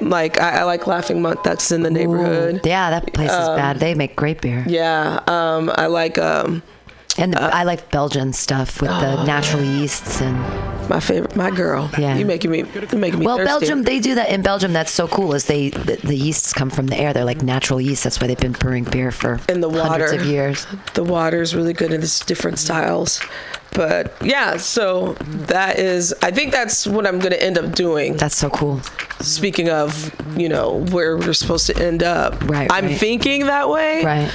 [0.00, 1.42] Like I, I like Laughing Monk.
[1.42, 2.60] That's in the neighborhood.
[2.64, 3.78] Yeah, that place is Um, bad.
[3.80, 4.64] They make great beer.
[4.66, 5.20] Yeah.
[5.26, 6.62] Um, I like um,
[7.18, 9.00] And the, I like Belgian stuff with Oh.
[9.00, 10.36] the natural yeasts and
[10.88, 11.90] my favorite, my girl.
[11.98, 12.16] Yeah.
[12.16, 13.48] You making me, you're making me well, thirsty.
[13.50, 14.72] Belgium they do that in Belgium.
[14.72, 15.34] That's so cool.
[15.34, 17.12] Is they the, the yeasts come from the air.
[17.12, 18.04] They're like natural yeast.
[18.04, 20.66] That's why they've been brewing beer for in the water hundreds of years.
[20.94, 23.20] The water is really good in its different styles.
[23.72, 25.12] But yeah, so
[25.46, 26.14] that is.
[26.22, 28.16] I think that's what I'm going to end up doing.
[28.16, 28.80] That's so cool.
[29.20, 32.42] Speaking of, you know, where we're supposed to end up.
[32.48, 32.98] Right, I'm right.
[32.98, 34.04] thinking that way.
[34.04, 34.30] Right.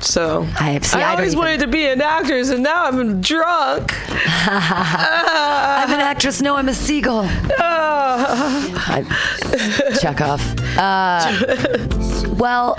[0.00, 0.84] So I have.
[0.84, 3.92] See, I, don't always even- wanted to be an actress, and now I'm drunk.
[4.46, 6.42] I'm an actress.
[6.42, 7.26] No, I'm a seagull.
[7.58, 8.94] Ah.
[8.96, 10.42] I, check off.
[10.76, 12.76] Uh, well,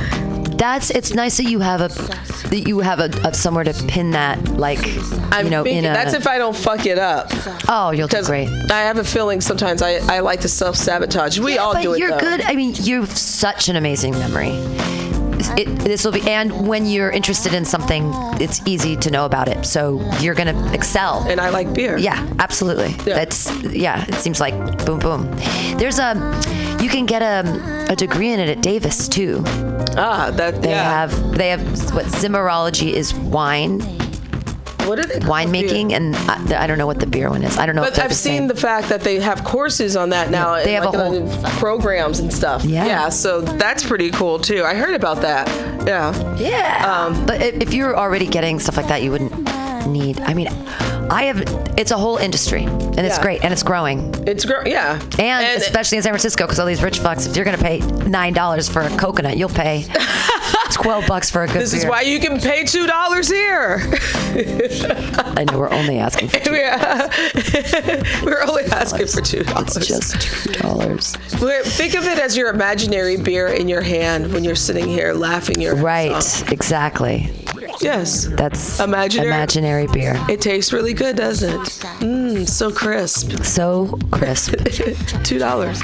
[0.57, 0.89] that's.
[0.89, 1.87] It's nice that you have a
[2.49, 4.43] that you have a, a somewhere to pin that.
[4.49, 4.79] Like
[5.31, 5.93] I'm you know, thinking in a.
[5.93, 7.27] that's if I don't fuck it up.
[7.67, 8.49] oh, you'll do great.
[8.71, 11.39] I have a feeling sometimes I, I like to self sabotage.
[11.39, 11.99] We all but do it.
[11.99, 12.19] you're though.
[12.19, 12.41] good.
[12.41, 15.14] I mean, you have such an amazing memory.
[15.57, 19.47] It, this will be, and when you're interested in something, it's easy to know about
[19.47, 19.65] it.
[19.65, 21.25] So you're gonna excel.
[21.29, 21.97] And I like beer.
[21.97, 22.89] Yeah, absolutely.
[23.05, 23.15] Yeah.
[23.15, 24.05] That's yeah.
[24.07, 24.53] It seems like
[24.85, 25.31] boom, boom.
[25.77, 26.13] There's a,
[26.81, 29.43] you can get a, a degree in it at Davis too.
[29.97, 30.83] Ah, that They yeah.
[31.07, 31.61] have they have
[31.93, 33.79] what Zimmerology is wine
[34.87, 35.15] what are they?
[35.19, 37.57] winemaking, and I, I don't know what the beer one is.
[37.57, 37.81] I don't know.
[37.83, 38.47] But I've the seen same.
[38.47, 40.55] the fact that they have courses on that now.
[40.55, 42.63] they and have a like whole- programs and stuff.
[42.65, 42.85] Yeah.
[42.85, 43.09] Yeah.
[43.09, 44.63] So that's pretty cool too.
[44.63, 45.47] I heard about that.
[45.87, 46.35] Yeah.
[46.37, 47.05] Yeah.
[47.05, 49.31] Um, but if you're already getting stuff like that, you wouldn't
[49.87, 50.19] need.
[50.21, 50.47] I mean,
[51.11, 51.41] I have.
[51.77, 54.13] It's a whole industry, and it's great, and it's growing.
[54.25, 54.99] It's growing, Yeah.
[55.19, 58.33] And, especially in San Francisco, because all these rich fucks, if you're gonna pay nine
[58.33, 59.85] dollars for a coconut, you'll pay
[60.71, 63.79] twelve bucks for a good this is why you can pay two dollars here.
[64.37, 67.07] I know we're only asking for 2 yeah.
[68.23, 69.77] We're only asking for two dollars.
[69.77, 71.15] it's just two dollars.
[71.15, 75.61] Think of it as your imaginary beer in your hand when you're sitting here laughing
[75.61, 77.31] your ass Right, exactly.
[77.81, 78.25] Yes.
[78.27, 80.15] That's Imaginary- imaginary beer.
[80.29, 81.67] It tastes really good, doesn't it?
[81.99, 83.43] Mmm, so crisp.
[83.43, 84.55] So crisp.
[85.23, 85.81] Two dollars.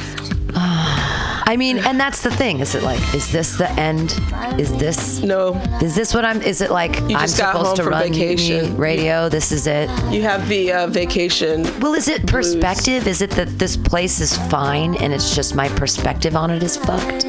[0.56, 1.11] Ah.
[1.44, 2.60] I mean, and that's the thing.
[2.60, 4.20] Is it like, is this the end?
[4.60, 6.42] Is this No, Is this what I'm?
[6.42, 8.78] Is it like I'm supposed to run vacation.
[8.78, 9.30] Radio?
[9.30, 9.90] This is it.
[10.12, 11.64] you have the uh, vacation.
[11.80, 13.08] Well, is it perspective?
[13.08, 16.78] Is it that this place is fine and it's just my perspective on it is
[16.78, 17.26] fucked?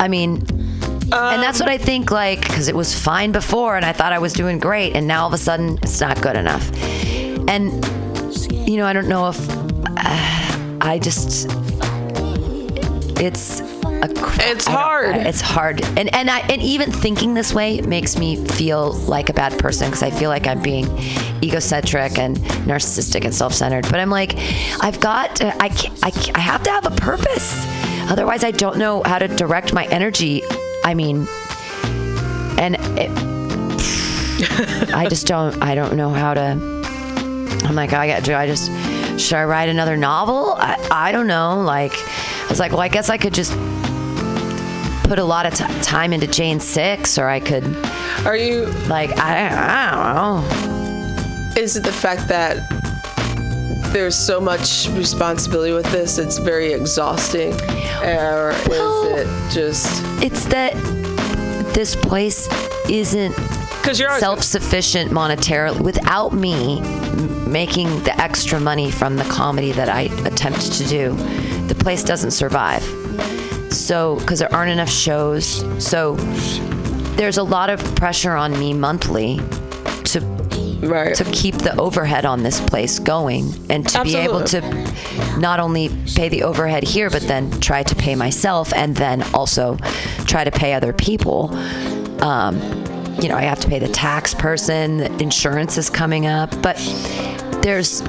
[0.00, 0.44] I mean,
[1.12, 2.10] and that's what I think.
[2.10, 5.22] Like, because it was fine before, and I thought I was doing great, and now
[5.22, 6.70] all of a sudden it's not good enough.
[7.48, 7.84] And
[8.52, 9.58] you know, I don't know if uh,
[10.80, 11.48] I just.
[13.22, 14.10] It's a.
[14.50, 15.14] It's hard.
[15.16, 19.32] It's hard, and and I and even thinking this way makes me feel like a
[19.32, 20.86] bad person because I feel like I'm being
[21.40, 23.84] egocentric and narcissistic and self-centered.
[23.90, 24.34] But I'm like,
[24.80, 27.64] I've got, to, I, can't, I can't- I have to have a purpose.
[28.10, 30.42] Otherwise, I don't know how to direct my energy.
[30.84, 31.28] I mean,
[32.58, 33.10] and it,
[34.92, 35.62] I just don't.
[35.62, 36.58] I don't know how to.
[36.58, 38.24] Oh I'm like, I got.
[38.24, 38.68] Do I just?
[39.22, 40.54] Should I write another novel?
[40.58, 41.60] I, I don't know.
[41.62, 43.52] Like, I was like, well, I guess I could just
[45.08, 47.64] put a lot of t- time into Jane Six, or I could,
[48.26, 48.66] Are you?
[48.88, 50.44] like, I, I don't
[51.54, 51.60] know.
[51.60, 52.56] Is it the fact that
[53.92, 56.18] there's so much responsibility with this?
[56.18, 57.52] It's very exhausting,
[58.02, 60.74] or Well- is it just It's that
[61.74, 62.48] this place
[62.88, 63.34] isn't
[63.82, 66.80] because you're self-sufficient monetarily without me
[67.46, 71.16] making the extra money from the comedy that I attempt to do
[71.72, 72.82] the place doesn't survive.
[73.72, 75.64] So because there aren't enough shows.
[75.82, 76.16] So
[77.16, 79.38] there's a lot of pressure on me monthly
[80.04, 80.20] to
[80.82, 81.14] right?
[81.14, 84.60] to keep the overhead on this place going and to be able to
[85.38, 89.76] not only pay the overhead here but then try to pay myself and then also
[90.26, 91.54] try to pay other people
[92.22, 92.81] um,
[93.22, 96.76] you know i have to pay the tax person the insurance is coming up but
[97.62, 98.00] there's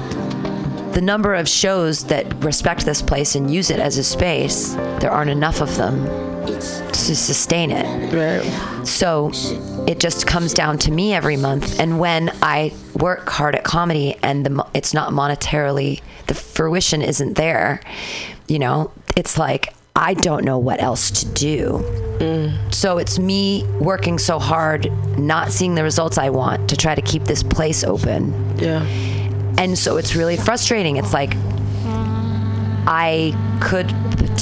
[0.92, 5.10] the number of shows that respect this place and use it as a space there
[5.10, 6.04] aren't enough of them
[6.46, 8.86] to sustain it right.
[8.86, 9.30] so
[9.86, 11.78] it just comes down to me every month.
[11.78, 17.34] And when I work hard at comedy and the, it's not monetarily, the fruition isn't
[17.34, 17.80] there,
[18.48, 21.84] you know, it's like, I don't know what else to do.
[22.18, 22.74] Mm.
[22.74, 27.02] So it's me working so hard, not seeing the results I want to try to
[27.02, 28.58] keep this place open.
[28.58, 28.84] Yeah.
[29.56, 30.96] And so it's really frustrating.
[30.96, 31.34] It's like
[32.86, 33.92] I could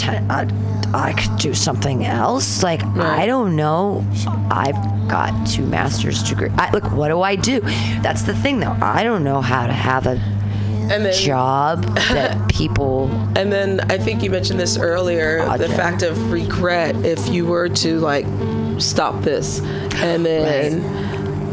[0.04, 0.49] I,
[0.94, 2.62] I could do something else.
[2.62, 4.06] Like I don't know.
[4.50, 4.76] I've
[5.08, 6.49] got two master's degree.
[6.56, 7.60] I, look, what do I do?
[8.00, 8.76] That's the thing, though.
[8.81, 10.16] I don't know how to have a
[10.88, 16.31] then- job that people And then I think you mentioned this earlier the fact of
[16.32, 18.26] regret if you were to like
[18.79, 19.61] stop this
[19.96, 20.82] and then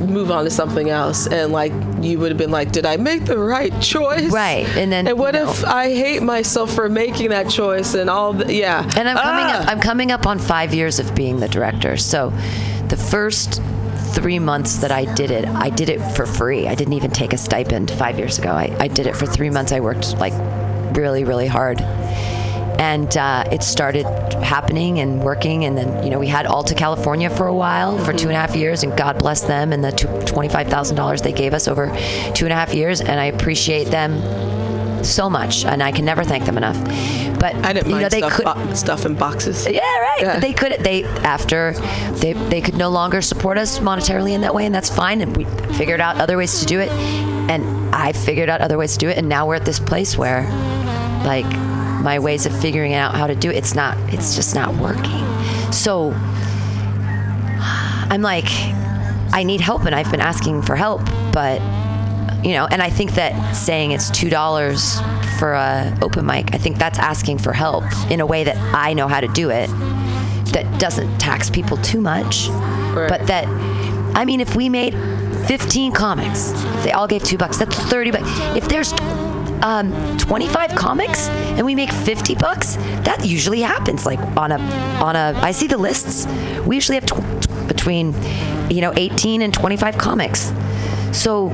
[0.09, 1.71] move on to something else and like
[2.01, 5.19] you would have been like did I make the right choice Right, and then, and
[5.19, 8.83] what you know- if I hate myself for making that choice and all the, yeah
[8.97, 9.61] And I'm coming Ah!
[9.61, 9.67] up.
[9.67, 11.95] I'm coming up on five years of being the director.
[11.97, 12.33] So,
[12.87, 13.61] the first
[14.21, 16.67] three months that I did it, I did it for free.
[16.67, 18.51] I didn't even take a stipend five years ago.
[18.51, 19.71] I, I did it for three months.
[19.71, 20.33] I worked like
[20.95, 24.05] really, really hard, and uh, it started
[24.43, 25.63] happening and working.
[25.63, 28.39] And then you know we had Alta California for a while for two and a
[28.39, 29.91] half years, and God bless them and the
[30.25, 31.87] twenty five thousand dollars they gave us over
[32.35, 34.19] two and a half years, and I appreciate them
[35.03, 36.77] so much, and I can never thank them enough.
[37.39, 40.21] But I didn't you know they stuff, could bo- stuff in boxes yeah, right.
[40.21, 40.33] Yeah.
[40.33, 41.73] But they could they after
[42.19, 45.21] they they could no longer support us monetarily in that way, and that's fine.
[45.21, 48.93] And we figured out other ways to do it, and I figured out other ways
[48.93, 50.43] to do it, and now we're at this place where,
[51.25, 51.45] like,
[52.03, 55.25] my ways of figuring out how to do it, it's not, it's just not working.
[55.71, 56.13] So
[58.11, 58.45] I'm like,
[59.31, 61.01] I need help, and I've been asking for help,
[61.31, 61.59] but
[62.43, 64.99] you know, and I think that saying it's two dollars
[65.37, 68.93] for a open mic, I think that's asking for help in a way that I
[68.93, 69.67] know how to do it,
[70.53, 72.47] that doesn't tax people too much,
[72.93, 73.45] but that,
[74.15, 74.93] I mean, if we made
[75.47, 76.51] 15 comics,
[76.83, 78.27] they all gave two bucks, that's 30 bucks.
[78.55, 78.93] If there's
[79.61, 84.05] um, 25 comics and we make 50 bucks, that usually happens.
[84.05, 84.59] Like on a,
[85.01, 86.25] on a, I see the lists.
[86.65, 88.13] We usually have tw- between,
[88.69, 90.51] you know, 18 and 25 comics.
[91.11, 91.49] So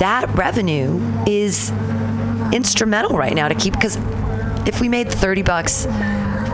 [0.00, 1.70] that revenue is
[2.52, 3.96] instrumental right now to keep because
[4.66, 5.86] if we made 30 bucks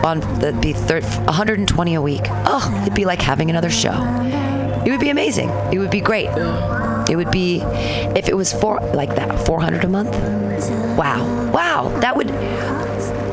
[0.03, 2.21] on that'd be 30, 120 a week.
[2.27, 4.03] Oh it'd be like having another show.
[4.85, 5.49] It would be amazing.
[5.71, 6.29] It would be great.
[7.09, 10.11] It would be if it was four like that 400 a month?
[10.97, 11.51] Wow.
[11.51, 11.89] Wow.
[11.99, 12.29] That would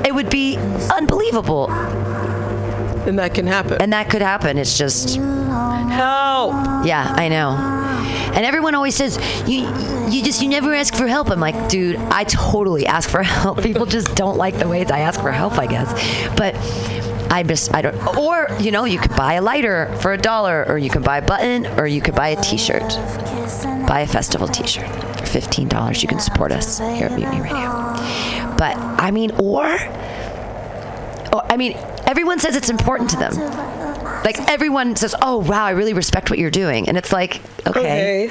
[0.06, 0.56] it would be
[0.94, 1.70] unbelievable.
[1.70, 3.82] And that can happen.
[3.82, 4.58] And that could happen.
[4.58, 6.55] It's just help!
[6.87, 7.75] Yeah, I know.
[8.34, 9.16] And everyone always says
[9.48, 9.60] you
[10.10, 11.31] you just you never ask for help.
[11.31, 13.62] I'm like, dude, I totally ask for help.
[13.62, 15.92] People just don't like the ways I ask for help, I guess.
[16.36, 16.54] But
[17.31, 18.16] I just I don't.
[18.16, 21.19] Or you know, you could buy a lighter for a dollar, or you can buy
[21.19, 22.82] a button, or you could buy a T-shirt.
[23.88, 24.88] Buy a festival T-shirt
[25.19, 26.02] for fifteen dollars.
[26.02, 27.70] You can support us here at Mutiny Radio.
[28.56, 29.64] But I mean, or,
[31.32, 31.76] or I mean,
[32.06, 33.32] everyone says it's important to them.
[34.04, 38.30] Like everyone says, "Oh wow, I really respect what you're doing," and it's like, okay,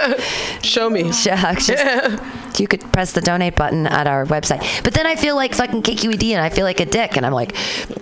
[0.62, 4.82] show me shucks, just, you could press the donate button at our website.
[4.82, 7.32] But then I feel like fucking KQED, and I feel like a dick, and I'm
[7.32, 7.54] like,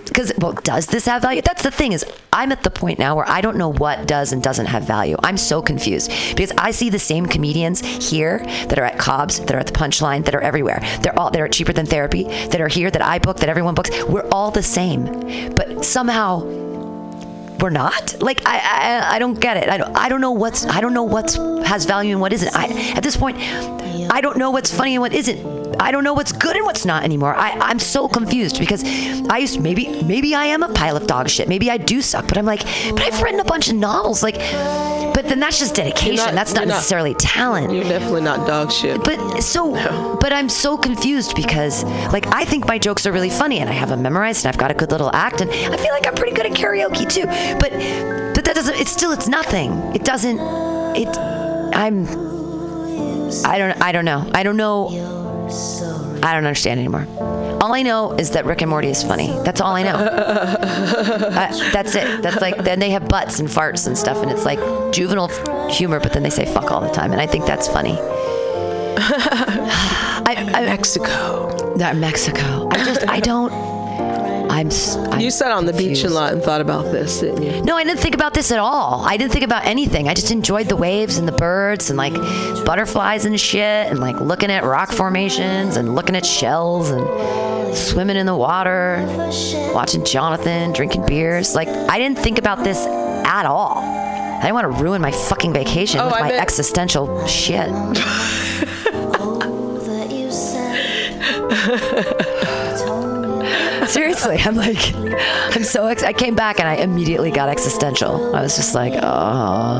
[0.05, 1.41] because well, does this have value?
[1.41, 4.31] That's the thing is, I'm at the point now where I don't know what does
[4.31, 5.17] and doesn't have value.
[5.23, 9.51] I'm so confused because I see the same comedians here that are at Cobb's, that
[9.51, 10.81] are at the Punchline, that are everywhere.
[11.01, 13.89] They're all they're cheaper than therapy, that are here, that I book, that everyone books.
[14.03, 16.69] We're all the same, but somehow
[17.61, 18.21] we're not?
[18.21, 19.69] Like I, I i don't get it.
[19.69, 22.55] I don't i don't know what's i don't know what's has value and what isn't.
[22.55, 22.65] I
[22.95, 23.37] at this point
[24.11, 26.85] i don't know what's funny and what isn't i don't know what's good and what's
[26.85, 27.35] not anymore.
[27.35, 28.83] I i'm so confused because
[29.29, 31.47] i used maybe maybe i am a pile of dog shit.
[31.49, 32.61] Maybe i do suck but i'm like
[32.91, 34.35] but i've written a bunch of novels like
[35.13, 36.15] but then that's just dedication.
[36.15, 37.73] Not- that's not you're not- necessarily talent.
[37.73, 39.03] You're definitely not dog shit.
[39.03, 39.73] But so
[40.21, 41.83] but i'm so confused because
[42.13, 44.59] like i think my jokes are really funny and i have them memorized and i've
[44.59, 47.25] got a good little act and i feel like i'm pretty good at karaoke too.
[47.59, 47.71] But
[48.35, 49.71] but that doesn't it's still it's nothing.
[49.95, 50.39] It doesn't
[50.95, 51.09] it
[51.75, 52.07] i'm
[53.45, 54.29] i don't i don't know.
[54.33, 54.87] I don't know
[56.23, 57.07] i don't understand anymore
[57.61, 59.27] all I know is that Rick and Morty is funny.
[59.43, 59.95] That's all I know.
[61.39, 62.21] Uh, that's it.
[62.21, 64.59] That's like then they have butts and farts and stuff, and it's like
[64.91, 65.29] juvenile
[65.69, 67.97] humor, but then they say fuck all the time, and I think that's funny.
[69.01, 72.67] I, I, mexico that Mexico.
[72.71, 73.51] I just I don't.
[74.59, 74.67] I'm.
[74.67, 77.61] s- I'm you sat on the beach a lot and thought about this didn't you
[77.63, 79.03] No, I didn't think about this at all.
[79.05, 80.07] I didn't think about anything.
[80.07, 82.13] I just enjoyed the waves and the birds and like
[82.65, 88.17] butterflies and shit and like looking at rock formations and looking at shells and swimming
[88.17, 89.03] in the water,
[89.73, 91.55] watching Jonathan drinking beers.
[91.55, 93.77] Like I didn't think about this at all.
[93.77, 97.69] I didn't want to ruin my fucking vacation Oh, with I my bet- existential shit.
[104.19, 108.35] Seriously, I'm like, I'm so ex- I came back and I immediately got existential.
[108.35, 109.79] I was just like, oh,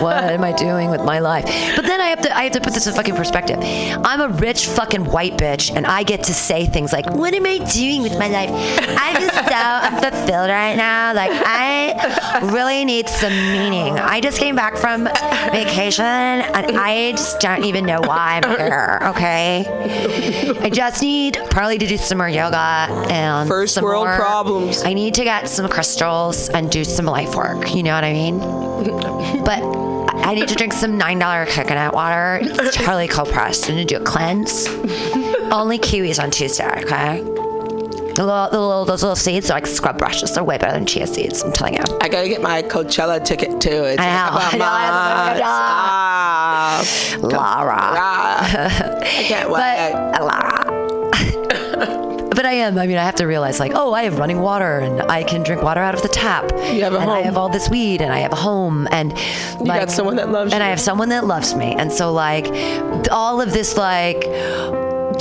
[0.00, 1.44] what am I doing with my life?
[1.76, 3.58] But then I have to I have to put this in fucking perspective.
[3.60, 7.44] I'm a rich fucking white bitch, and I get to say things like, "What am
[7.46, 8.50] I doing with my life?
[8.98, 11.12] I'm just so unfulfilled right now.
[11.14, 13.98] Like I really need some meaning.
[13.98, 15.04] I just came back from
[15.52, 18.98] vacation, and I just don't even know why I'm here.
[19.14, 19.64] Okay,
[20.60, 22.56] I just need probably to do some more yoga
[23.10, 24.82] and First world more- problems.
[24.84, 27.74] I need to get some crystals and do some life work.
[27.74, 28.38] You know what I mean?
[29.44, 29.60] But
[30.26, 32.38] I need to drink some nine dollar coconut water.
[32.42, 34.66] It's Charlie cold pressed I need to do a cleanse.
[35.52, 37.20] Only kiwis on Tuesday, okay?
[37.20, 40.32] The little, the little, those little seeds are like scrub brushes.
[40.34, 41.42] They're way better than chia seeds.
[41.42, 41.80] I'm telling you.
[42.00, 43.70] I gotta get my Coachella ticket too.
[43.84, 45.42] It's I know, about I know, I know.
[45.44, 47.76] Ah, Lara.
[47.76, 48.98] ah.
[49.02, 49.92] I can't wait.
[50.12, 50.63] But Lara.
[52.44, 52.76] But I am.
[52.76, 55.42] I mean, I have to realize, like, oh, I have running water, and I can
[55.44, 56.44] drink water out of the tap.
[56.74, 59.14] You have a and I have all this weed, and I have a home, and
[59.60, 60.56] You got someone that loves you.
[60.56, 60.66] and you.
[60.66, 62.46] I have someone that loves me, and so like,
[63.10, 64.24] all of this like,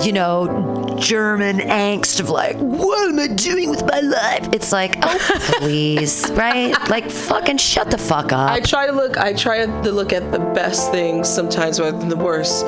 [0.03, 4.50] you know, German angst of like, what am I doing with my life?
[4.51, 5.18] It's like, oh,
[5.60, 6.75] please, right?
[6.89, 8.51] Like, fucking shut the fuck up.
[8.51, 9.15] I try to look.
[9.18, 12.65] I try to look at the best things sometimes rather than the worst,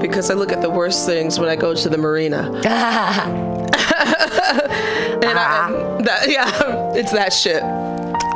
[0.00, 2.50] because I look at the worst things when I go to the marina.
[5.16, 7.62] And I, and that, yeah, it's that shit.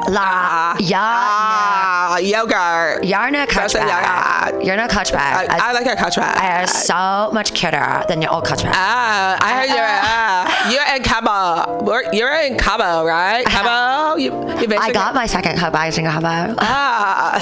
[0.09, 3.05] La, ja, Ah, yogurt.
[3.05, 4.64] You're not That's a Kutchbag.
[4.64, 5.17] You're not Kutchbag.
[5.19, 6.38] I, I like a contract.
[6.40, 8.73] I are so much cuter than your old Kutchbag.
[8.75, 11.85] Ah, I heard you're ah, you're in Cabo.
[12.12, 13.45] You're- in Cabo, right?
[13.47, 14.17] Cabo.
[14.17, 16.55] You, you I got my second Kutchbag in Cabo.
[16.59, 17.38] Ah,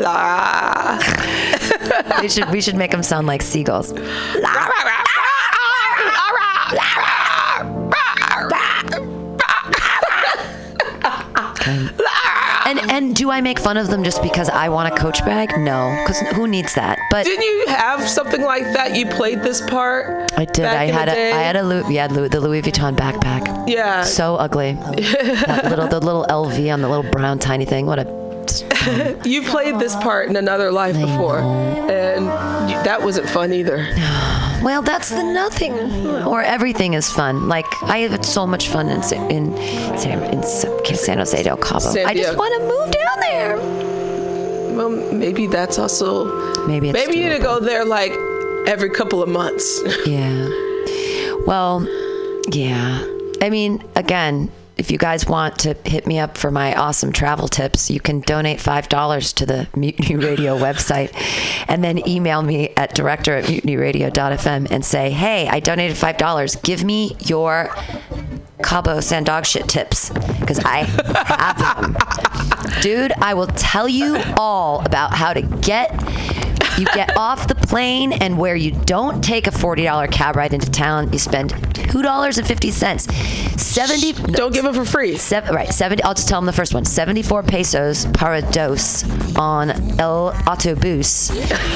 [0.02, 1.73] Laura.
[2.20, 3.92] We should we should make them sound like seagulls.
[12.66, 15.50] And and do I make fun of them just because I want a coach bag?
[15.58, 16.98] No, because who needs that?
[17.10, 18.96] But Didn't you have something like that?
[18.96, 20.32] You played this part.
[20.36, 20.62] I did.
[20.62, 21.32] back I in had a day?
[21.32, 23.68] I had a Louis, yeah Louis, the Louis Vuitton backpack.
[23.68, 24.02] Yeah.
[24.02, 24.72] So ugly.
[24.72, 27.86] that little the little LV on the little brown tiny thing.
[27.86, 28.23] What a
[29.24, 32.28] You played this part in another life before, and
[32.84, 33.86] that wasn't fun either.
[34.64, 35.74] Well, that's the nothing,
[36.24, 37.48] or everything is fun.
[37.48, 39.54] Like I have so much fun in in
[39.98, 41.80] San, in San Jose del Cabo.
[41.80, 43.56] San I just want to move down there.
[44.74, 46.66] Well, maybe that's also.
[46.66, 48.12] Maybe it's Maybe you need to go there like
[48.66, 49.82] every couple of months.
[50.06, 50.48] Yeah.
[51.46, 51.86] Well,
[52.50, 53.04] yeah.
[53.42, 57.48] I mean, again, if you guys want to hit me up for my awesome travel
[57.48, 61.12] tips, you can donate $5 to the Mutiny Radio website
[61.68, 66.62] and then email me at director at mutinyradio.fm and say, hey, I donated $5.
[66.62, 67.70] Give me your
[68.62, 72.80] Cabo San Dog shit tips because I have them.
[72.80, 75.90] Dude, I will tell you all about how to get
[76.78, 80.70] you get off the plane and where you don't take a $40 cab ride into
[80.70, 83.58] town, you spend $2.50.
[83.58, 85.16] 70 Don't give it for free.
[85.16, 86.02] Seven, right, 70.
[86.02, 86.84] I'll just tell them the first one.
[86.84, 89.04] 74 pesos para dos
[89.36, 91.30] on El Autobus.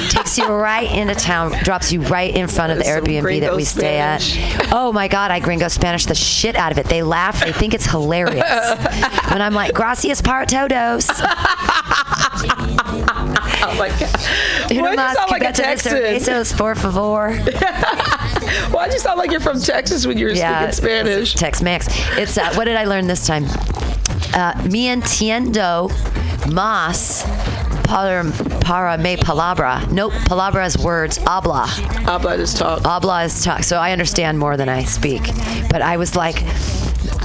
[0.11, 3.63] Takes you right into town, drops you right in front of the Airbnb that we
[3.63, 4.23] stay at.
[4.71, 6.87] Oh my God, I gringo Spanish the shit out of it.
[6.87, 8.43] They laugh, they think it's hilarious.
[9.31, 11.07] when I'm like, gracias para todos.
[13.61, 14.09] Oh my god.
[14.71, 15.93] Why do you sound like a Texan?
[15.93, 17.33] cervezas, por favor.
[18.71, 21.35] Why do you sound like you're from Texas when you're speaking Spanish?
[21.35, 21.87] Tex Mex.
[22.17, 23.45] It's uh, what did I learn this time?
[24.33, 25.89] Uh, me entiendo
[26.51, 27.23] más
[27.83, 28.23] para,
[28.61, 29.89] para me palabra.
[29.91, 31.17] Nope, palabra is words.
[31.17, 31.65] Habla.
[32.05, 32.81] Habla is talk.
[32.83, 33.63] Habla is talk.
[33.63, 35.23] So I understand more than I speak.
[35.69, 36.43] But I was like,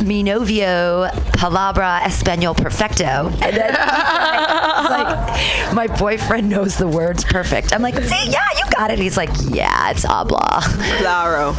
[0.04, 3.28] mi novio palabra español perfecto.
[3.42, 7.72] And then it's like, my boyfriend knows the words perfect.
[7.72, 8.98] I'm like, see, yeah, you got it.
[8.98, 10.60] He's like, yeah, it's habla.
[10.98, 11.54] Claro.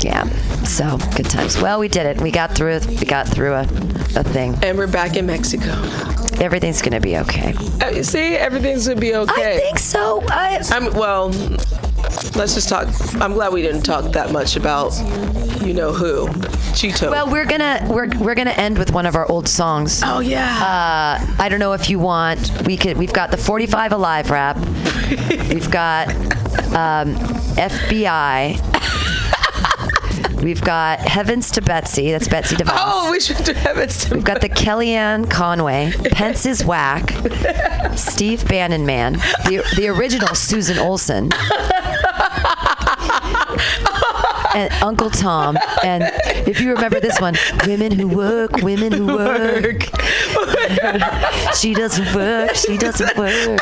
[0.00, 0.24] Yeah.
[0.64, 1.60] So good times.
[1.60, 2.20] Well, we did it.
[2.20, 2.80] We got through.
[2.88, 4.56] We got through a, a thing.
[4.62, 5.70] And we're back in Mexico.
[6.40, 7.54] Everything's gonna be okay.
[7.80, 9.56] Uh, See, everything's gonna be okay.
[9.56, 10.22] I think so.
[10.28, 11.32] I, I'm well.
[12.36, 12.88] Let's just talk.
[13.20, 14.92] I'm glad we didn't talk that much about
[15.64, 16.26] you know who,
[16.74, 17.10] Cheeto.
[17.10, 20.02] well, we're gonna we're we're gonna end with one of our old songs.
[20.04, 21.18] oh yeah.
[21.18, 22.50] Uh, I don't know if you want.
[22.66, 22.96] We could.
[22.98, 24.56] We've got the 45 Alive rap.
[25.48, 26.08] We've got
[26.74, 27.14] um,
[27.56, 28.60] FBI.
[30.42, 32.10] We've got Heavens to Betsy.
[32.12, 32.72] That's Betsy DeVos.
[32.74, 37.14] oh, we should do heavens to We've got the Kellyanne Conway, Pence is whack,
[37.96, 39.14] Steve Bannon man,
[39.46, 41.30] the, the original Susan Olson,
[44.54, 45.58] and Uncle Tom.
[45.82, 46.04] And
[46.46, 47.34] if you remember this one,
[47.66, 49.82] women who work, women who work.
[51.56, 52.54] she doesn't work.
[52.54, 53.60] She doesn't work.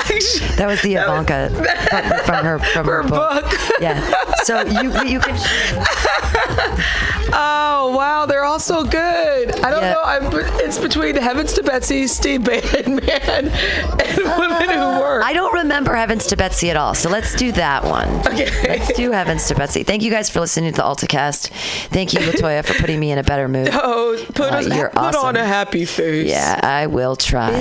[0.56, 3.52] That was the Ivanka from, from her from her, Her book.
[3.80, 4.00] Yeah.
[4.44, 5.36] So you you can
[7.34, 9.52] Oh wow, they're all so good.
[9.60, 9.92] I don't Yeah.
[9.94, 10.02] know.
[10.04, 10.22] I'm,
[10.60, 15.24] it's between Heavens to Betsy, Steve Bannon, man, and Women Who Work.
[15.24, 16.94] I don't remember Heavens to Betsy at all.
[16.94, 18.08] So let's do that one.
[18.26, 18.50] Okay.
[18.78, 19.82] Let's do Heavens to Betsy.
[19.82, 21.48] Thank you guys for listening to the AltaCast.
[21.88, 23.70] Thank you, Latoya, for putting me in a better mood.
[23.84, 26.28] Oh, put, Uh, us, you're put on a happy face.
[26.28, 27.48] Yeah, I will try.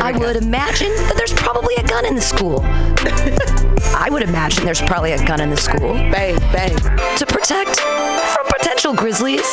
[0.00, 2.60] I would imagine that there's probably a gun in the school.
[3.94, 6.76] I would imagine there's probably a gun in the school Bang, bang,
[7.16, 9.46] to protect from potential grizzlies.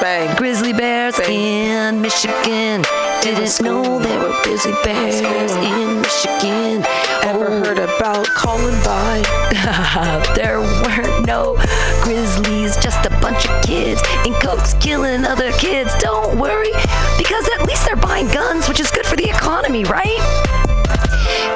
[0.00, 0.34] bang.
[0.36, 2.82] Grizzly bears in Michigan.
[3.22, 6.84] Didn't know there were grizzly bears in Michigan.
[7.22, 9.22] Ever Oh, heard about Columbine?
[10.34, 11.54] there weren't no
[12.02, 15.90] grizzlies, just a bunch of kids in coats killing other kids.
[16.00, 16.72] Don't worry,
[17.16, 20.18] because at least they're buying guns, which is good for the economy, right?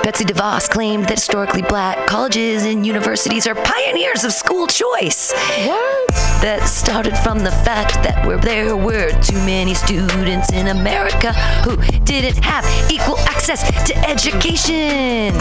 [0.08, 5.34] Betsy DeVos claimed that historically black colleges and universities are pioneers of school choice.
[5.66, 6.08] What?
[6.40, 11.76] That started from the fact that where there were too many students in America who
[12.04, 15.34] didn't have equal access to education.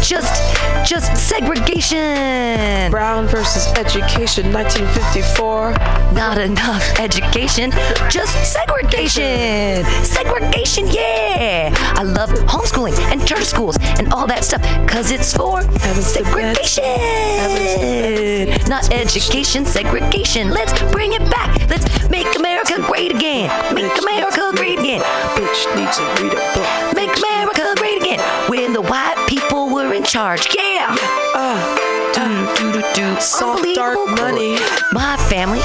[0.00, 0.54] Just,
[0.88, 2.92] just segregation.
[2.92, 5.72] Brown versus Education, 1954.
[6.14, 7.72] Not enough education,
[8.08, 9.84] just segregation.
[10.04, 11.74] Segregation, yeah.
[11.96, 16.22] I love homeschooling and charter schools and all that stuff because it's for Heavens to
[16.24, 16.82] Betsy.
[16.82, 18.68] segregation.
[18.68, 20.50] Not education, segregation.
[20.50, 21.68] Let's bring it back.
[21.68, 23.48] Let's make America great again.
[23.74, 25.02] Make America great again.
[25.36, 26.94] Bitch needs to read a book.
[26.94, 28.20] Make America great again.
[28.48, 30.46] When the white people were in charge.
[30.56, 30.94] Yeah.
[31.34, 32.24] Ah, Do,
[32.56, 33.20] do, do, do.
[33.20, 34.58] Soft, dark money.
[34.92, 35.62] My family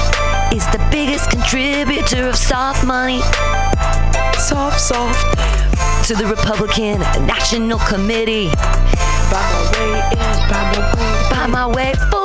[0.56, 3.20] is the biggest contributor of soft money
[4.40, 5.59] soft, soft.
[6.04, 8.48] To the Republican National Committee.
[9.30, 11.30] By my way by my way.
[11.30, 12.19] By my way, $47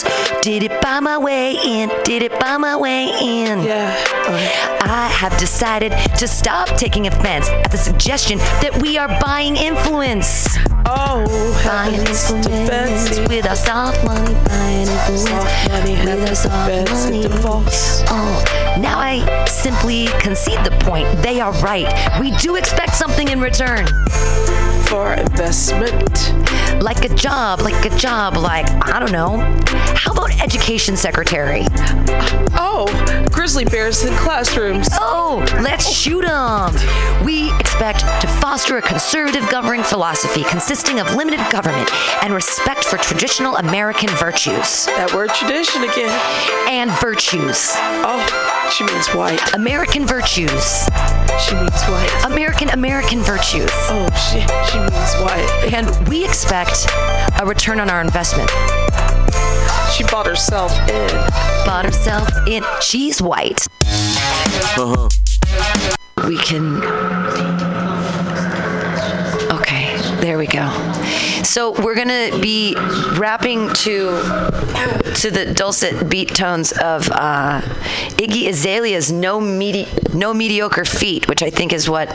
[0.00, 0.42] million.
[0.42, 3.62] Did it by my way in, did it by my way in.
[3.62, 3.94] Yeah.
[4.26, 9.56] Uh, I have decided to stop taking offense at the suggestion that we are buying
[9.56, 10.46] influence.
[10.86, 11.24] oh,
[11.64, 14.34] Buying influence with our soft money.
[14.46, 17.22] Buying influence Soft money, with our soft money.
[18.08, 21.08] Oh, now I simply concede the point.
[21.22, 21.86] They are right.
[22.20, 23.86] We do expect something in return.
[24.92, 26.34] For investment.
[26.82, 29.38] Like a job, like a job, like, I don't know.
[29.96, 31.62] How about education secretary?
[32.52, 32.84] Oh,
[33.32, 34.88] grizzly bears in classrooms.
[34.92, 36.74] Oh, let's shoot them.
[37.24, 41.90] We expect to foster a conservative governing philosophy consisting of limited government
[42.22, 44.84] and respect for traditional American virtues.
[44.84, 46.12] That word tradition again.
[46.68, 47.70] And virtues.
[48.04, 49.54] Oh, she means white.
[49.54, 50.86] American virtues.
[51.40, 52.24] She means white.
[52.24, 53.70] American American virtues.
[53.90, 54.40] Oh, she,
[54.70, 55.38] she means what?
[55.72, 56.86] And we expect
[57.40, 58.50] a return on our investment.
[59.92, 61.10] She bought herself in.
[61.66, 62.64] Bought herself in.
[62.80, 63.66] She's white.
[64.76, 65.08] Uh-huh.
[66.26, 66.82] We can.
[69.52, 70.66] Okay, there we go.
[71.52, 72.74] So we're gonna be
[73.18, 74.06] rapping to
[75.16, 77.60] to the dulcet beat tones of uh,
[78.16, 82.08] Iggy Azalea's "No Medi- No Mediocre Feet," which I think is what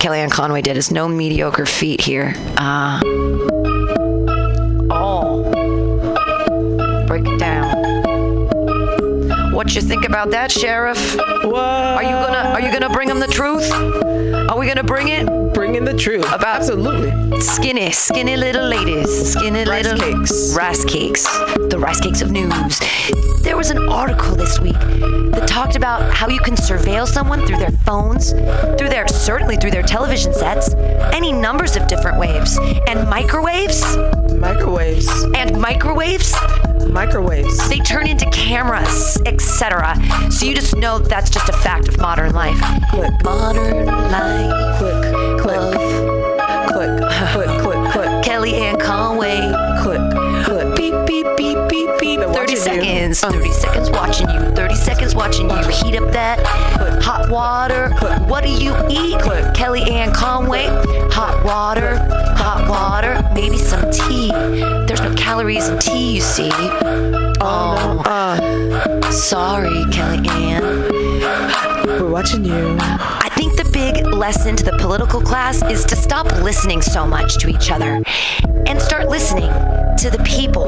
[0.00, 0.76] Kellyanne Conway did.
[0.76, 2.34] Is "No Mediocre Feet" here.
[2.56, 3.00] Uh,
[7.06, 7.69] break it down.
[9.60, 11.16] What you think about that, Sheriff?
[11.44, 11.54] What?
[11.54, 13.70] Are you gonna Are you gonna bring him the truth?
[14.48, 15.26] Are we gonna bring it?
[15.52, 16.24] bringing the truth?
[16.32, 17.10] About- Absolutely.
[17.42, 20.54] Skinny, skinny little ladies, skinny Rice little cakes.
[20.56, 21.24] rice cakes,
[21.68, 22.78] the rice cakes of news.
[23.42, 24.80] There was an article this week
[25.32, 28.30] that talked about how you can surveil someone through their phones,
[28.78, 30.72] through their certainly through their television sets,
[31.12, 33.84] any numbers of different waves, and microwaves,
[34.32, 35.06] Microwaves.
[35.34, 36.34] and microwaves.
[36.92, 37.68] Microwaves.
[37.68, 39.96] They turn into cameras, etc.
[40.30, 42.58] So you just know that's just a fact of modern life.
[42.90, 43.12] Click.
[43.24, 44.78] Modern life.
[44.78, 45.40] Click.
[45.40, 45.89] Click.
[53.12, 53.24] Seconds.
[53.24, 53.30] Uh.
[53.32, 54.40] 30 seconds watching you.
[54.54, 55.56] 30 seconds watching you.
[55.68, 56.38] Heat up that
[56.78, 57.90] put hot water.
[58.26, 59.18] What do you eat?
[59.54, 60.66] Kellyanne Conway.
[61.12, 61.96] Hot water.
[62.36, 63.20] Hot water.
[63.34, 64.28] Maybe some tea.
[64.86, 66.50] There's no calories in tea, you see.
[67.42, 70.62] Oh, Uh, sorry, Kelly Ann.
[71.86, 72.76] we're watching you.
[72.80, 77.38] I think the big lesson to the political class is to stop listening so much
[77.38, 78.02] to each other
[78.66, 79.50] and start listening
[79.98, 80.66] to the people.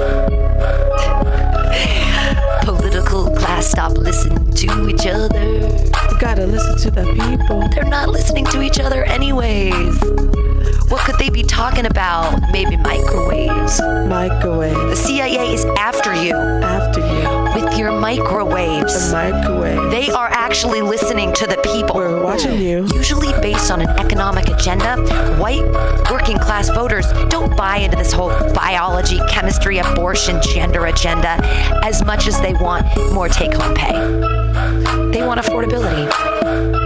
[2.63, 5.43] Political class stop listening to each other.
[5.43, 7.69] You gotta listen to the people.
[7.75, 10.01] They're not listening to each other, anyways.
[10.91, 12.41] What could they be talking about?
[12.53, 13.81] Maybe microwaves.
[13.81, 14.77] Microwave.
[14.91, 17.12] The CIA is after you After you.
[18.03, 19.11] Microwaves.
[19.11, 19.91] The microwave.
[19.93, 21.95] They are actually listening to the people.
[21.95, 22.85] We're watching you.
[22.93, 24.97] Usually based on an economic agenda,
[25.39, 25.65] white
[26.11, 31.37] working class voters don't buy into this whole biology, chemistry, abortion, gender agenda
[31.85, 33.93] as much as they want more take home pay.
[35.13, 36.11] They want affordability.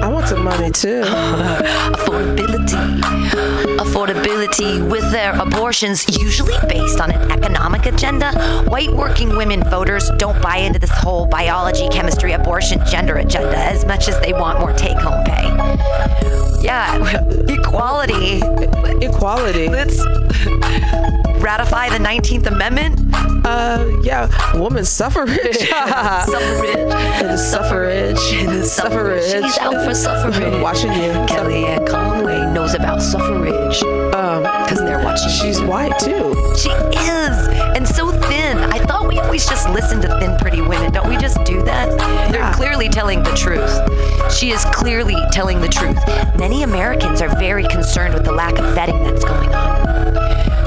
[0.02, 1.00] I want some money too.
[1.96, 3.05] Affordability.
[4.06, 8.30] Affordability with their abortions, usually based on an economic agenda.
[8.68, 13.84] White working women voters don't buy into this whole biology, chemistry, abortion, gender agenda as
[13.84, 15.46] much as they want more take home pay.
[16.62, 16.94] Yeah,
[17.48, 18.42] equality.
[19.04, 19.68] Equality.
[19.68, 19.98] Let's
[21.42, 23.25] ratify the 19th Amendment.
[23.46, 24.28] Uh, yeah.
[24.58, 25.28] Woman suffrage.
[26.26, 27.38] Suffrage.
[27.38, 28.18] suffrage.
[28.66, 29.24] Suffrage.
[29.24, 30.60] She's out for suffrage.
[30.60, 31.12] Watching you.
[31.30, 33.82] Kellyanne Conway knows about suffrage
[34.14, 35.28] Um, because they're watching.
[35.28, 36.34] she's white too.
[36.56, 38.58] She is, and so thin.
[38.58, 40.90] I thought we always just listen to thin, pretty women.
[40.92, 41.96] Don't we just do that?
[42.32, 43.70] They're clearly telling the truth.
[44.32, 45.96] She is clearly telling the truth.
[46.36, 49.76] Many Americans are very concerned with the lack of vetting that's going on.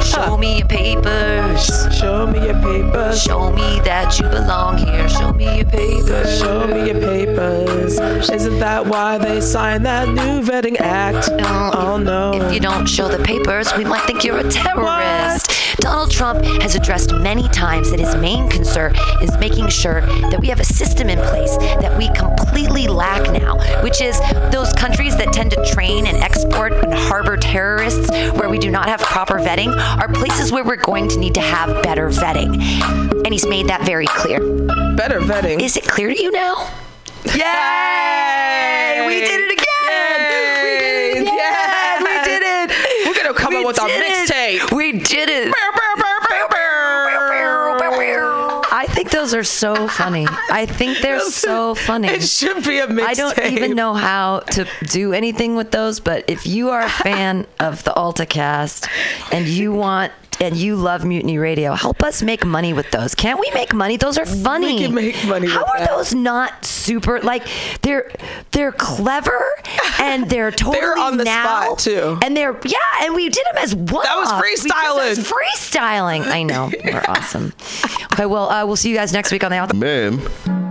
[0.04, 1.66] Show me your papers.
[1.96, 3.22] Show me your papers.
[3.22, 5.08] Show me that you belong here.
[5.10, 6.40] Show me your papers.
[6.40, 8.00] Show me your papers.
[8.30, 11.30] Isn't that why they signed that new vetting act?
[11.32, 12.34] Oh, Oh no.
[12.34, 15.52] If you don't show the papers, we might think you're a terrorist.
[15.80, 20.48] Donald Trump has addressed many times that his main concern is making sure that we
[20.48, 24.20] have a system in place that we completely lack now, which is
[24.52, 28.90] those countries that tend to train and export and harbor terrorists where we do not
[28.90, 32.62] have proper vetting are places where we're going to need to have better vetting.
[33.24, 34.40] And he's made that very clear.
[34.96, 35.62] Better vetting.
[35.62, 36.70] Is it clear to you now?
[37.26, 39.06] Yay!
[39.08, 40.64] We did it again!
[40.64, 41.26] We did it again!
[41.26, 42.02] Yes!
[42.02, 42.50] We did it!
[43.66, 44.62] We're gonna come We up with it!
[44.62, 44.76] mixtape.
[44.76, 45.54] We did it!
[48.72, 50.26] I think those are so funny.
[50.52, 52.08] I think they're so funny.
[52.08, 53.04] It should be a mixtape.
[53.04, 56.90] I don't even know how to do anything with those, but if you are a
[56.90, 58.88] fan of the AltaCast
[59.32, 63.16] and you want and you love Mutiny Radio, help us make money with those.
[63.16, 63.98] Can't we make money?
[63.98, 64.76] Those are funny.
[64.76, 65.90] We can make money How with are that.
[65.90, 67.48] those not super like
[67.82, 68.12] they're
[68.52, 69.40] they're clever
[70.00, 72.18] and they're totally They're on the now, spot, too.
[72.24, 74.04] And they're yeah, and we did them as one.
[74.06, 75.32] That was freestyling.
[75.32, 76.28] freestyling.
[76.28, 76.72] I know.
[76.84, 77.54] We're awesome.
[78.14, 79.76] Okay, well, uh, we'll see you guys next week on the Alta.
[79.76, 80.68] Ma'am.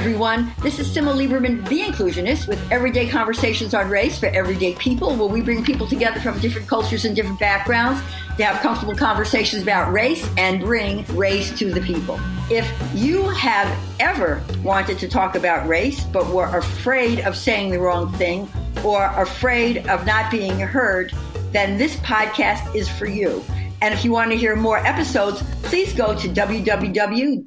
[0.00, 0.50] Everyone.
[0.62, 5.28] This is Simma Lieberman, the inclusionist, with everyday conversations on race for everyday people, where
[5.28, 8.00] we bring people together from different cultures and different backgrounds
[8.38, 12.18] to have comfortable conversations about race and bring race to the people.
[12.48, 17.78] If you have ever wanted to talk about race but were afraid of saying the
[17.78, 18.48] wrong thing
[18.82, 21.12] or afraid of not being heard,
[21.52, 23.44] then this podcast is for you.
[23.82, 27.44] And if you want to hear more episodes, please go to www.raceconvo,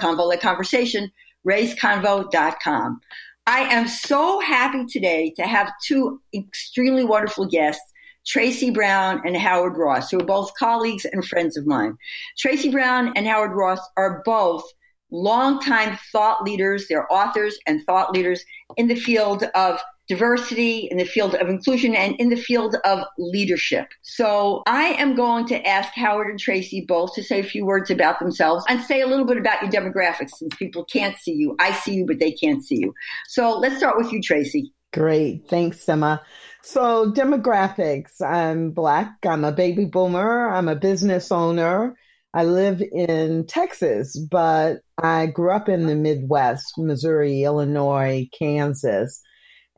[0.00, 1.12] convo like conversation,
[1.46, 3.00] raceconvo.com.
[3.46, 7.92] I am so happy today to have two extremely wonderful guests,
[8.26, 11.96] Tracy Brown and Howard Ross, who are both colleagues and friends of mine.
[12.36, 14.64] Tracy Brown and Howard Ross are both
[15.12, 16.88] longtime thought leaders.
[16.88, 18.44] They're authors and thought leaders
[18.76, 23.04] in the field of diversity, in the field of inclusion, and in the field of
[23.18, 23.88] leadership.
[24.02, 27.90] So I am going to ask Howard and Tracy both to say a few words
[27.90, 31.56] about themselves and say a little bit about your demographics since people can't see you.
[31.58, 32.94] I see you, but they can't see you.
[33.28, 34.72] So let's start with you, Tracy.
[34.92, 35.48] Great.
[35.48, 36.22] Thanks, Emma.
[36.62, 41.96] So, demographics I'm Black, I'm a baby boomer, I'm a business owner.
[42.34, 49.22] I live in Texas, but I grew up in the Midwest Missouri, Illinois, Kansas.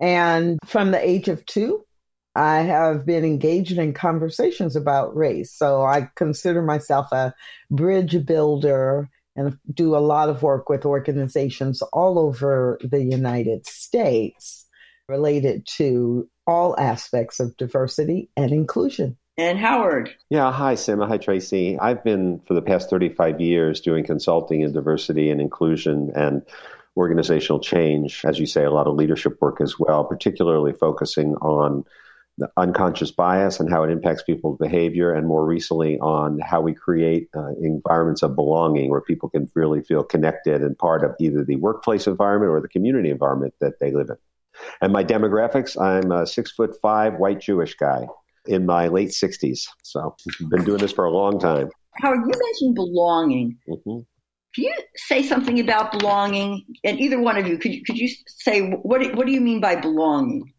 [0.01, 1.85] And from the age of two,
[2.35, 5.53] I have been engaged in conversations about race.
[5.53, 7.35] So, I consider myself a
[7.71, 14.67] bridge builder and do a lot of work with organizations all over the United States
[15.09, 19.17] related to all aspects of diversity and inclusion.
[19.37, 20.11] And Howard.
[20.31, 21.07] Yeah, hi, Simma.
[21.07, 21.79] Hi, Tracy.
[21.79, 26.43] I've been for the past 35 years doing consulting in diversity and inclusion and
[26.99, 28.23] organizational change.
[28.25, 31.85] As you say, a lot of leadership work as well, particularly focusing on
[32.39, 36.75] the unconscious bias and how it impacts people's behavior, and more recently on how we
[36.75, 41.45] create uh, environments of belonging where people can really feel connected and part of either
[41.45, 44.17] the workplace environment or the community environment that they live in.
[44.81, 48.07] And my demographics I'm a six foot five white Jewish guy
[48.47, 49.67] in my late 60s.
[49.83, 50.17] So,
[50.49, 51.71] been doing this for a long time.
[52.01, 53.59] Howard, you mentioned belonging.
[53.69, 53.99] Mm-hmm.
[54.59, 56.65] Can you say something about belonging?
[56.83, 59.61] And either one of you, could you, could you say what what do you mean
[59.61, 60.53] by belonging?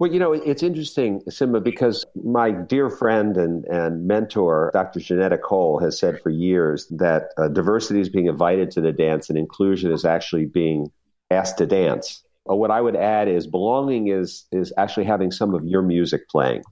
[0.00, 4.98] Well, you know, it's interesting, Simma, because my dear friend and, and mentor, Dr.
[4.98, 9.28] Johnnetta Cole, has said for years that uh, diversity is being invited to the dance
[9.28, 10.90] and inclusion is actually being
[11.30, 12.24] asked to dance.
[12.50, 16.28] Uh, what I would add is belonging is is actually having some of your music
[16.28, 16.64] playing.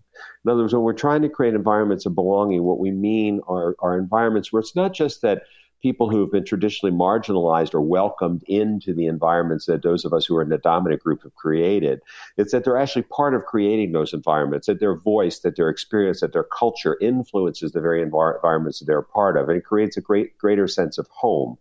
[0.45, 3.77] In other words, when we're trying to create environments of belonging, what we mean are,
[3.79, 5.43] are environments where it's not just that
[5.83, 10.25] people who have been traditionally marginalized are welcomed into the environments that those of us
[10.25, 12.01] who are in the dominant group have created.
[12.37, 16.21] It's that they're actually part of creating those environments, that their voice, that their experience,
[16.21, 19.49] that their culture influences the very envir- environments that they're a part of.
[19.49, 21.59] And it creates a great greater sense of home.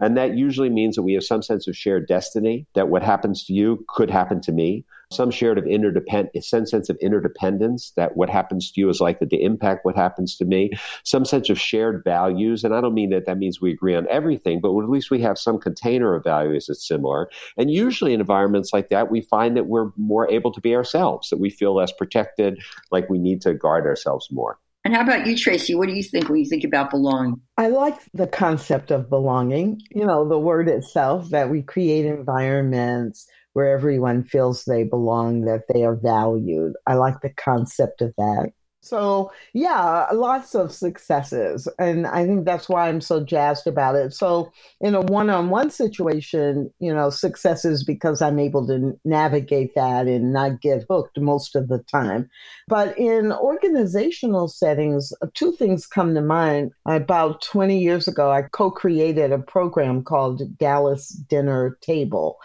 [0.00, 3.44] And that usually means that we have some sense of shared destiny, that what happens
[3.44, 4.84] to you could happen to me.
[5.12, 9.26] Some shared of interdependent, some sense of interdependence, that what happens to you is likely
[9.28, 10.70] to impact what happens to me.
[11.04, 12.64] Some sense of shared values.
[12.64, 15.20] And I don't mean that that means we agree on everything, but at least we
[15.20, 17.28] have some container of values that's similar.
[17.56, 21.30] And usually in environments like that, we find that we're more able to be ourselves,
[21.30, 24.58] that we feel less protected, like we need to guard ourselves more.
[24.84, 25.76] And how about you, Tracy?
[25.76, 27.40] What do you think when you think about belonging?
[27.56, 33.28] I like the concept of belonging, you know, the word itself, that we create environments
[33.52, 36.74] where everyone feels they belong, that they are valued.
[36.86, 38.52] I like the concept of that.
[38.84, 41.68] So, yeah, lots of successes.
[41.78, 44.12] And I think that's why I'm so jazzed about it.
[44.12, 49.76] So, in a one on one situation, you know, successes because I'm able to navigate
[49.76, 52.28] that and not get hooked most of the time.
[52.66, 56.72] But in organizational settings, two things come to mind.
[56.84, 62.40] About 20 years ago, I co created a program called Dallas Dinner Table.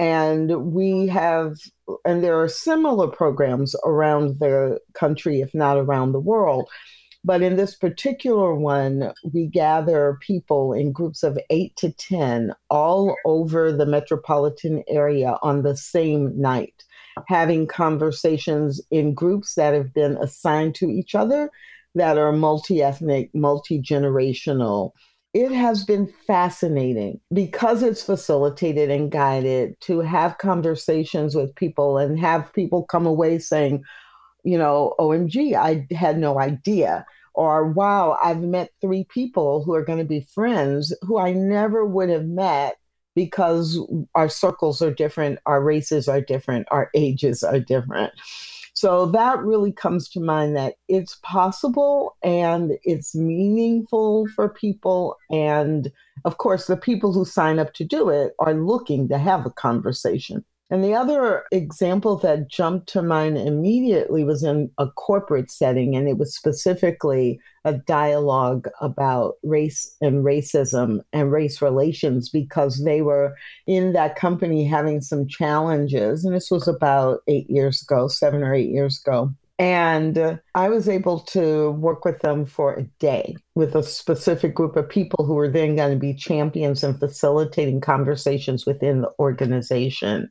[0.00, 1.58] And we have,
[2.06, 6.70] and there are similar programs around the country, if not around the world.
[7.22, 13.14] But in this particular one, we gather people in groups of eight to 10 all
[13.26, 16.82] over the metropolitan area on the same night,
[17.28, 21.50] having conversations in groups that have been assigned to each other
[21.94, 24.92] that are multi ethnic, multi generational
[25.32, 32.18] it has been fascinating because it's facilitated and guided to have conversations with people and
[32.18, 33.84] have people come away saying,
[34.42, 37.06] you know, OMG, I had no idea.
[37.34, 41.86] Or, wow, I've met three people who are going to be friends who I never
[41.86, 42.76] would have met
[43.14, 43.78] because
[44.16, 48.12] our circles are different, our races are different, our ages are different.
[48.80, 55.18] So that really comes to mind that it's possible and it's meaningful for people.
[55.30, 55.92] And
[56.24, 59.50] of course, the people who sign up to do it are looking to have a
[59.50, 60.46] conversation.
[60.70, 66.08] And the other example that jumped to mind immediately was in a corporate setting, and
[66.08, 73.34] it was specifically a dialogue about race and racism and race relations because they were
[73.66, 76.24] in that company having some challenges.
[76.24, 79.34] And this was about eight years ago, seven or eight years ago.
[79.60, 84.74] And I was able to work with them for a day with a specific group
[84.74, 90.30] of people who were then going to be champions in facilitating conversations within the organization.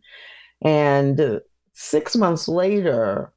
[0.63, 1.41] And
[1.73, 3.31] six months later,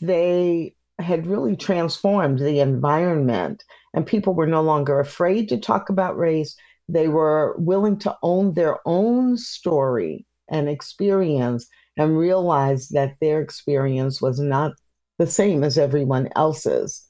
[0.00, 6.16] they had really transformed the environment, and people were no longer afraid to talk about
[6.16, 6.54] race.
[6.88, 14.22] They were willing to own their own story and experience and realize that their experience
[14.22, 14.74] was not
[15.18, 17.04] the same as everyone else's.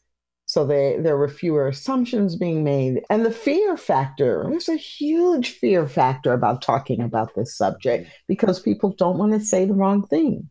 [0.46, 3.02] So they, there were fewer assumptions being made.
[3.10, 8.58] And the fear factor, there's a huge fear factor about talking about this subject because
[8.58, 10.48] people don't want to say the wrong thing.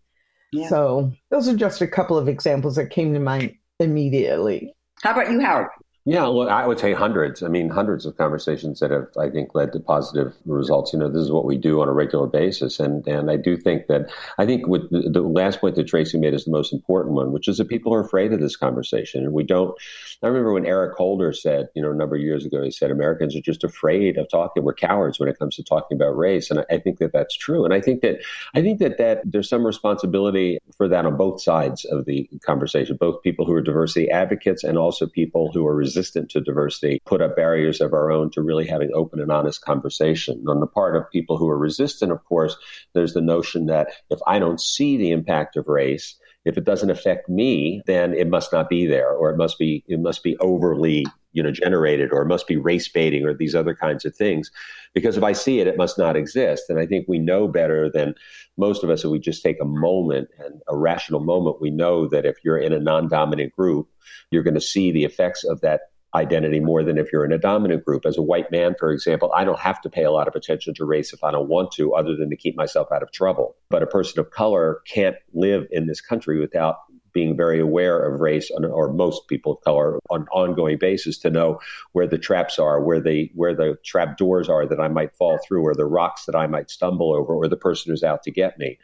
[0.51, 0.69] Yeah.
[0.69, 4.75] So those are just a couple of examples that came to mind immediately.
[5.01, 5.69] How about you, Howard?
[6.09, 7.43] Yeah, well, I would say hundreds.
[7.43, 10.93] I mean, hundreds of conversations that have, I think, led to positive results.
[10.93, 13.57] You know, this is what we do on a regular basis, and and I do
[13.57, 16.71] think that I think with the, the last point that Tracy made is the most
[16.71, 19.75] important one, which is that people are afraid of this conversation, and we don't.
[20.23, 22.91] I remember when Eric Holder said, you know, a number of years ago, he said
[22.91, 24.63] Americans are just afraid of talking.
[24.63, 27.37] We're cowards when it comes to talking about race, and I, I think that that's
[27.37, 27.65] true.
[27.65, 28.17] And I think that
[28.55, 32.97] I think that that there's some responsibility for that on both sides of the conversation,
[32.99, 37.01] both people who are diversity advocates and also people who are resistant resistant to diversity
[37.05, 40.43] put up barriers of our own to really having open and honest conversation.
[40.47, 42.57] On the part of people who are resistant, of course,
[42.93, 46.15] there's the notion that if I don't see the impact of race,
[46.47, 49.83] if it doesn't affect me, then it must not be there, or it must be
[49.87, 53.53] it must be overly you know generated, or it must be race baiting, or these
[53.53, 54.49] other kinds of things.
[54.93, 56.69] Because if I see it, it must not exist.
[56.69, 58.15] And I think we know better than
[58.55, 61.61] most of us if we just take a moment and a rational moment.
[61.61, 63.89] We know that if you're in a non-dominant group,
[64.31, 65.81] you're going to see the effects of that
[66.17, 68.05] identity more than if you're in a dominant group.
[68.05, 70.73] As a white man, for example, I don't have to pay a lot of attention
[70.75, 73.55] to race if I don't want to, other than to keep myself out of trouble.
[73.69, 76.77] But a person of color can't live in this country without
[77.13, 81.31] being very aware of race, or most people of color, on an ongoing basis to
[81.31, 81.59] know
[81.93, 85.39] where the traps are, where the where the trap doors are that I might fall
[85.47, 88.31] through, or the rocks that I might stumble over, or the person who's out to
[88.31, 88.77] get me.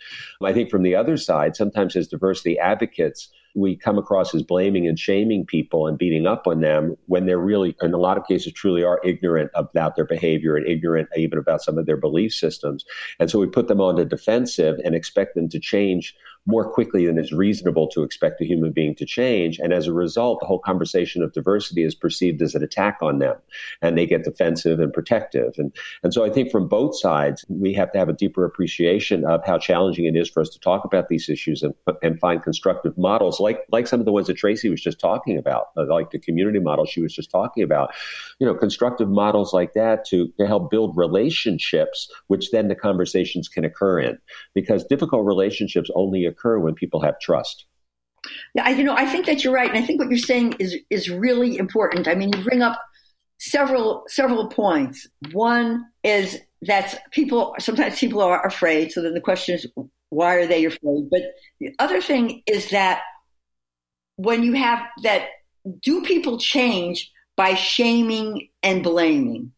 [0.43, 4.88] I think from the other side, sometimes as diversity advocates we come across as blaming
[4.88, 8.26] and shaming people and beating up on them when they're really, in a lot of
[8.26, 12.34] cases, truly are ignorant about their behavior and ignorant even about some of their belief
[12.34, 12.84] systems.
[13.20, 17.06] And so we put them on the defensive and expect them to change more quickly
[17.06, 19.60] than is reasonable to expect a human being to change.
[19.60, 23.20] And as a result, the whole conversation of diversity is perceived as an attack on
[23.20, 23.36] them,
[23.82, 25.54] and they get defensive and protective.
[25.58, 29.24] And, and so I think from both sides, we have to have a deeper appreciation
[29.26, 32.44] of how challenging it is for us to talk about these issues and, and find
[32.44, 35.86] constructive models like, like some of the ones that Tracy was just talking about, uh,
[35.88, 37.94] like the community model she was just talking about.
[38.40, 43.48] You know, constructive models like that to, to help build relationships, which then the conversations
[43.48, 44.18] can occur in.
[44.54, 47.65] Because difficult relationships only occur when people have trust.
[48.56, 50.56] Yeah, I, you know, I think that you're right, and I think what you're saying
[50.60, 52.08] is is really important.
[52.08, 52.80] I mean, you bring up
[53.39, 55.08] several several points.
[55.32, 58.91] One is that people sometimes people are afraid.
[58.91, 59.67] So then the question is,
[60.10, 61.10] why are they afraid?
[61.12, 61.22] But
[61.60, 63.02] the other thing is that
[64.15, 65.28] when you have that,
[65.82, 69.52] do people change by shaming and blaming?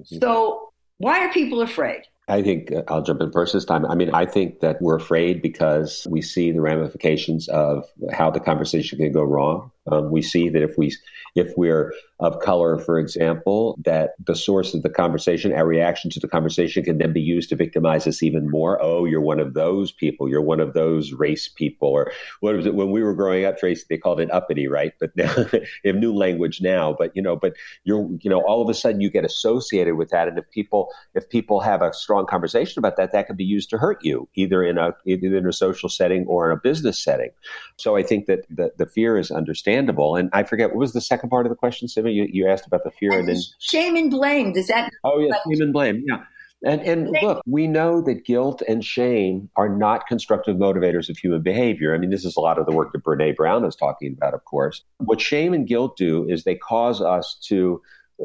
[0.00, 0.18] Mm-hmm.
[0.18, 2.02] So why are people afraid?
[2.28, 3.84] I think uh, I'll jump in first this time.
[3.84, 8.40] I mean, I think that we're afraid because we see the ramifications of how the
[8.40, 9.71] conversation can go wrong.
[9.90, 10.94] Um, we see that if we
[11.34, 16.20] if we're of color, for example, that the source of the conversation, our reaction to
[16.20, 18.80] the conversation can then be used to victimize us even more.
[18.80, 20.28] Oh, you're one of those people.
[20.28, 21.88] You're one of those race people.
[21.88, 23.84] Or what was it when we were growing up, Tracy?
[23.88, 24.92] They called it uppity, right?
[25.00, 26.94] But now they have new language now.
[26.96, 30.10] But you know, but you're you know, all of a sudden you get associated with
[30.10, 33.44] that, and if people if people have a strong conversation about that, that can be
[33.44, 36.60] used to hurt you, either in a either in a social setting or in a
[36.60, 37.30] business setting.
[37.78, 39.71] So I think that the, the fear is understandable.
[39.72, 42.14] And I forget what was the second part of the question, Simma?
[42.14, 44.52] You, you asked about the fear and, and then shame and blame.
[44.52, 44.90] Does that?
[45.04, 46.04] Oh yes, shame and blame.
[46.06, 46.24] Yeah.
[46.64, 51.42] And, and look, we know that guilt and shame are not constructive motivators of human
[51.42, 51.92] behavior.
[51.92, 54.32] I mean, this is a lot of the work that Brene Brown is talking about,
[54.32, 54.84] of course.
[54.98, 57.82] What shame and guilt do is they cause us to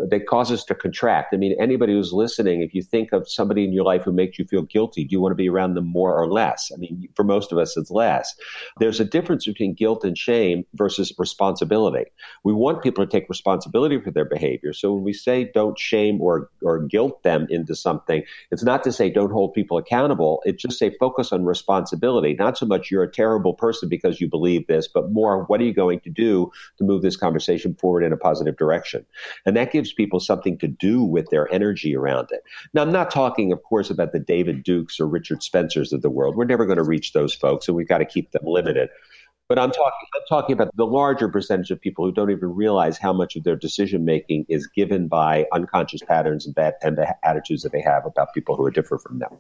[0.10, 1.33] that cause us to contract.
[1.33, 4.38] I mean, anybody who's listening, if you think of somebody in your life who makes
[4.38, 6.71] you feel guilty, do you want to be around them more or less?
[6.73, 8.36] I mean, for most of us, it's less.
[8.79, 12.05] There's a difference between guilt and shame versus responsibility.
[12.43, 14.73] We want people to take responsibility for their behavior.
[14.73, 18.91] So when we say don't shame or, or guilt them into something, it's not to
[18.91, 20.41] say don't hold people accountable.
[20.45, 22.36] It's just say focus on responsibility.
[22.36, 25.65] Not so much you're a terrible person because you believe this, but more what are
[25.65, 29.05] you going to do to move this conversation forward in a positive direction?
[29.45, 32.43] And that gives gives people something to do with their energy around it.
[32.73, 36.10] Now, I'm not talking, of course, about the David Dukes or Richard Spencers of the
[36.10, 36.36] world.
[36.36, 38.89] We're never going to reach those folks, and we've got to keep them limited.
[39.47, 42.97] But I'm talking, I'm talking about the larger percentage of people who don't even realize
[42.97, 47.15] how much of their decision making is given by unconscious patterns and bad and the
[47.23, 49.38] attitudes that they have about people who are different from them.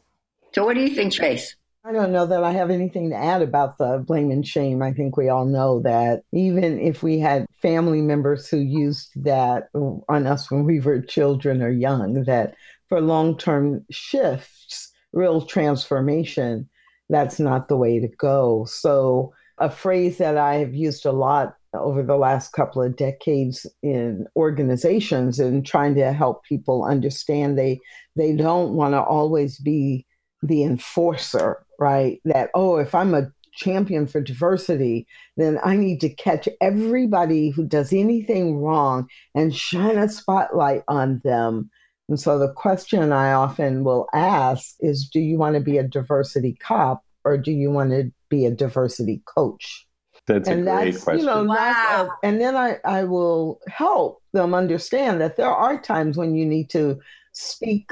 [0.55, 1.57] So, what do you think, Trace?
[1.87, 4.81] I don't know that I have anything to add about the blame and shame.
[4.81, 9.69] I think we all know that even if we had family members who used that
[9.73, 12.55] on us when we were children or young, that
[12.89, 16.67] for long term shifts, real transformation,
[17.07, 18.65] that's not the way to go.
[18.65, 23.65] So, a phrase that I have used a lot over the last couple of decades
[23.81, 27.79] in organizations and trying to help people understand they
[28.17, 30.05] they don't want to always be
[30.43, 32.21] the enforcer right?
[32.25, 37.65] That, oh, if I'm a champion for diversity, then I need to catch everybody who
[37.65, 41.69] does anything wrong and shine a spotlight on them.
[42.07, 45.83] And so the question I often will ask is do you want to be a
[45.83, 49.85] diversity cop or do you want to be a diversity coach?
[50.27, 51.21] That's and a great that's, question.
[51.21, 52.09] You know, wow.
[52.09, 56.45] A, and then I, I will help them understand that there are times when you
[56.45, 56.99] need to
[57.33, 57.91] speak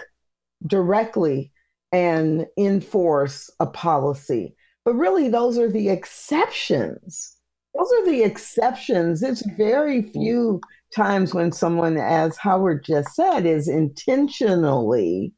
[0.68, 1.52] directly
[1.92, 4.56] and enforce a policy.
[4.84, 7.36] But really, those are the exceptions.
[7.74, 9.24] Those are the exceptions.
[9.24, 10.62] It's very few
[10.96, 15.34] times when someone, as Howard just said, is intentionally,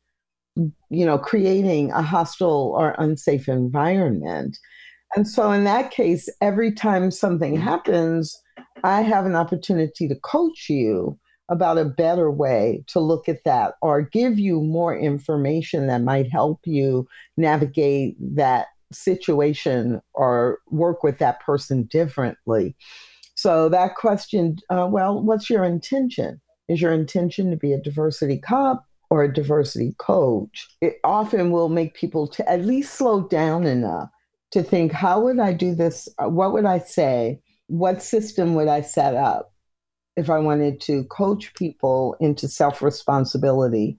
[0.56, 4.58] you know, creating a hostile or unsafe environment.
[5.16, 8.38] And so, in that case, every time something happens,
[8.84, 11.18] I have an opportunity to coach you
[11.50, 16.30] about a better way to look at that or give you more information that might
[16.32, 22.76] help you navigate that situation or work with that person differently.
[23.36, 26.42] So, that question uh, well, what's your intention?
[26.68, 30.68] Is your intention to be a diversity cop or a diversity coach?
[30.82, 34.10] It often will make people to at least slow down enough
[34.52, 36.10] to think, how would I do this?
[36.20, 37.40] What would I say?
[37.68, 39.54] What system would I set up
[40.18, 43.96] if I wanted to coach people into self responsibility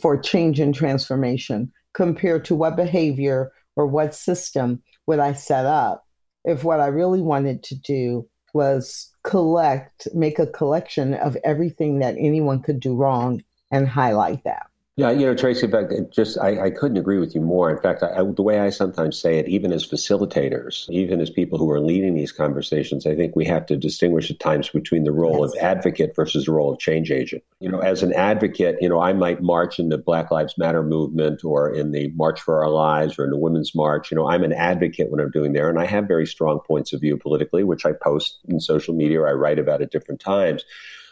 [0.00, 6.04] for change and transformation compared to what behavior or what system would I set up
[6.44, 12.14] if what I really wanted to do was collect, make a collection of everything that
[12.18, 14.67] anyone could do wrong and highlight that.
[14.98, 17.70] Yeah, you know, Tracy, in fact, just I, I couldn't agree with you more.
[17.70, 21.56] In fact, I, the way I sometimes say it, even as facilitators, even as people
[21.56, 25.12] who are leading these conversations, I think we have to distinguish at times between the
[25.12, 27.44] role of advocate versus the role of change agent.
[27.60, 30.82] You know, as an advocate, you know, I might march in the Black Lives Matter
[30.82, 34.10] movement or in the March for Our Lives or in the Women's March.
[34.10, 36.92] You know, I'm an advocate when I'm doing there, and I have very strong points
[36.92, 40.20] of view politically, which I post in social media or I write about at different
[40.20, 40.64] times.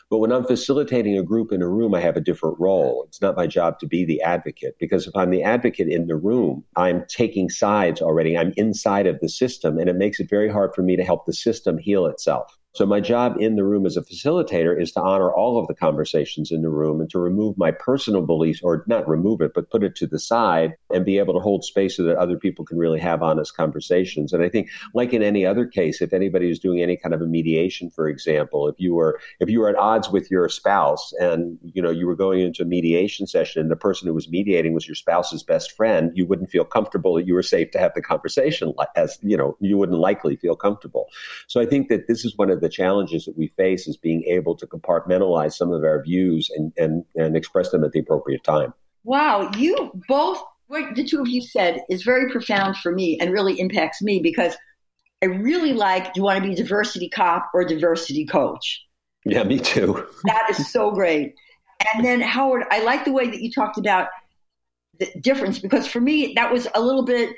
[0.08, 3.04] But when I'm facilitating a group in a room, I have a different role.
[3.08, 6.14] It's not my job to be the advocate because if I'm the advocate in the
[6.14, 8.38] room, I'm taking sides already.
[8.38, 11.26] I'm inside of the system, and it makes it very hard for me to help
[11.26, 12.56] the system heal itself.
[12.76, 15.72] So my job in the room as a facilitator is to honor all of the
[15.72, 19.70] conversations in the room and to remove my personal beliefs or not remove it, but
[19.70, 22.66] put it to the side and be able to hold space so that other people
[22.66, 24.34] can really have honest conversations.
[24.34, 27.22] And I think like in any other case, if anybody is doing any kind of
[27.22, 31.14] a mediation, for example, if you were if you were at odds with your spouse
[31.18, 34.28] and you know you were going into a mediation session and the person who was
[34.28, 37.78] mediating was your spouse's best friend, you wouldn't feel comfortable that you were safe to
[37.78, 41.06] have the conversation as you know, you wouldn't likely feel comfortable.
[41.46, 43.96] So I think that this is one of the the challenges that we face is
[43.96, 48.00] being able to compartmentalize some of our views and, and, and express them at the
[48.00, 48.74] appropriate time.
[49.04, 53.30] Wow, you both, what the two of you said is very profound for me and
[53.30, 54.56] really impacts me because
[55.22, 58.84] I really like do you want to be diversity cop or diversity coach?
[59.24, 60.04] Yeah, me too.
[60.24, 61.34] that is so great.
[61.94, 64.08] And then, Howard, I like the way that you talked about
[64.98, 67.30] the difference because for me, that was a little bit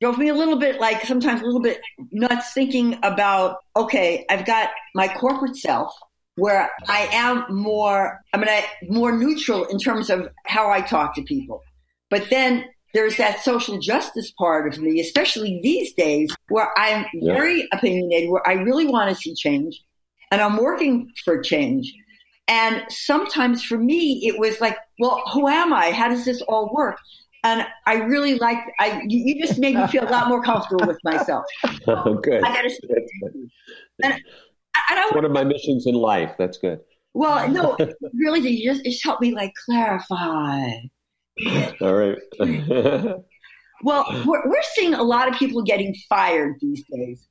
[0.00, 1.80] drove me a little bit like sometimes a little bit
[2.10, 5.94] nuts thinking about okay i've got my corporate self
[6.36, 11.14] where i am more i mean I, more neutral in terms of how i talk
[11.14, 11.62] to people.
[12.10, 17.34] But then there's that social justice part of me especially these days where i'm yeah.
[17.34, 19.80] very opinionated where i really want to see change
[20.30, 21.92] and i'm working for change.
[22.46, 25.92] And sometimes for me it was like well who am i?
[25.92, 26.98] How does this all work
[27.44, 28.58] and I really like.
[28.80, 31.44] I you just made me feel a lot more comfortable with myself.
[31.86, 32.42] Oh, good.
[32.42, 32.78] I gotta say,
[34.02, 34.20] and, and
[34.88, 36.32] I, one of my missions in life.
[36.38, 36.80] That's good.
[37.12, 37.76] Well, no,
[38.14, 40.70] really, you just just help me like clarify.
[41.80, 42.16] All right.
[43.82, 47.26] well, we're, we're seeing a lot of people getting fired these days.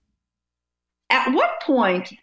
[1.10, 2.14] At what point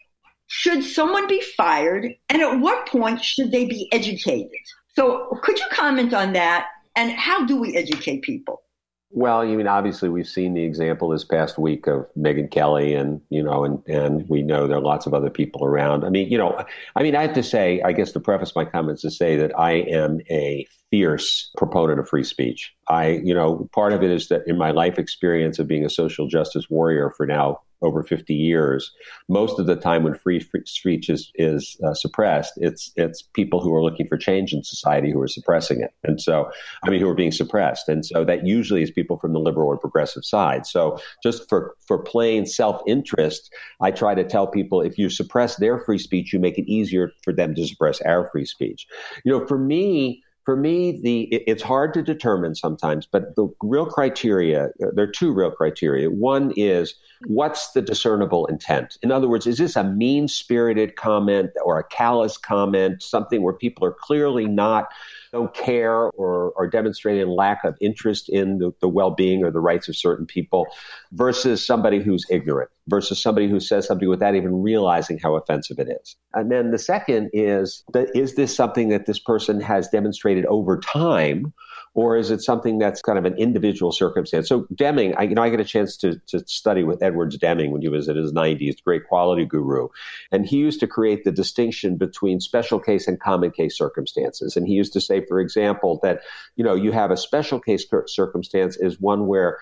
[0.47, 4.51] should someone be fired, and at what point should they be educated?
[4.95, 6.67] So, could you comment on that?
[7.01, 8.61] And how do we educate people?
[9.09, 13.23] Well, you mean obviously we've seen the example this past week of Megyn Kelly, and
[13.31, 16.05] you know, and and we know there are lots of other people around.
[16.05, 16.63] I mean, you know,
[16.95, 19.59] I mean, I have to say, I guess to preface my comments to say that
[19.59, 22.71] I am a fierce proponent of free speech.
[22.89, 25.91] I, you know, part of it is that in my life experience of being a
[25.91, 28.93] social justice warrior for now over 50 years,
[29.29, 33.61] most of the time when free, free speech is, is uh, suppressed, it's, it's people
[33.61, 35.93] who are looking for change in society who are suppressing it.
[36.05, 36.51] And so,
[36.85, 37.89] I mean, who are being suppressed.
[37.89, 40.67] And so that usually is people from the liberal or progressive side.
[40.67, 45.79] So just for, for plain self-interest, I try to tell people if you suppress their
[45.79, 48.87] free speech, you make it easier for them to suppress our free speech.
[49.25, 53.87] You know, for me, for me, the it's hard to determine sometimes, but the real
[53.87, 56.11] criteria there are two real criteria.
[56.11, 56.95] One is
[57.27, 58.97] what's the discernible intent?
[59.03, 63.53] In other words, is this a mean spirited comment or a callous comment, something where
[63.53, 64.89] people are clearly not
[65.33, 69.89] don't care or are demonstrating lack of interest in the, the well-being or the rights
[69.89, 70.67] of certain people
[71.13, 75.89] versus somebody who's ignorant versus somebody who says something without even realizing how offensive it
[76.03, 80.45] is and then the second is that is this something that this person has demonstrated
[80.47, 81.53] over time
[81.95, 84.49] or is it something that's kind of an individual circumstance?
[84.49, 87.73] So Deming, I, you know, I get a chance to, to study with Edwards Deming
[87.73, 89.89] when he was in his 90s, great quality guru,
[90.31, 94.57] and he used to create the distinction between special case and common case circumstances.
[94.57, 96.21] And he used to say, for example, that
[96.57, 99.59] you know you have a special case circumstance is one where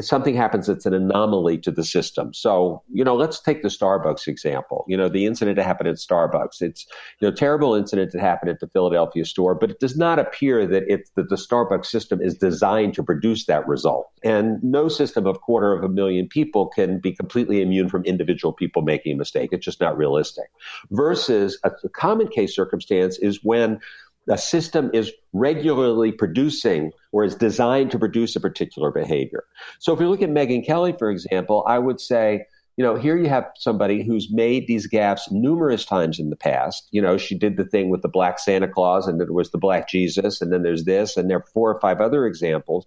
[0.00, 2.32] something happens that's an anomaly to the system.
[2.32, 4.84] So, you know, let's take the Starbucks example.
[4.88, 6.62] You know, the incident that happened at Starbucks.
[6.62, 6.86] It's
[7.20, 10.66] you know terrible incident that happened at the Philadelphia store, but it does not appear
[10.66, 14.10] that it's that the Starbucks system is designed to produce that result.
[14.24, 18.52] And no system of quarter of a million people can be completely immune from individual
[18.52, 19.50] people making a mistake.
[19.52, 20.50] It's just not realistic.
[20.90, 23.78] Versus a, a common case circumstance is when
[24.28, 29.44] a system is regularly producing or is designed to produce a particular behavior.
[29.78, 32.46] So if you look at Megyn Kelly, for example, I would say,
[32.76, 36.88] you know, here you have somebody who's made these gaffes numerous times in the past.
[36.90, 39.58] You know, she did the thing with the black Santa Claus and there was the
[39.58, 42.84] black Jesus, and then there's this, and there are four or five other examples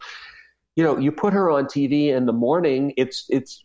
[0.75, 2.93] you know, you put her on TV in the morning.
[2.95, 3.61] It's it's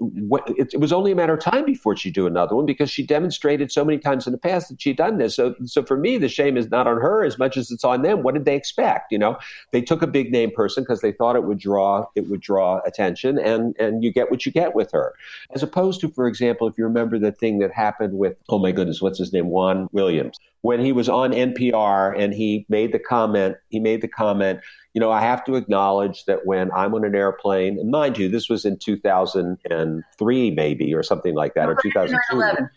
[0.59, 3.71] it, was only a matter of time before she'd do another one because she demonstrated
[3.71, 5.37] so many times in the past that she'd done this.
[5.37, 8.03] So so for me, the shame is not on her as much as it's on
[8.03, 8.23] them.
[8.23, 9.13] What did they expect?
[9.13, 9.37] You know,
[9.71, 12.81] they took a big name person because they thought it would draw it would draw
[12.85, 15.15] attention, and and you get what you get with her,
[15.55, 18.73] as opposed to, for example, if you remember the thing that happened with oh my
[18.73, 22.99] goodness, what's his name, Juan Williams, when he was on NPR and he made the
[22.99, 24.61] comment, he made the comment
[24.95, 28.29] you know, I have to acknowledge that when I'm on an airplane, and mind you,
[28.29, 32.69] this was in 2003 maybe or something like that, or 2002.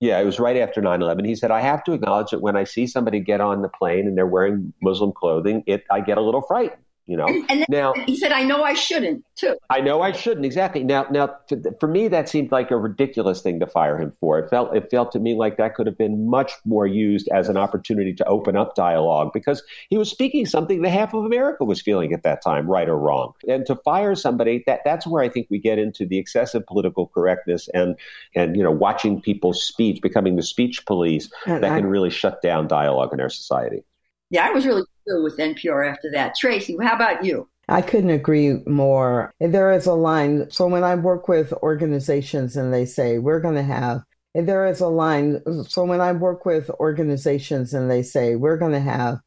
[0.00, 1.24] Yeah, it was right after 9 11.
[1.24, 4.06] He said, I have to acknowledge that when I see somebody get on the plane
[4.06, 7.26] and they're wearing Muslim clothing, it, I get a little frightened you know?
[7.26, 9.56] And, and now he said i know i shouldn't too.
[9.70, 10.84] I know i shouldn't exactly.
[10.84, 11.36] Now now
[11.80, 14.38] for me that seemed like a ridiculous thing to fire him for.
[14.38, 17.48] It felt it felt to me like that could have been much more used as
[17.48, 21.64] an opportunity to open up dialogue because he was speaking something that half of america
[21.64, 23.32] was feeling at that time right or wrong.
[23.48, 27.08] And to fire somebody that that's where i think we get into the excessive political
[27.08, 27.96] correctness and
[28.34, 32.40] and you know watching people's speech becoming the speech police uh, that can really shut
[32.42, 33.84] down dialogue in our society.
[34.30, 36.34] Yeah, I was really with NPR after that.
[36.34, 37.48] Tracy, how about you?
[37.68, 39.32] I couldn't agree more.
[39.40, 40.50] There is a line.
[40.50, 44.02] So when I work with organizations and they say, we're going to have,
[44.34, 45.40] there is a line.
[45.68, 49.18] So when I work with organizations and they say, we're going to have,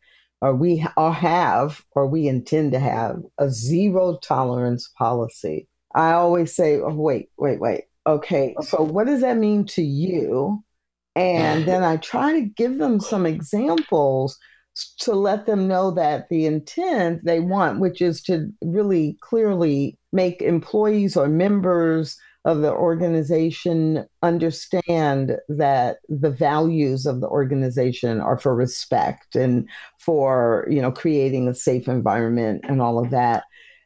[0.41, 6.55] or we all have, or we intend to have a zero tolerance policy, I always
[6.55, 7.85] say, oh, wait, wait, wait.
[8.05, 10.63] Okay, so what does that mean to you?
[11.15, 14.37] And then I try to give them some examples
[14.99, 20.41] to let them know that the intent they want, which is to really clearly make
[20.41, 28.55] employees or members of the organization understand that the values of the organization are for
[28.55, 29.67] respect and
[29.99, 33.43] for you know creating a safe environment and all of that.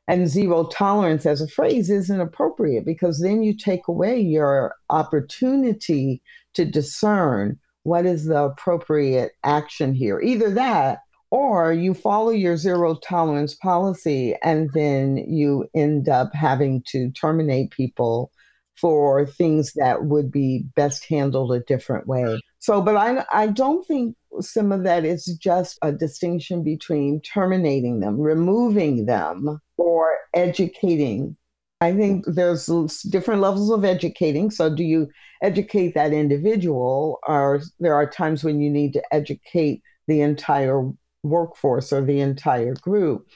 [0.08, 6.22] And zero tolerance as a phrase isn't appropriate because then you take away your opportunity
[6.54, 10.20] to discern what is the appropriate action here?
[10.20, 11.00] Either that
[11.32, 17.72] or you follow your zero tolerance policy and then you end up having to terminate
[17.72, 18.32] people
[18.76, 22.40] for things that would be best handled a different way.
[22.60, 28.00] So, but I, I don't think some of that is just a distinction between terminating
[28.00, 31.38] them, removing them, or educating
[31.82, 32.68] I think there's
[33.10, 34.52] different levels of educating.
[34.52, 35.10] So, do you
[35.42, 40.88] educate that individual, or there are times when you need to educate the entire
[41.24, 43.28] workforce or the entire group?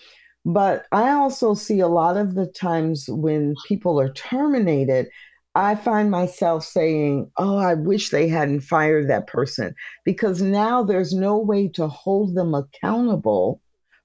[0.46, 5.08] But I also see a lot of the times when people are terminated,
[5.56, 9.74] I find myself saying, Oh, I wish they hadn't fired that person
[10.04, 13.62] because now there's no way to hold them accountable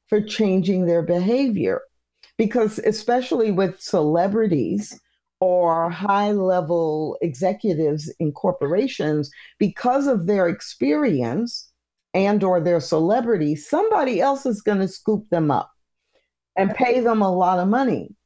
[0.09, 1.83] for changing their behavior
[2.41, 4.99] because especially with celebrities
[5.41, 11.71] or high level executives in corporations because of their experience
[12.15, 15.71] and or their celebrity somebody else is going to scoop them up
[16.57, 18.17] and pay them a lot of money.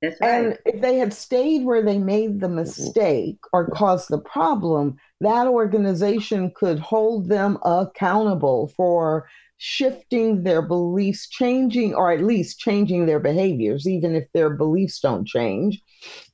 [0.00, 0.14] Right.
[0.20, 2.56] and if they had stayed where they made the mm-hmm.
[2.56, 9.26] mistake or caused the problem that organization could hold them accountable for
[9.66, 15.26] shifting their beliefs, changing, or at least changing their behaviors, even if their beliefs don't
[15.26, 15.80] change,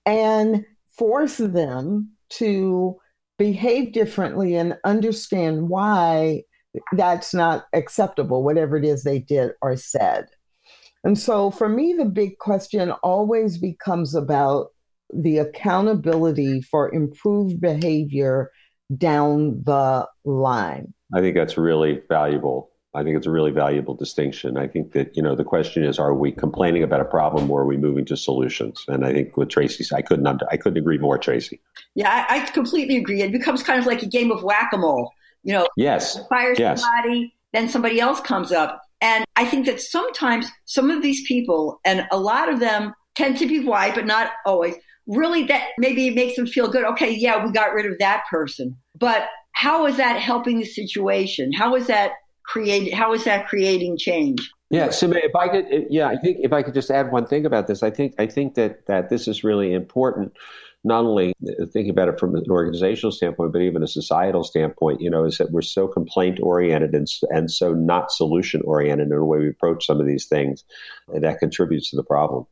[0.05, 0.64] and
[0.99, 2.97] force them to
[3.39, 6.43] behave differently and understand why
[6.97, 10.26] that's not acceptable, whatever it is they did or said.
[11.05, 14.70] And so for me, the big question always becomes about
[15.14, 18.51] the accountability for improved behavior
[18.99, 20.93] down the line.
[21.14, 24.57] I think that's really valuable I think it's a really valuable distinction.
[24.57, 27.62] I think that, you know, the question is, are we complaining about a problem or
[27.62, 28.84] are we moving to solutions?
[28.88, 31.61] And I think with Tracy, I couldn't, I couldn't agree more, Tracy.
[31.95, 33.22] Yeah, I, I completely agree.
[33.22, 35.12] It becomes kind of like a game of whack-a-mole.
[35.43, 36.82] You know, yes, fire yes.
[36.82, 38.82] somebody, then somebody else comes up.
[39.01, 43.38] And I think that sometimes some of these people, and a lot of them tend
[43.38, 44.74] to be white, but not always.
[45.07, 46.84] Really, that maybe makes them feel good.
[46.84, 48.76] Okay, yeah, we got rid of that person.
[48.99, 51.53] But how is that helping the situation?
[51.53, 52.12] How is that
[52.51, 52.92] create?
[52.92, 54.51] How is that creating change?
[54.70, 57.44] Yeah, so if I could, yeah, I think if I could just add one thing
[57.44, 60.32] about this, I think I think that that this is really important
[60.82, 61.34] not only
[61.72, 65.36] thinking about it from an organizational standpoint, but even a societal standpoint, you know, is
[65.38, 69.48] that we're so complaint oriented and, and so not solution oriented in the way we
[69.51, 70.64] approach some of these things.
[71.09, 72.46] And that contributes to the problem.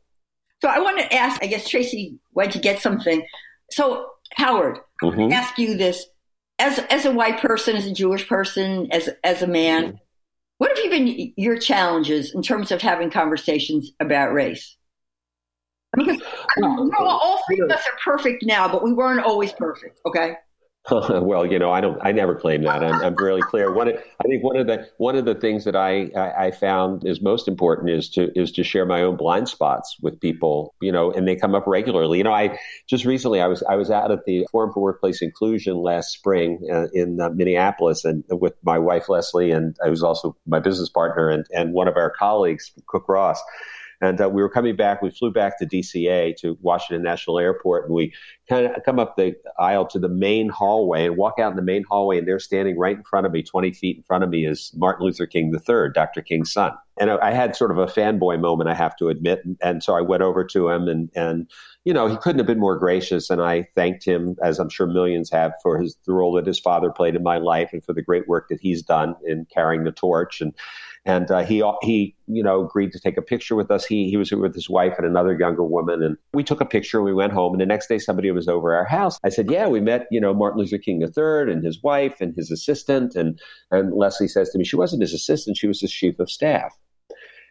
[0.61, 3.25] So I want to ask, I guess Tracy went to get something.
[3.71, 5.31] So Howard, mm-hmm.
[5.31, 6.05] ask you this
[6.59, 9.95] as as a white person, as a Jewish person, as as a man, mm-hmm.
[10.57, 14.77] what have you been your challenges in terms of having conversations about race?
[15.95, 16.21] Because
[16.57, 19.99] well, all three of us are perfect now, but we weren't always perfect.
[20.05, 20.35] Okay.
[20.91, 21.99] well, you know, I don't.
[22.01, 22.83] I never claim that.
[22.83, 23.73] I'm, I'm really clear.
[23.73, 27.05] One, I think one of the one of the things that I, I, I found
[27.05, 30.73] is most important is to is to share my own blind spots with people.
[30.81, 32.17] You know, and they come up regularly.
[32.17, 32.57] You know, I
[32.87, 36.59] just recently I was I was out at the Forum for Workplace Inclusion last spring
[36.71, 40.89] uh, in uh, Minneapolis, and with my wife Leslie, and I was also my business
[40.89, 43.41] partner and and one of our colleagues, Cook Ross
[44.01, 45.01] and uh, we were coming back.
[45.01, 48.13] We flew back to DCA to Washington National Airport, and we
[48.47, 51.61] kind of come up the aisle to the main hallway and walk out in the
[51.61, 52.17] main hallway.
[52.17, 54.71] And they're standing right in front of me, 20 feet in front of me, is
[54.75, 56.21] Martin Luther King III, Dr.
[56.21, 56.71] King's son.
[56.99, 59.41] And I had sort of a fanboy moment, I have to admit.
[59.45, 61.49] And, and so I went over to him, and and
[61.85, 63.29] you know he couldn't have been more gracious.
[63.29, 66.59] And I thanked him, as I'm sure millions have, for his the role that his
[66.59, 69.83] father played in my life and for the great work that he's done in carrying
[69.83, 70.41] the torch.
[70.41, 70.53] And
[71.09, 73.83] and uh, he he you know agreed to take a picture with us.
[73.83, 77.01] He he was with his wife and another younger woman, and we took a picture.
[77.01, 79.17] We went home, and the next day somebody was over our house.
[79.23, 82.35] I said, "Yeah, we met you know Martin Luther King III and his wife and
[82.35, 83.39] his assistant." And
[83.71, 86.77] and Leslie says to me, "She wasn't his assistant; she was his chief of staff."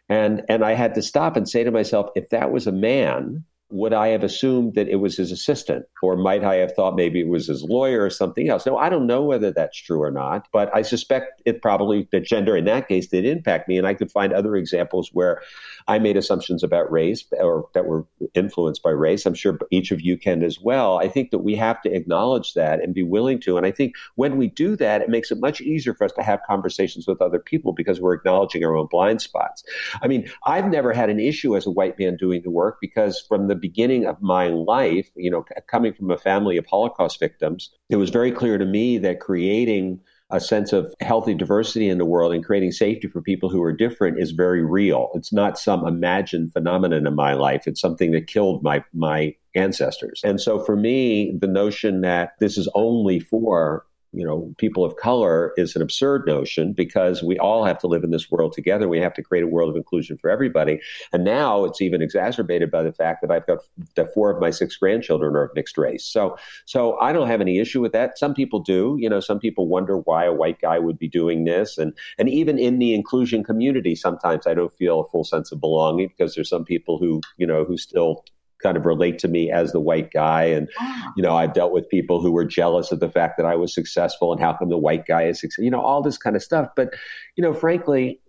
[0.07, 3.43] And and I had to stop and say to myself, if that was a man
[3.69, 5.85] would I have assumed that it was his assistant?
[6.01, 8.65] Or might I have thought maybe it was his lawyer or something else?
[8.65, 12.25] No, I don't know whether that's true or not, but I suspect it probably, that
[12.25, 13.77] gender in that case did impact me.
[13.77, 15.41] And I could find other examples where
[15.87, 19.25] I made assumptions about race or that were influenced by race.
[19.25, 20.97] I'm sure each of you can as well.
[20.97, 23.57] I think that we have to acknowledge that and be willing to.
[23.57, 26.23] And I think when we do that, it makes it much easier for us to
[26.23, 29.63] have conversations with other people because we're acknowledging our own blind spots.
[30.01, 33.19] I mean, I've never had an issue as a white man doing the work because
[33.27, 37.71] from the beginning of my life, you know, coming from a family of Holocaust victims,
[37.89, 39.99] it was very clear to me that creating
[40.31, 43.73] a sense of healthy diversity in the world and creating safety for people who are
[43.73, 45.09] different is very real.
[45.15, 47.63] It's not some imagined phenomenon in my life.
[47.65, 50.21] It's something that killed my my ancestors.
[50.23, 54.95] And so for me, the notion that this is only for you know, people of
[54.95, 58.87] color is an absurd notion because we all have to live in this world together.
[58.87, 60.79] We have to create a world of inclusion for everybody.
[61.13, 63.59] And now it's even exacerbated by the fact that I've got
[63.95, 66.05] that four of my six grandchildren are of mixed race.
[66.05, 68.17] So, so I don't have any issue with that.
[68.17, 68.97] Some people do.
[68.99, 72.29] You know, some people wonder why a white guy would be doing this, and and
[72.29, 76.35] even in the inclusion community, sometimes I don't feel a full sense of belonging because
[76.35, 78.23] there's some people who you know who still
[78.61, 80.43] kind of relate to me as the white guy.
[80.43, 80.69] And,
[81.15, 83.73] you know, I've dealt with people who were jealous of the fact that I was
[83.73, 86.43] successful and how come the white guy is successful, you know, all this kind of
[86.43, 86.69] stuff.
[86.75, 86.93] But,
[87.35, 88.19] you know, frankly,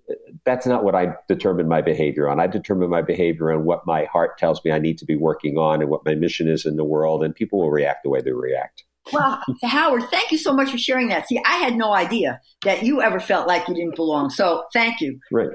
[0.45, 2.41] that's not what I determine my behavior on.
[2.41, 5.57] I determine my behavior on what my heart tells me I need to be working
[5.57, 7.23] on and what my mission is in the world.
[7.23, 8.85] And people will react the way they react.
[9.13, 11.29] Well, Howard, thank you so much for sharing that.
[11.29, 14.31] See, I had no idea that you ever felt like you didn't belong.
[14.31, 15.19] So thank you.
[15.31, 15.49] Right.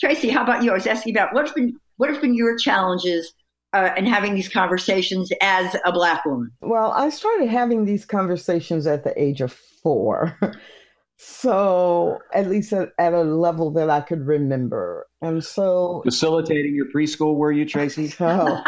[0.00, 0.70] Tracy, how about you?
[0.70, 3.32] I was asking about what have been what have been your challenges
[3.74, 6.50] uh, and having these conversations as a black woman?
[6.60, 10.38] Well, I started having these conversations at the age of four.
[11.16, 15.08] so at least at, at, a level that I could remember.
[15.20, 18.12] And so facilitating your preschool, were you, Tracy?
[18.20, 18.62] Oh.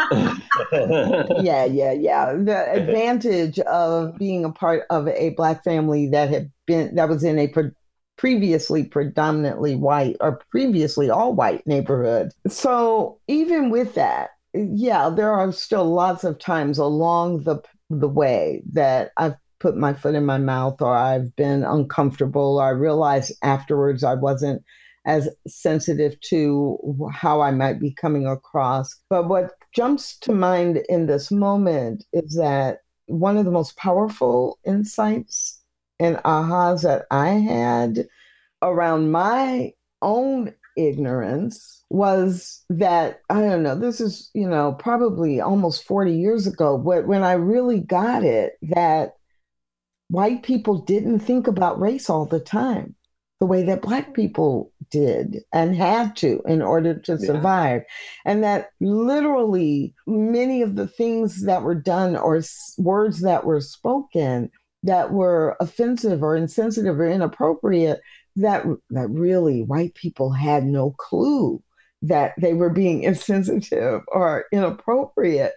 [1.41, 2.33] yeah, yeah, yeah.
[2.33, 7.23] The advantage of being a part of a black family that had been that was
[7.23, 7.71] in a pre-
[8.17, 12.31] previously predominantly white or previously all white neighborhood.
[12.47, 18.63] So even with that, yeah, there are still lots of times along the the way
[18.73, 23.33] that I've put my foot in my mouth or I've been uncomfortable or I realized
[23.43, 24.61] afterwards I wasn't
[25.05, 26.77] as sensitive to
[27.13, 28.93] how I might be coming across.
[29.09, 34.59] But what jumps to mind in this moment is that one of the most powerful
[34.65, 35.61] insights
[35.99, 38.05] and ahas that I had
[38.61, 39.71] around my
[40.01, 46.47] own ignorance was that I don't know, this is, you know, probably almost 40 years
[46.47, 49.13] ago, but when I really got it that
[50.09, 52.95] white people didn't think about race all the time
[53.39, 57.17] the way that black people did and had to in order to Yeah.
[57.27, 57.83] survive.
[58.25, 63.61] And that literally many of the things that were done or s- words that were
[63.61, 64.49] spoken
[64.81, 67.99] that were offensive or insensitive or inappropriate
[68.37, 71.61] that that really white people had no clue
[72.01, 75.53] that they were being insensitive or inappropriate.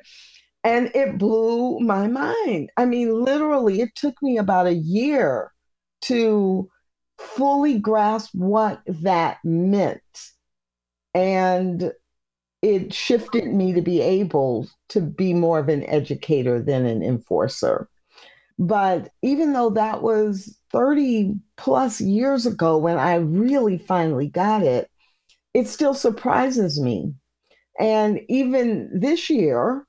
[0.63, 2.71] And it blew my mind.
[2.77, 5.53] I mean literally it took me about a year
[6.03, 6.69] to
[7.19, 10.01] fully grasp what that meant.
[11.15, 11.93] And
[12.63, 17.89] it shifted me to be able to be more of an educator than an enforcer
[18.61, 24.91] but even though that was 30 plus years ago when I really finally got it,
[25.55, 27.15] it still surprises me.
[27.79, 29.87] And even this year,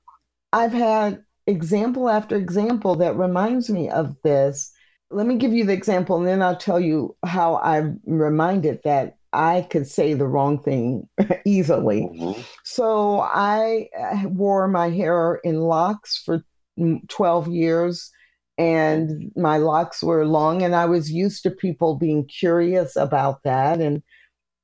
[0.54, 4.72] I've had example after example that reminds me of this.
[5.10, 9.16] Let me give you the example and then I'll tell you how I'm reminded that
[9.34, 11.06] I could say the wrong thing
[11.44, 12.08] easily.
[12.10, 12.42] Mhm.
[12.64, 16.42] So I uh, wore my hair in locks for
[16.78, 18.10] mm, 12 years
[18.58, 23.80] and my locks were long and I was used to people being curious about that
[23.80, 24.02] and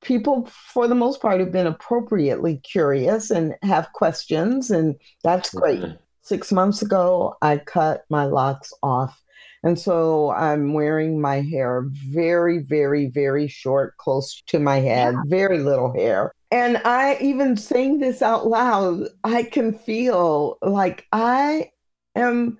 [0.03, 5.85] people for the most part have been appropriately curious and have questions and that's great.
[6.23, 9.23] 6 months ago I cut my locks off
[9.63, 15.59] and so I'm wearing my hair very very very short close to my head, very
[15.59, 16.33] little hair.
[16.51, 21.71] And I even saying this out loud, I can feel like I
[22.15, 22.59] am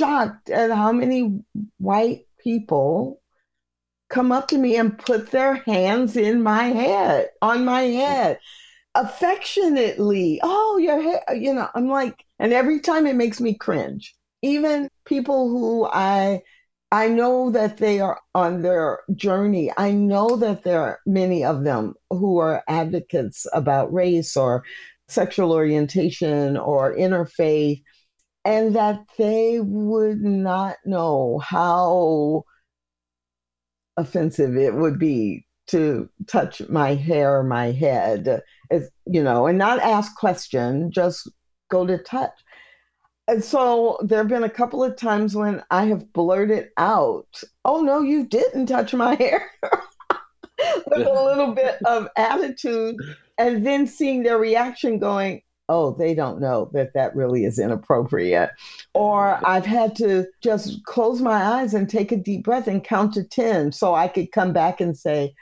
[0.00, 1.40] shocked at how many
[1.78, 3.20] white people
[4.08, 8.38] come up to me and put their hands in my head, on my head,
[8.94, 10.40] affectionately.
[10.42, 14.14] Oh, your hair, you know, I'm like, and every time it makes me cringe.
[14.42, 16.40] Even people who I
[16.90, 19.70] I know that they are on their journey.
[19.76, 24.64] I know that there are many of them who are advocates about race or
[25.08, 27.82] sexual orientation or interfaith
[28.44, 32.44] and that they would not know how
[33.96, 38.42] offensive it would be to touch my hair or my head.
[38.70, 41.28] As you know and not ask question just
[41.70, 42.32] go to touch.
[43.28, 47.80] And so there have been a couple of times when i have blurted out oh
[47.80, 49.48] no you didn't touch my hair
[50.86, 52.96] with a little bit of attitude
[53.38, 58.50] and then seeing their reaction going oh, they don't know that that really is inappropriate.
[58.92, 59.46] Or mm-hmm.
[59.46, 63.24] I've had to just close my eyes and take a deep breath and count to
[63.24, 65.32] 10 so I could come back and say,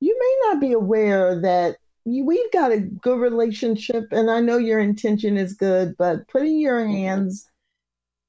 [0.00, 1.76] you may not be aware that
[2.06, 6.80] we've got a good relationship and I know your intention is good, but putting your
[6.80, 6.92] mm-hmm.
[6.92, 7.48] hands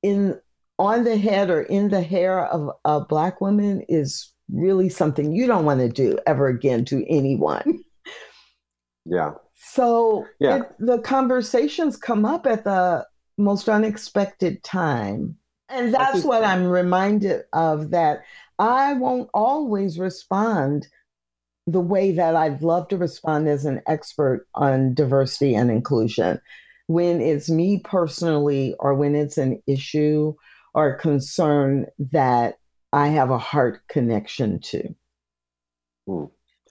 [0.04, 0.38] in
[0.78, 5.48] on the head or in the hair of a black woman is really something you
[5.48, 7.82] don't want to do ever again to anyone.
[9.06, 9.34] Yeah.
[9.76, 10.58] So Yeah.
[10.58, 13.06] it, the conversations come up at the
[13.38, 15.36] most unexpected time.
[15.68, 18.22] And that's what I'm reminded of that
[18.58, 20.88] I won't always respond
[21.68, 26.40] the way that I'd love to respond as an expert on diversity and inclusion.
[26.88, 30.36] When it's me personally, or when it's an issue
[30.74, 32.60] or concern that
[32.94, 34.96] I have a heart connection to.
[36.08, 36.26] Hmm.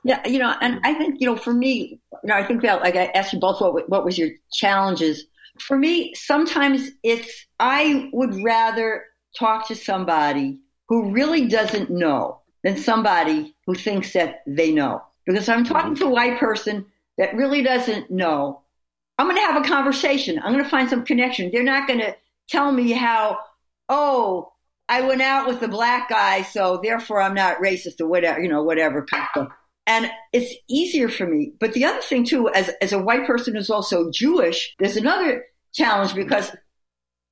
[0.05, 0.87] Yeah, you know, and mm-hmm.
[0.87, 3.41] I think you know, for me, you know, I think that like I asked you
[3.41, 5.25] both what what was your challenges.
[5.61, 9.05] For me, sometimes it's I would rather
[9.39, 15.03] talk to somebody who really doesn't know than somebody who thinks that they know.
[15.27, 16.05] Because I'm talking mm-hmm.
[16.05, 16.87] to a white person
[17.19, 18.63] that really doesn't know.
[19.17, 20.41] I'm going to have a conversation.
[20.43, 21.51] I'm going to find some connection.
[21.53, 22.17] They're not going to
[22.49, 23.39] tell me how,
[23.89, 24.53] oh,
[24.89, 28.49] I went out with a black guy, so therefore I'm not racist or whatever, you
[28.49, 29.07] know, whatever.
[29.87, 31.53] And it's easier for me.
[31.61, 35.45] But the other thing too, as as a white person who's also Jewish, there's another
[35.75, 36.51] challenge because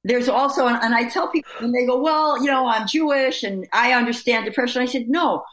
[0.04, 3.66] there's also, and I tell people, and they go, well, you know, I'm Jewish and
[3.72, 4.82] I understand depression.
[4.82, 5.44] I said, no,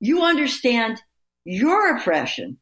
[0.00, 1.00] you understand
[1.44, 2.58] your oppression,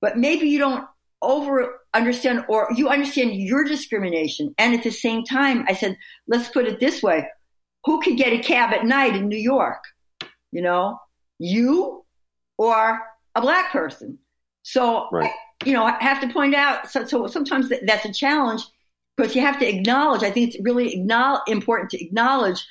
[0.00, 0.84] but maybe you don't
[1.22, 4.54] over understand or you understand your discrimination.
[4.58, 7.26] And at the same time, I said, let's put it this way.
[7.84, 9.82] Who could get a cab at night in New York?
[10.50, 10.98] You know,
[11.38, 12.04] you
[12.58, 13.00] or
[13.34, 14.18] a black person.
[14.62, 15.30] So, Right.
[15.64, 18.62] you know, I have to point out, so, so sometimes that's a challenge
[19.16, 20.94] because you have to acknowledge, I think it's really
[21.46, 22.64] important to acknowledge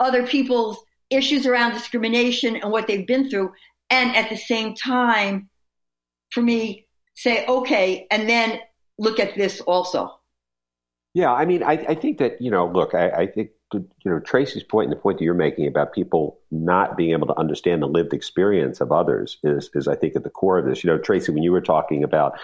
[0.00, 0.78] other people's
[1.10, 3.52] issues around discrimination and what they've been through.
[3.90, 5.48] And at the same time,
[6.30, 8.60] for me, say, okay, and then
[8.98, 10.18] look at this also.
[11.14, 14.20] Yeah, I mean, I, I think that, you know, look, I, I think you know
[14.20, 17.82] Tracy's point and the point that you're making about people not being able to understand
[17.82, 20.82] the lived experience of others is is I think at the core of this.
[20.82, 22.38] You know, Tracy, when you were talking about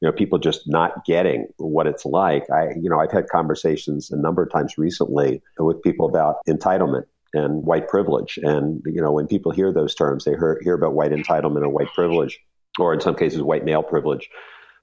[0.00, 4.10] you know people just not getting what it's like, I you know I've had conversations
[4.10, 9.12] a number of times recently with people about entitlement and white privilege, and you know
[9.12, 12.40] when people hear those terms, they hear hear about white entitlement or white privilege,
[12.78, 14.28] or in some cases white male privilege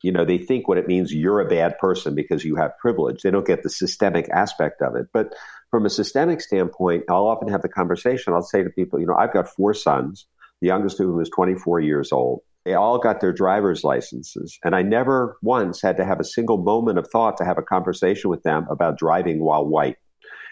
[0.01, 3.21] you know, they think what it means you're a bad person because you have privilege.
[3.21, 5.07] They don't get the systemic aspect of it.
[5.13, 5.33] But
[5.69, 8.33] from a systemic standpoint, I'll often have the conversation.
[8.33, 10.25] I'll say to people, you know, I've got four sons,
[10.61, 12.41] the youngest of whom is 24 years old.
[12.65, 14.59] They all got their driver's licenses.
[14.63, 17.63] And I never once had to have a single moment of thought to have a
[17.63, 19.97] conversation with them about driving while white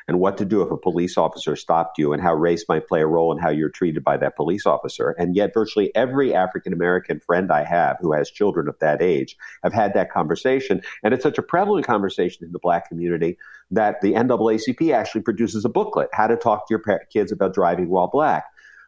[0.10, 3.02] and what to do if a police officer stopped you and how race might play
[3.02, 5.12] a role in how you're treated by that police officer.
[5.20, 9.38] And yet, virtually every African American friend I have who has children of that age
[9.62, 10.82] have had that conversation.
[11.04, 13.38] And it's such a prevalent conversation in the black community
[13.70, 17.90] that the NAACP actually produces a booklet, How to Talk to Your Kids About Driving
[17.90, 18.46] While Black.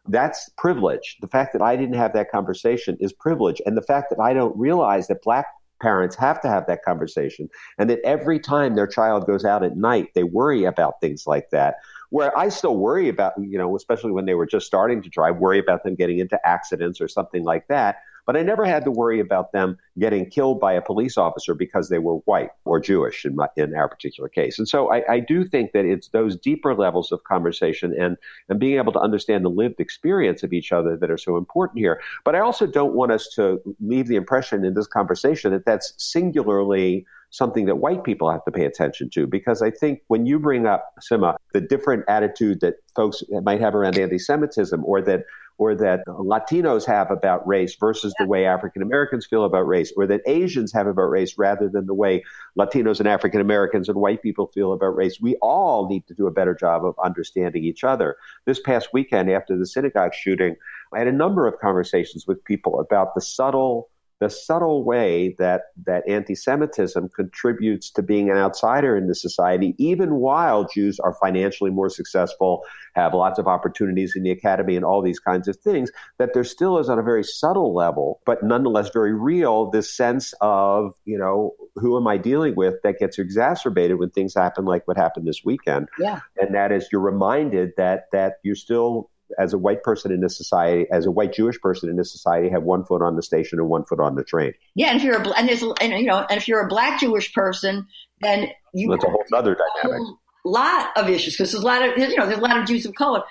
[0.08, 1.18] That's privilege.
[1.20, 3.62] The fact that I didn't have that conversation is privilege.
[3.64, 5.46] And the fact that I don't realize that black
[5.82, 9.76] parents have to have that conversation and that every time their child goes out at
[9.76, 11.76] night they worry about things like that.
[12.10, 15.36] Where i still worry about you know especially when they were just starting to drive
[15.38, 17.96] worry about them getting into accidents or something like that
[18.26, 21.88] but I never had to worry about them getting killed by a police officer because
[21.88, 24.58] they were white or Jewish in, my, in our particular case.
[24.58, 28.16] And so I, I do think that it's those deeper levels of conversation and,
[28.48, 31.78] and being able to understand the lived experience of each other that are so important
[31.78, 32.00] here.
[32.24, 35.94] But I also don't want us to leave the impression in this conversation that that's
[35.98, 40.38] singularly something that white people have to pay attention to because I think when you
[40.38, 45.24] bring up Simma the different attitude that folks might have around anti-Semitism or that
[45.62, 50.08] or that Latinos have about race versus the way African Americans feel about race, or
[50.08, 52.24] that Asians have about race rather than the way
[52.58, 55.20] Latinos and African Americans and white people feel about race.
[55.20, 58.16] We all need to do a better job of understanding each other.
[58.44, 60.56] This past weekend, after the synagogue shooting,
[60.92, 63.88] I had a number of conversations with people about the subtle
[64.22, 70.14] the subtle way that that anti-Semitism contributes to being an outsider in the society, even
[70.14, 72.62] while Jews are financially more successful,
[72.94, 75.90] have lots of opportunities in the academy, and all these kinds of things.
[76.18, 80.32] That there still is on a very subtle level, but nonetheless very real, this sense
[80.40, 84.86] of you know who am I dealing with that gets exacerbated when things happen like
[84.86, 85.88] what happened this weekend.
[85.98, 90.20] Yeah, and that is you're reminded that that you're still as a white person in
[90.20, 93.22] this society, as a white Jewish person in this society, have one foot on the
[93.22, 94.52] station and one foot on the train.
[94.74, 97.00] Yeah, and if you're a and there's and you know and if you're a black
[97.00, 97.86] Jewish person,
[98.20, 100.06] then you that's a whole other dynamic.
[100.44, 102.66] A lot of issues because there's a lot of you know there's a lot of
[102.66, 103.22] Jews of color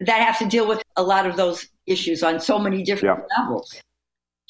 [0.00, 3.42] that have to deal with a lot of those issues on so many different yeah.
[3.42, 3.80] levels.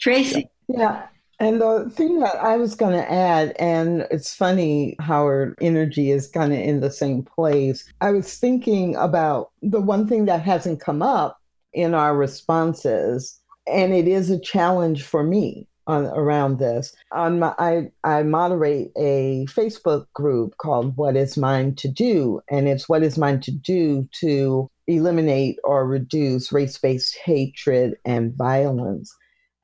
[0.00, 0.48] Tracy.
[0.68, 1.06] Yeah.
[1.38, 6.10] And the thing that I was going to add, and it's funny how our energy
[6.10, 7.84] is kind of in the same place.
[8.00, 11.38] I was thinking about the one thing that hasn't come up
[11.74, 16.94] in our responses, and it is a challenge for me on around this.
[17.12, 22.66] On my, I I moderate a Facebook group called "What Is Mine to Do," and
[22.66, 29.14] it's what is mine to do to eliminate or reduce race-based hatred and violence.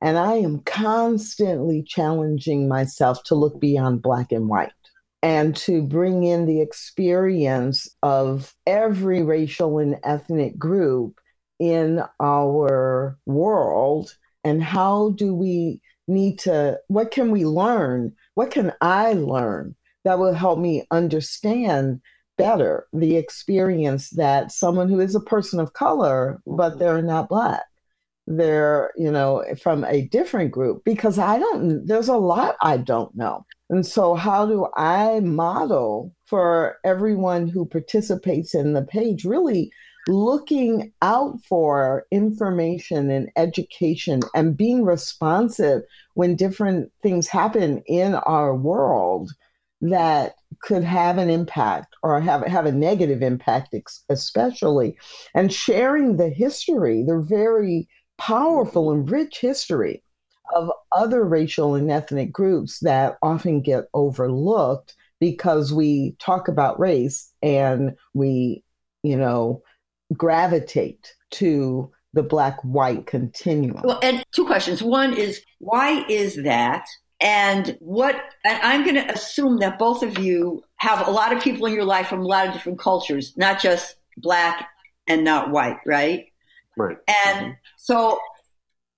[0.03, 4.73] And I am constantly challenging myself to look beyond black and white
[5.21, 11.21] and to bring in the experience of every racial and ethnic group
[11.57, 14.17] in our world.
[14.43, 15.79] And how do we
[16.09, 18.13] need to, what can we learn?
[18.35, 19.73] What can I learn
[20.03, 22.01] that will help me understand
[22.37, 27.63] better the experience that someone who is a person of color, but they're not black?
[28.25, 33.13] They're you know from a different group because i don't there's a lot i don't
[33.15, 33.45] know.
[33.69, 39.71] And so how do i model for everyone who participates in the page really
[40.07, 45.81] looking out for information and education and being responsive
[46.13, 49.31] when different things happen in our world
[49.81, 53.75] that could have an impact or have have a negative impact
[54.09, 54.97] especially
[55.33, 60.03] and sharing the history the very powerful and rich history
[60.55, 67.31] of other racial and ethnic groups that often get overlooked because we talk about race
[67.41, 68.63] and we,
[69.03, 69.61] you know,
[70.15, 73.81] gravitate to the black white continuum.
[73.83, 74.83] Well, and two questions.
[74.83, 76.85] One is why is that?
[77.19, 81.41] And what, and I'm going to assume that both of you have a lot of
[81.41, 84.67] people in your life from a lot of different cultures, not just black
[85.07, 86.25] and not white, right?
[86.77, 86.97] Right.
[87.07, 87.51] And mm-hmm.
[87.77, 88.19] so,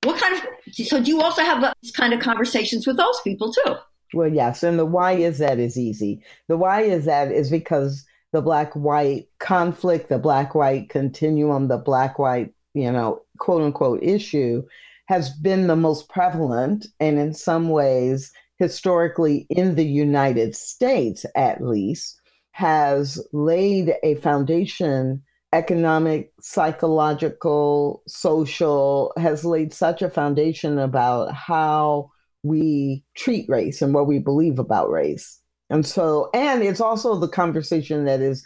[0.03, 3.51] what kind of, so do you also have these kind of conversations with those people
[3.51, 3.75] too?
[4.13, 4.63] Well, yes.
[4.63, 6.23] And the why is that is easy.
[6.47, 11.77] The why is that is because the black white conflict, the black white continuum, the
[11.77, 14.63] black white, you know, quote unquote issue
[15.07, 21.61] has been the most prevalent and in some ways historically in the United States at
[21.61, 22.19] least
[22.51, 25.21] has laid a foundation
[25.55, 32.11] economic, psychological, social, has laid such a foundation about how
[32.43, 35.39] we treat race and what we believe about race.
[35.69, 38.45] And so, and it's also the conversation that is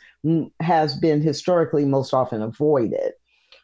[0.60, 3.14] has been historically most often avoided.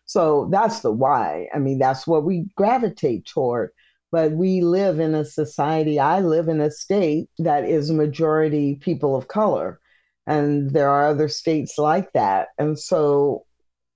[0.05, 1.47] So that's the why.
[1.53, 3.69] I mean, that's what we gravitate toward.
[4.11, 9.15] But we live in a society, I live in a state that is majority people
[9.15, 9.79] of color.
[10.27, 12.49] And there are other states like that.
[12.57, 13.45] And so,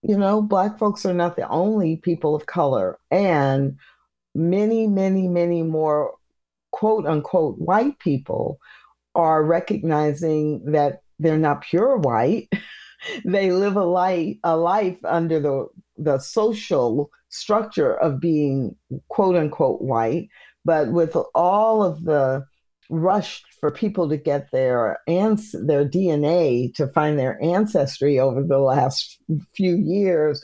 [0.01, 2.99] you know, Black folks are not the only people of color.
[3.11, 3.77] And
[4.35, 6.15] many, many, many more
[6.71, 8.59] quote unquote white people
[9.15, 12.49] are recognizing that they're not pure white.
[13.25, 15.67] they live a life a life under the
[15.97, 18.75] the social structure of being
[19.09, 20.29] quote unquote white,
[20.65, 22.45] but with all of the
[22.89, 28.59] rush for people to get their ans- their DNA to find their ancestry over the
[28.59, 29.19] last
[29.53, 30.43] few years,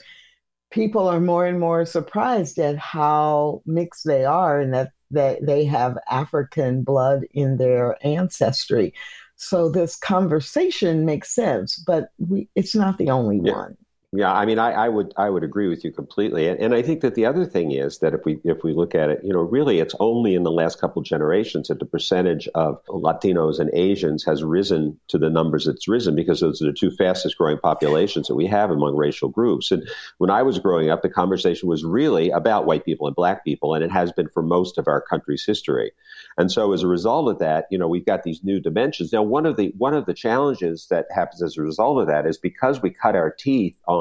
[0.70, 5.64] people are more and more surprised at how mixed they are and that they, they
[5.64, 8.92] have African blood in their ancestry.
[9.36, 13.52] So this conversation makes sense, but we, it's not the only yeah.
[13.52, 13.76] one.
[14.12, 16.80] Yeah, I mean, I, I, would I would agree with you completely, and, and, I
[16.80, 19.32] think that the other thing is that if we if we look at it, you
[19.32, 23.68] know, really, it's only in the last couple generations that the percentage of Latinos and
[23.74, 27.58] Asians has risen to the numbers it's risen because those are the two fastest growing
[27.58, 29.72] populations that we have among racial groups.
[29.72, 29.86] And
[30.18, 33.74] when I was growing up, the conversation was really about white people and black people,
[33.74, 35.90] and it has been for most of our country's history.
[36.38, 39.12] And so, as a result of that, you know, we've got these new dimensions.
[39.12, 42.24] Now, one of the one of the challenges that happens as a result of that
[42.24, 43.95] is because we cut our teeth on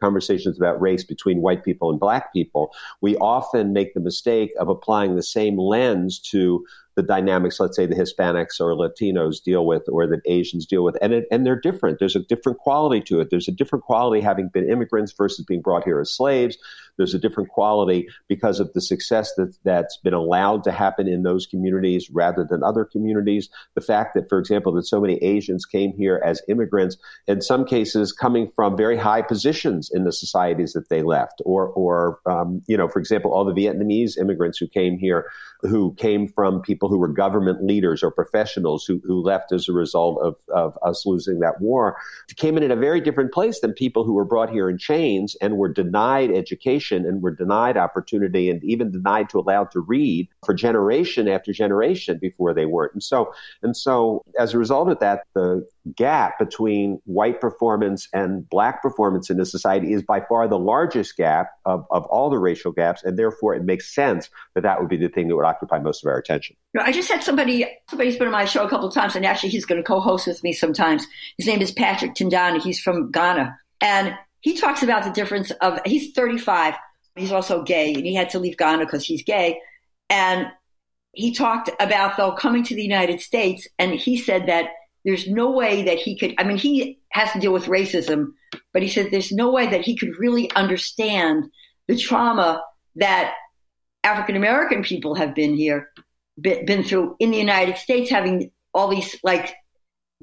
[0.00, 4.68] conversations about race between white people and black people, we often make the mistake of
[4.68, 6.64] applying the same lens to
[6.96, 10.96] the dynamics, let's say the Hispanics or Latinos deal with, or that Asians deal with,
[11.02, 11.98] and it, and they're different.
[11.98, 13.30] There's a different quality to it.
[13.30, 16.56] There's a different quality having been immigrants versus being brought here as slaves.
[16.96, 21.22] There's a different quality because of the success that that's been allowed to happen in
[21.22, 23.48] those communities rather than other communities.
[23.74, 27.64] The fact that, for example, that so many Asians came here as immigrants, in some
[27.64, 32.62] cases coming from very high positions in the societies that they left, or or um,
[32.66, 35.26] you know, for example, all the Vietnamese immigrants who came here,
[35.62, 39.72] who came from people who were government leaders or professionals who, who left as a
[39.72, 41.96] result of, of us losing that war,
[42.36, 45.36] came in at a very different place than people who were brought here in chains
[45.40, 49.80] and were denied education education and were denied opportunity and even denied to allow to
[49.80, 52.92] read for generation after generation before they weren't.
[52.92, 53.32] And so,
[53.62, 59.30] and so as a result of that, the gap between white performance and black performance
[59.30, 63.02] in the society is by far the largest gap of, of all the racial gaps.
[63.04, 66.04] And therefore it makes sense that that would be the thing that would occupy most
[66.04, 66.56] of our attention.
[66.78, 69.50] I just had somebody, somebody's been on my show a couple of times and actually
[69.50, 71.06] he's going to co-host with me sometimes.
[71.38, 72.60] His name is Patrick Tindani.
[72.60, 73.58] He's from Ghana.
[73.80, 74.14] And
[74.44, 76.74] he talks about the difference of he's 35
[77.16, 79.58] he's also gay and he had to leave ghana because he's gay.
[80.10, 80.48] And
[81.12, 84.66] he talked about though coming to the united states and he said that
[85.04, 88.32] there's no way that he could i mean he has to deal with racism
[88.72, 91.44] but he said there's no way that he could really understand
[91.86, 92.60] the trauma
[92.96, 93.34] that
[94.02, 95.88] african american people have been here
[96.40, 99.54] been through in the united states having all these like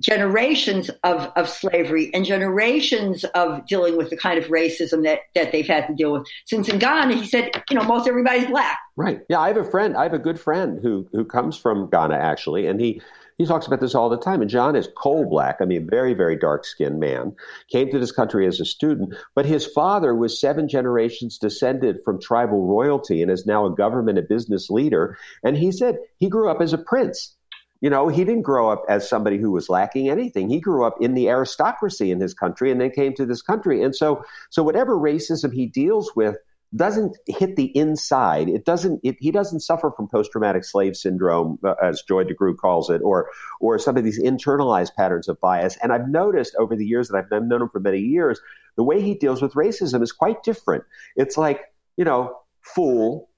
[0.01, 5.51] generations of, of slavery and generations of dealing with the kind of racism that, that
[5.51, 6.27] they've had to deal with.
[6.45, 8.79] Since in Ghana, he said, you know, most everybody's black.
[8.95, 9.21] Right.
[9.29, 12.15] Yeah, I have a friend, I have a good friend who who comes from Ghana
[12.15, 13.01] actually, and he
[13.37, 14.41] he talks about this all the time.
[14.41, 17.35] And John is coal black, I mean, very, very dark skinned man,
[17.71, 22.21] came to this country as a student, but his father was seven generations descended from
[22.21, 25.17] tribal royalty and is now a government and business leader.
[25.43, 27.35] And he said he grew up as a prince.
[27.81, 30.49] You know, he didn't grow up as somebody who was lacking anything.
[30.49, 33.83] He grew up in the aristocracy in his country and then came to this country.
[33.83, 36.37] And so, so whatever racism he deals with
[36.75, 38.47] doesn't hit the inside.
[38.47, 39.01] It doesn't.
[39.03, 43.29] It, he doesn't suffer from post-traumatic slave syndrome, uh, as Joy DeGruy calls it, or
[43.59, 45.77] or some of these internalized patterns of bias.
[45.83, 48.39] And I've noticed over the years that I've known him for many years,
[48.77, 50.85] the way he deals with racism is quite different.
[51.17, 53.29] It's like you know, fool,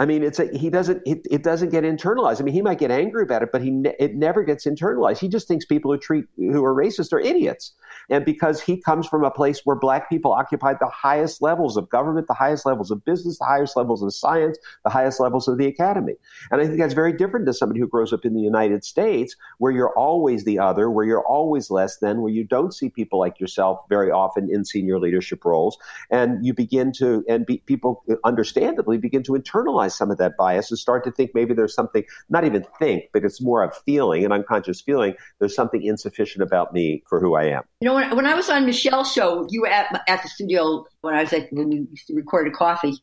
[0.00, 2.40] I mean, it's a, he doesn't it, it, doesn't get internalized.
[2.40, 5.18] I mean, he might get angry about it, but he ne- it never gets internalized.
[5.18, 7.72] He just thinks people who treat who are racist are idiots.
[8.08, 11.88] And because he comes from a place where black people occupied the highest levels of
[11.88, 15.58] government, the highest levels of business, the highest levels of science, the highest levels of
[15.58, 16.14] the academy.
[16.52, 19.34] And I think that's very different to somebody who grows up in the United States,
[19.58, 23.18] where you're always the other, where you're always less than, where you don't see people
[23.18, 25.76] like yourself very often in senior leadership roles.
[26.08, 30.70] And you begin to, and be, people understandably begin to internalize some of that bias
[30.70, 34.24] and start to think maybe there's something, not even think, but it's more of feeling,
[34.24, 37.62] an unconscious feeling, there's something insufficient about me for who I am.
[37.80, 40.84] You know, when, when I was on Michelle's show, you were at, at the studio
[41.00, 42.94] when I was at, when we recorded coffee.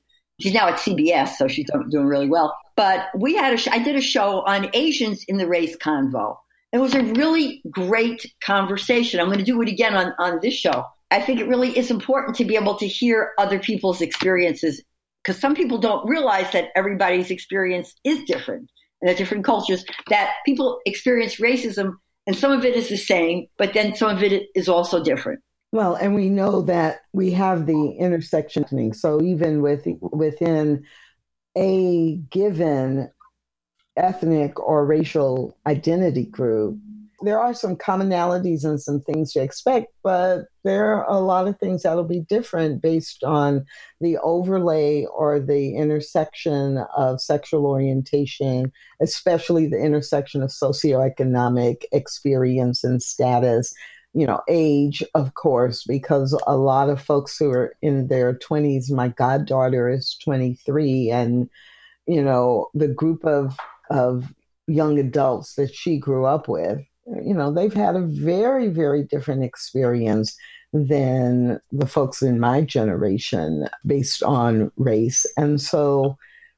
[0.42, 2.58] She's now at CBS, so she's doing really well.
[2.76, 6.36] But we had a, sh- I did a show on Asians in the race convo.
[6.74, 9.22] It was a really great conversation.
[9.22, 10.84] I'm going to do it again on, on this show.
[11.10, 14.84] I think it really is important to be able to hear other people's experiences
[15.26, 18.70] because some people don't realize that everybody's experience is different
[19.02, 21.94] and that different cultures, that people experience racism
[22.28, 25.40] and some of it is the same, but then some of it is also different.
[25.72, 28.94] Well, and we know that we have the intersection.
[28.94, 30.86] So even with within
[31.58, 33.12] a given
[33.98, 36.78] ethnic or racial identity group,
[37.22, 41.58] there are some commonalities and some things to expect, but there are a lot of
[41.60, 43.66] things that'll be different based on
[44.02, 53.02] the overlay or the intersection of sexual orientation, especially the intersection of socioeconomic experience and
[53.02, 53.74] status.
[54.14, 58.90] You know, age, of course, because a lot of folks who are in their 20s,
[58.90, 61.50] my goddaughter is 23, and,
[62.08, 63.58] you know, the group of,
[63.90, 64.34] of
[64.68, 69.44] young adults that she grew up with you know, they've had a very, very different
[69.44, 70.36] experience
[70.74, 75.26] than the folks in my generation based on race.
[75.38, 76.18] And so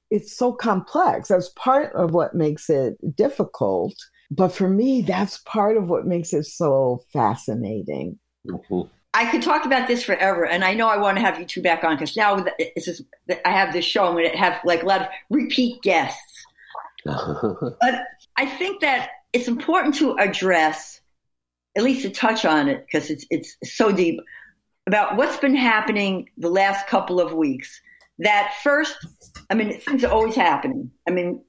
[0.09, 1.27] it's so complex.
[1.27, 3.93] That's part of what makes it difficult.
[4.31, 8.17] But for me, that's part of what makes it so fascinating.
[8.47, 8.81] Mm-hmm.
[9.13, 11.61] I could talk about this forever, and I know I want to have you two
[11.61, 13.01] back on because now it's just,
[13.45, 14.05] I have this show.
[14.05, 16.45] I'm going to have like a lot of repeat guests.
[17.05, 18.03] but
[18.35, 20.99] I think that it's important to address,
[21.77, 24.19] at least to touch on it, because it's it's so deep
[24.87, 27.69] about what's been happening the last couple of weeks.
[28.19, 28.95] That first,
[29.51, 30.89] I mean, things are always happening.
[31.07, 31.43] I mean,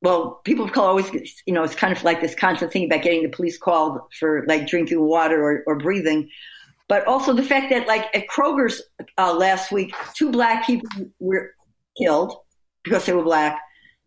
[0.00, 1.10] well, people call always,
[1.46, 4.44] you know, it's kind of like this constant thing about getting the police called for
[4.46, 6.30] like drinking water or, or breathing.
[6.88, 8.82] But also the fact that, like, at Kroger's
[9.18, 10.88] uh, last week, two black people
[11.18, 11.52] were
[11.98, 12.36] killed
[12.84, 13.60] because they were black.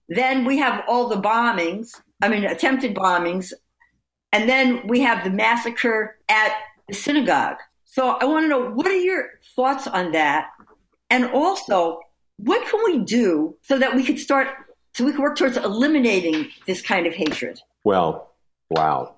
[0.10, 1.90] Then we have all the bombings
[2.22, 3.54] I mean, attempted bombings.
[4.32, 6.52] And then we have the massacre at
[6.88, 7.58] the synagogue.
[7.86, 10.50] So I want to know what are your thoughts on that?
[11.10, 12.00] And also,
[12.38, 14.50] what can we do so that we could start,
[14.94, 17.60] so we can work towards eliminating this kind of hatred?
[17.84, 18.34] Well,
[18.70, 19.16] wow.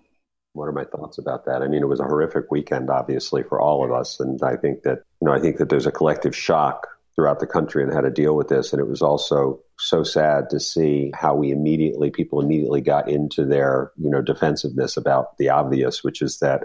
[0.54, 1.62] What are my thoughts about that?
[1.62, 4.20] I mean, it was a horrific weekend, obviously, for all of us.
[4.20, 6.88] And I think that, you know, I think that there's a collective shock
[7.20, 8.72] throughout the country and how to deal with this.
[8.72, 13.44] And it was also so sad to see how we immediately, people immediately got into
[13.44, 16.64] their, you know, defensiveness about the obvious, which is that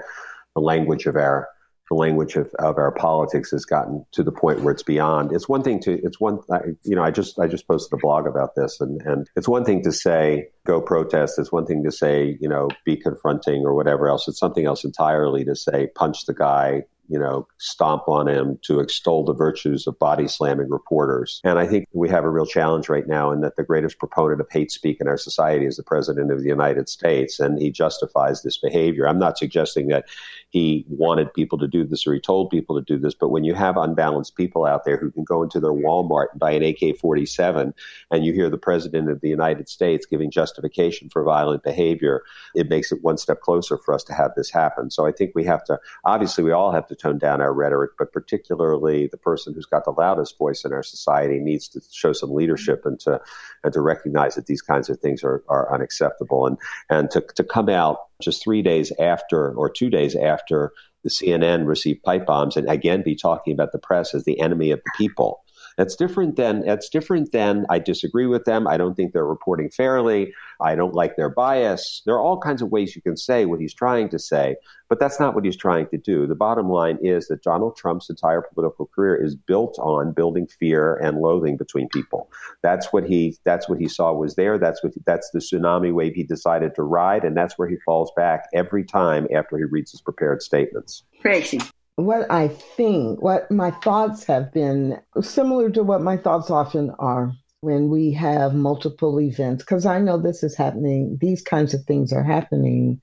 [0.54, 1.48] the language of our
[1.90, 5.32] the language of, of our politics has gotten to the point where it's beyond.
[5.32, 6.38] It's one thing to, it's one,
[6.82, 9.66] you know, I just, I just posted a blog about this and, and it's one
[9.66, 11.38] thing to say, go protest.
[11.38, 14.26] It's one thing to say, you know, be confronting or whatever else.
[14.28, 18.80] It's something else entirely to say, punch the guy, you know, stomp on him, to
[18.80, 21.40] extol the virtues of body slamming reporters.
[21.44, 24.40] And I think we have a real challenge right now in that the greatest proponent
[24.40, 27.70] of hate speak in our society is the President of the United States, and he
[27.70, 29.08] justifies this behavior.
[29.08, 30.06] I'm not suggesting that
[30.50, 33.44] he wanted people to do this or he told people to do this, but when
[33.44, 36.62] you have unbalanced people out there who can go into their Walmart and buy an
[36.62, 37.74] AK 47,
[38.10, 42.22] and you hear the President of the United States giving justification for violent behavior,
[42.54, 44.90] it makes it one step closer for us to have this happen.
[44.90, 47.52] So I think we have to, obviously, we all have to to tone down our
[47.52, 51.80] rhetoric, but particularly the person who's got the loudest voice in our society needs to
[51.92, 53.20] show some leadership and to
[53.62, 56.46] and to recognize that these kinds of things are, are unacceptable.
[56.46, 56.58] And
[56.90, 60.72] and to, to come out just three days after or two days after
[61.02, 64.70] the CNN received pipe bombs and again be talking about the press as the enemy
[64.70, 65.43] of the people
[65.76, 68.66] that's different than that's different than I disagree with them.
[68.66, 70.32] I don't think they're reporting fairly.
[70.60, 72.02] I don't like their bias.
[72.06, 74.56] There are all kinds of ways you can say what he's trying to say,
[74.88, 76.26] but that's not what he's trying to do.
[76.26, 80.96] The bottom line is that Donald Trump's entire political career is built on building fear
[80.96, 82.30] and loathing between people.
[82.62, 84.58] That's what he that's what he saw was there.
[84.58, 88.12] That's what that's the tsunami wave he decided to ride, and that's where he falls
[88.16, 91.02] back every time after he reads his prepared statements.
[91.20, 91.60] Crazy
[91.96, 97.32] what I think, what my thoughts have been similar to what my thoughts often are
[97.60, 102.12] when we have multiple events, because I know this is happening, these kinds of things
[102.12, 103.00] are happening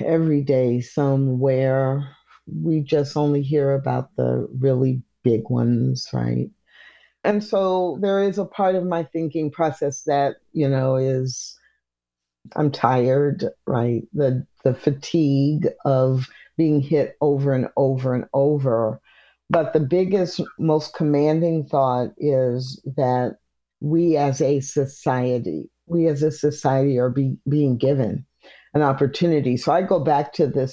[0.00, 2.08] every day somewhere.
[2.46, 6.50] We just only hear about the really big ones, right?
[7.24, 11.58] And so there is a part of my thinking process that, you know, is
[12.56, 14.02] I'm tired, right?
[14.12, 16.28] The the fatigue of
[16.62, 19.00] being hit over and over and over.
[19.50, 23.38] But the biggest, most commanding thought is that
[23.80, 28.24] we as a society, we as a society are be, being given
[28.74, 29.56] an opportunity.
[29.56, 30.72] So I go back to this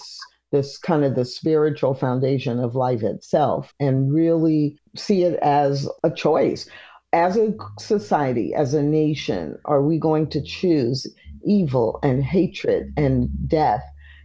[0.52, 6.12] this kind of the spiritual foundation of life itself and really see it as a
[6.12, 6.68] choice.
[7.14, 11.08] As a society, as a nation, are we going to choose
[11.44, 13.84] evil and hatred and death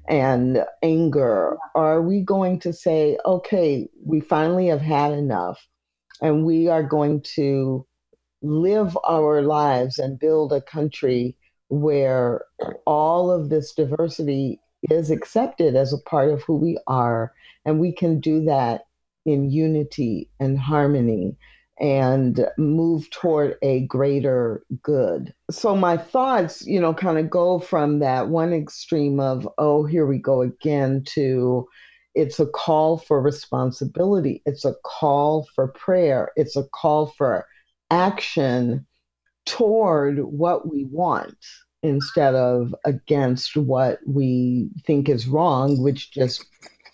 [0.09, 1.56] and anger?
[1.74, 5.66] Are we going to say, okay, we finally have had enough
[6.20, 7.86] and we are going to
[8.43, 11.36] live our lives and build a country
[11.68, 12.44] where
[12.86, 14.60] all of this diversity
[14.90, 17.32] is accepted as a part of who we are.
[17.64, 18.82] And we can do that
[19.24, 21.36] in unity and harmony
[21.80, 25.34] and move toward a greater good.
[25.51, 30.06] So my thoughts, you know, kind of go from that one extreme of, oh, here
[30.06, 31.66] we go again, to
[32.14, 37.46] it's a call for responsibility, it's a call for prayer, it's a call for
[37.90, 38.86] action
[39.46, 41.36] toward what we want
[41.82, 46.46] instead of against what we think is wrong, which just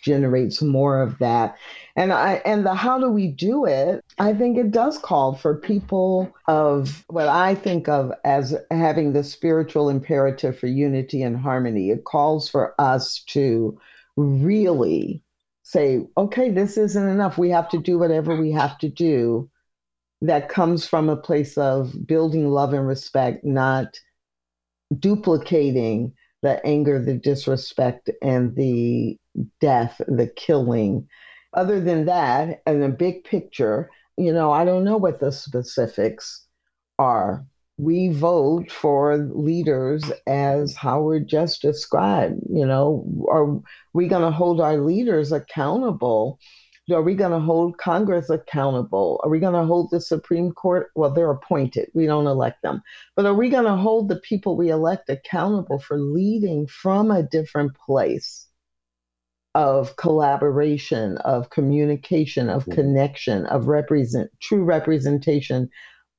[0.03, 1.57] generates more of that.
[1.97, 4.05] And I and the how do we do it?
[4.19, 9.25] I think it does call for people of what I think of as having the
[9.25, 11.91] spiritual imperative for unity and harmony.
[11.91, 13.79] It calls for us to
[14.17, 15.23] really
[15.63, 17.39] say, okay, this isn't enough.
[17.39, 19.49] We have to do whatever we have to do
[20.23, 23.99] that comes from a place of building love and respect, not
[24.99, 26.13] duplicating
[26.43, 29.19] the anger, the disrespect, and the
[29.61, 31.09] death, the killing.
[31.55, 36.47] Other than that, and a big picture, you know, I don't know what the specifics
[36.99, 37.45] are.
[37.79, 42.41] We vote for leaders as Howard just described.
[42.53, 43.59] You know, are
[43.95, 46.39] we going to hold our leaders accountable
[46.93, 49.21] are we going to hold Congress accountable?
[49.25, 50.91] Are we going to hold the Supreme Court?
[50.95, 51.91] Well, they're appointed.
[51.95, 52.83] We don't elect them.
[53.17, 57.23] But are we going to hold the people we elect accountable for leading from a
[57.23, 58.47] different place
[59.55, 62.73] of collaboration, of communication, of mm-hmm.
[62.73, 65.69] connection, of represent true representation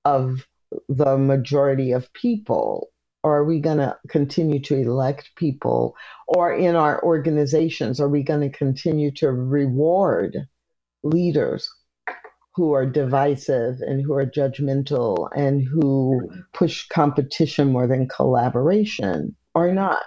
[0.06, 0.48] of
[0.90, 2.90] the majority of people?
[3.24, 5.96] Or are we going to continue to elect people?
[6.28, 10.48] Or in our organizations, are we going to continue to reward
[11.04, 11.70] leaders
[12.54, 19.74] who are divisive and who are judgmental and who push competition more than collaboration or
[19.74, 20.00] not.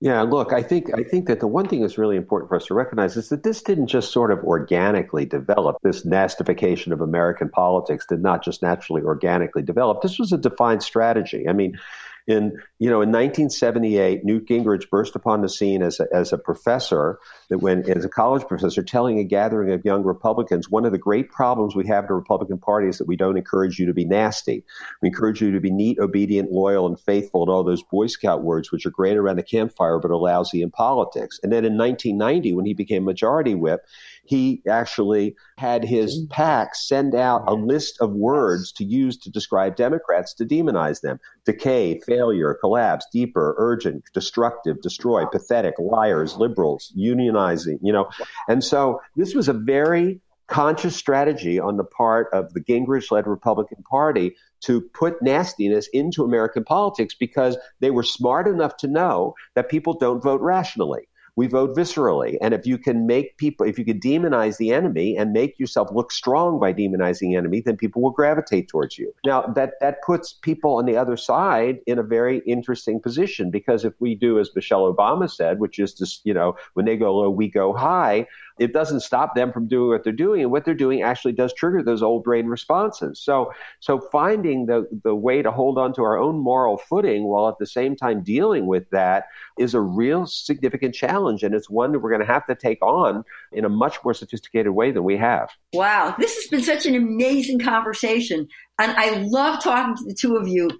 [0.00, 2.66] Yeah, look, I think I think that the one thing that's really important for us
[2.66, 5.76] to recognize is that this didn't just sort of organically develop.
[5.84, 10.02] This nastification of American politics did not just naturally organically develop.
[10.02, 11.48] This was a defined strategy.
[11.48, 11.78] I mean,
[12.26, 16.38] in you know in 1978, Newt Gingrich burst upon the scene as a, as a
[16.38, 17.18] professor
[17.48, 20.98] that when as a college professor telling a gathering of young Republicans, one of the
[20.98, 23.94] great problems we have in the Republican Party is that we don't encourage you to
[23.94, 24.64] be nasty.
[25.00, 28.42] We encourage you to be neat, obedient, loyal, and faithful, and all those Boy Scout
[28.42, 31.40] words, which are great around the campfire but are lousy in politics.
[31.42, 33.84] And then in 1990, when he became majority whip,
[34.24, 36.30] he actually had his mm.
[36.30, 41.18] PAC send out a list of words to use to describe Democrats to demonize them
[41.44, 48.08] decay, failure, collapse, deeper, urgent, destructive, destroy, pathetic, liars, liberals, unionizing, you know.
[48.48, 53.26] And so this was a very conscious strategy on the part of the Gingrich led
[53.26, 59.34] Republican Party to put nastiness into American politics because they were smart enough to know
[59.54, 62.36] that people don't vote rationally we vote viscerally.
[62.40, 65.88] And if you can make people, if you can demonize the enemy and make yourself
[65.92, 69.14] look strong by demonizing the enemy, then people will gravitate towards you.
[69.24, 73.84] Now, that, that puts people on the other side in a very interesting position because
[73.84, 77.16] if we do as Michelle Obama said, which is just, you know, when they go
[77.16, 78.26] low, we go high,
[78.58, 80.42] it doesn't stop them from doing what they're doing.
[80.42, 83.20] And what they're doing actually does trigger those old brain responses.
[83.20, 87.48] So, so finding the, the way to hold on to our own moral footing while
[87.48, 89.24] at the same time dealing with that
[89.58, 91.42] is a real significant challenge.
[91.42, 94.14] And it's one that we're going to have to take on in a much more
[94.14, 95.50] sophisticated way than we have.
[95.72, 96.14] Wow.
[96.18, 98.48] This has been such an amazing conversation.
[98.78, 100.70] And I love talking to the two of you.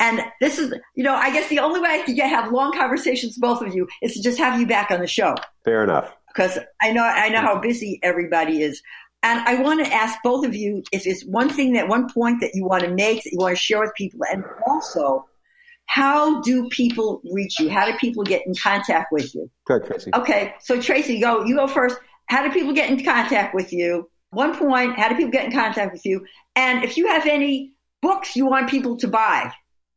[0.00, 2.72] And this is, you know, I guess the only way I can get have long
[2.72, 5.34] conversations with both of you is to just have you back on the show.
[5.64, 8.82] Fair enough because I know I know how busy everybody is.
[9.24, 12.40] And I want to ask both of you if it's one thing that one point
[12.40, 15.26] that you want to make that you want to share with people, and also
[15.86, 17.68] how do people reach you?
[17.68, 19.50] How do people get in contact with you?
[19.66, 20.10] Go ahead, Tracy.
[20.14, 21.44] Okay, so Tracy, go.
[21.44, 21.96] You go first.
[22.26, 24.08] How do people get in contact with you?
[24.30, 24.96] One point.
[24.96, 26.24] How do people get in contact with you?
[26.54, 29.52] And if you have any books you want people to buy,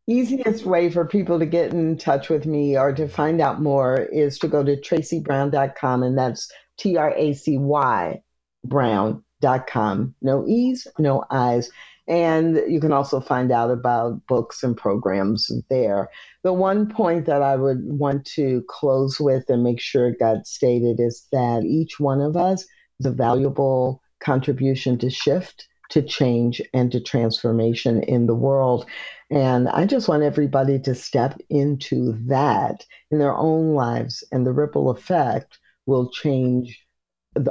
[0.08, 3.98] Easiest way for people to get in touch with me or to find out more
[3.98, 8.22] is to go to tracybrown.com, and that's T R A C Y
[8.64, 10.16] brown.com.
[10.22, 11.70] No E's, no I's.
[12.08, 16.10] And you can also find out about books and programs there.
[16.44, 20.48] The one point that I would want to close with and make sure it got
[20.48, 22.66] stated is that each one of us
[23.00, 28.86] is a valuable contribution to shift, to change, and to transformation in the world.
[29.32, 34.52] And I just want everybody to step into that in their own lives, and the
[34.52, 36.86] ripple effect will change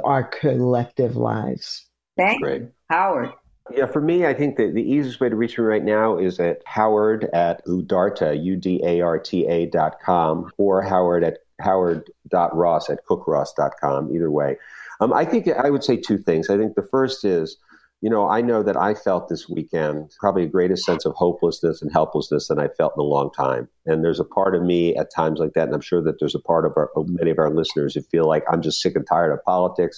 [0.03, 1.87] our collective lives.
[2.17, 2.63] thank Great.
[2.89, 3.31] Howard.
[3.73, 6.39] Yeah, for me, I think that the easiest way to reach me right now is
[6.39, 14.57] at howard at udarta, U-D-A-R-T-A dot com, or howard at howard.ross at cookross.com, either way.
[14.99, 16.49] Um, I think I would say two things.
[16.49, 17.57] I think the first is,
[18.01, 21.83] you know, I know that I felt this weekend probably a greater sense of hopelessness
[21.83, 23.69] and helplessness than I felt in a long time.
[23.85, 26.33] And there's a part of me at times like that, and I'm sure that there's
[26.33, 29.05] a part of, our, many of our listeners who feel like I'm just sick and
[29.07, 29.95] tired of politics.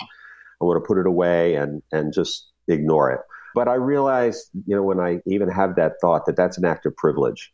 [0.61, 3.21] I want to put it away and and just ignore it.
[3.55, 6.85] But I realized, you know, when I even have that thought that that's an act
[6.85, 7.51] of privilege.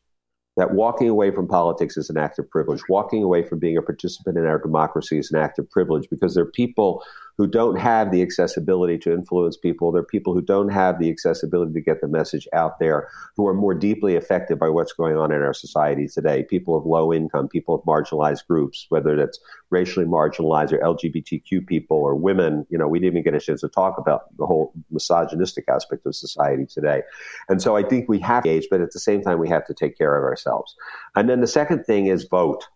[0.58, 2.82] That walking away from politics is an act of privilege.
[2.90, 6.34] Walking away from being a participant in our democracy is an act of privilege because
[6.34, 7.02] there are people
[7.40, 9.94] who don't have the accessibility to influence people.
[9.94, 13.08] There are people who don't have the accessibility to get the message out there
[13.38, 16.44] who are more deeply affected by what's going on in our society today.
[16.44, 19.40] People of low income, people of marginalized groups, whether that's
[19.70, 22.68] racially marginalized or LGBTQ people or women.
[22.70, 26.06] You know, we didn't even get a chance to talk about the whole misogynistic aspect
[26.06, 27.04] of society today.
[27.48, 29.66] And so I think we have to engage, but at the same time, we have
[29.68, 30.76] to take care of ourselves.
[31.16, 32.68] And then the second thing is vote.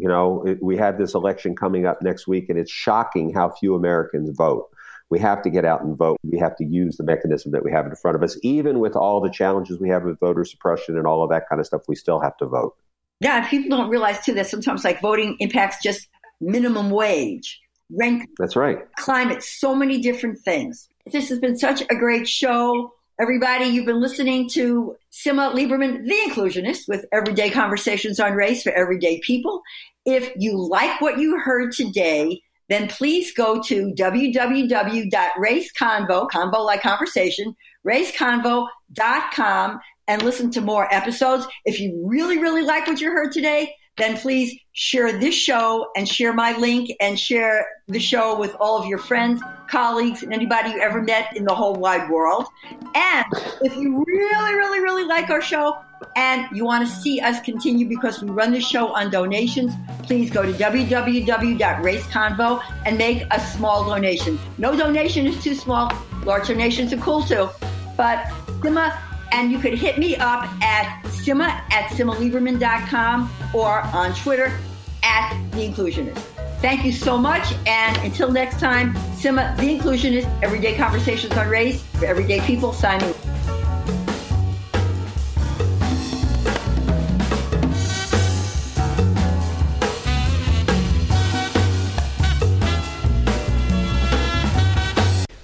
[0.00, 3.50] You know, it, we have this election coming up next week, and it's shocking how
[3.50, 4.68] few Americans vote.
[5.10, 6.18] We have to get out and vote.
[6.22, 8.38] We have to use the mechanism that we have in front of us.
[8.42, 11.60] Even with all the challenges we have with voter suppression and all of that kind
[11.60, 12.76] of stuff, we still have to vote.
[13.20, 16.08] Yeah, people don't realize too that sometimes like voting impacts just
[16.40, 17.60] minimum wage,
[17.90, 18.78] rent, That's right.
[18.96, 20.88] climate, so many different things.
[21.12, 22.94] This has been such a great show.
[23.20, 28.72] Everybody, you've been listening to Simma Lieberman, the inclusionist, with everyday conversations on race for
[28.72, 29.60] everyday people.
[30.04, 35.10] If you like what you heard today, then please go to www.raceconvo,
[36.30, 37.54] convo like conversation,
[37.86, 41.46] raceconvo.com and listen to more episodes.
[41.64, 46.08] If you really, really like what you heard today, then please share this show and
[46.08, 50.70] share my link and share the show with all of your friends, colleagues, and anybody
[50.70, 52.46] you ever met in the whole wide world.
[52.94, 53.26] And
[53.62, 55.76] if you really, really, really like our show
[56.16, 60.30] and you want to see us continue because we run the show on donations, please
[60.30, 64.38] go to www.raceconvo and make a small donation.
[64.58, 65.92] No donation is too small.
[66.24, 67.48] Large donations are cool too.
[67.96, 68.26] But
[68.60, 68.96] Simma,
[69.32, 74.58] and you could hit me up at Simma at SimmaLieberman.com or on Twitter
[75.02, 76.18] at The Inclusionist.
[76.60, 77.54] Thank you so much.
[77.66, 83.14] And until next time, Simma, The Inclusionist, Everyday Conversations on Race for Everyday People, signing.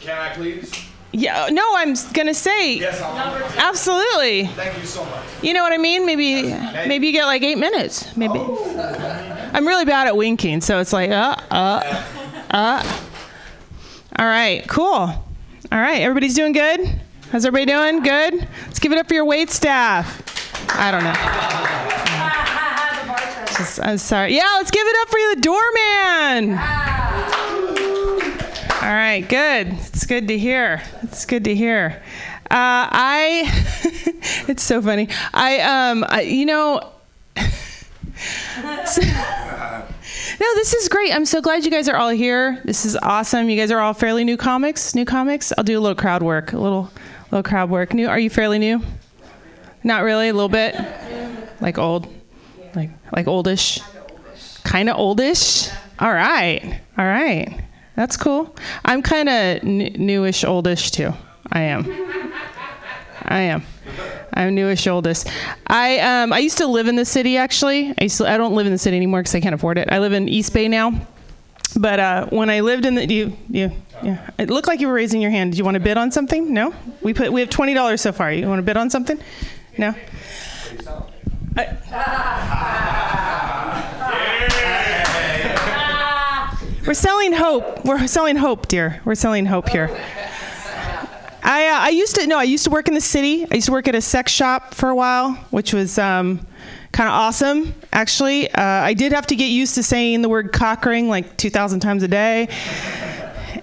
[0.00, 0.72] Can I please?
[1.12, 3.16] Yeah, no, I'm going to say Yes, I'll.
[3.56, 4.48] absolutely.
[4.48, 5.22] Thank you so much.
[5.42, 6.06] You know what I mean?
[6.06, 6.42] Maybe
[6.88, 8.16] maybe you get like 8 minutes.
[8.16, 8.40] Maybe.
[8.40, 12.02] I'm really bad at winking, so it's like uh uh
[12.50, 12.82] uh.
[14.16, 14.84] All right, cool.
[14.86, 15.24] All
[15.72, 17.00] right, everybody's doing good?
[17.30, 18.02] How's everybody doing?
[18.02, 18.46] Good?
[18.66, 20.22] Let's give it up for your wait staff.
[20.70, 21.12] I don't know.
[23.58, 24.36] Just, I'm sorry.
[24.36, 26.58] Yeah, let's give it up for the doorman.
[28.82, 29.68] All right, good.
[29.88, 30.82] It's good to hear.
[31.02, 32.02] It's good to hear.
[32.50, 33.50] Uh, I,
[34.48, 35.08] it's so funny.
[35.32, 35.60] I,
[35.90, 36.92] um, I, you know,
[38.86, 39.02] so-
[40.40, 41.14] no, this is great.
[41.14, 42.60] I'm so glad you guys are all here.
[42.64, 43.48] This is awesome.
[43.48, 44.94] You guys are all fairly new comics.
[44.94, 45.52] New comics.
[45.56, 46.52] I'll do a little crowd work.
[46.52, 46.90] A little,
[47.30, 47.94] little crowd work.
[47.94, 48.08] New?
[48.08, 48.80] Are you fairly new?
[49.82, 50.28] Not really.
[50.28, 50.76] A little bit.
[51.60, 52.12] Like old.
[52.74, 53.80] Like like oldish.
[54.64, 55.68] Kind of oldish.
[55.98, 56.80] All right.
[56.98, 57.60] All right.
[57.96, 58.54] That's cool.
[58.84, 59.34] I'm kind of
[59.64, 61.12] n- newish, oldish too.
[61.52, 61.84] I am.
[63.22, 63.62] I am.
[64.32, 65.28] I'm newish, oldest.
[65.66, 67.94] I um I used to live in the city actually.
[67.98, 69.88] I to, I don't live in the city anymore because I can't afford it.
[69.90, 70.92] I live in East Bay now.
[71.76, 74.94] But uh, when I lived in the you you yeah, it looked like you were
[74.94, 75.52] raising your hand.
[75.52, 76.52] Did you want to bid on something?
[76.52, 76.74] No.
[77.02, 78.32] We put we have twenty dollars so far.
[78.32, 79.18] You want to bid on something?
[79.78, 79.94] No.
[86.86, 87.84] We're selling hope.
[87.84, 89.00] We're selling hope, dear.
[89.04, 89.88] We're selling hope here.
[91.46, 93.46] I, uh, I used to no, I used to work in the city.
[93.50, 96.46] I used to work at a sex shop for a while, which was um,
[96.92, 97.74] kind of awesome.
[97.92, 101.36] Actually, uh, I did have to get used to saying the word cock ring like
[101.36, 102.48] two thousand times a day.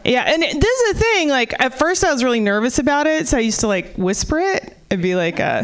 [0.05, 1.29] Yeah, and it- this is the thing.
[1.29, 4.39] Like at first, I was really nervous about it, so I used to like whisper
[4.39, 4.77] it.
[4.91, 5.63] It'd be like, uh,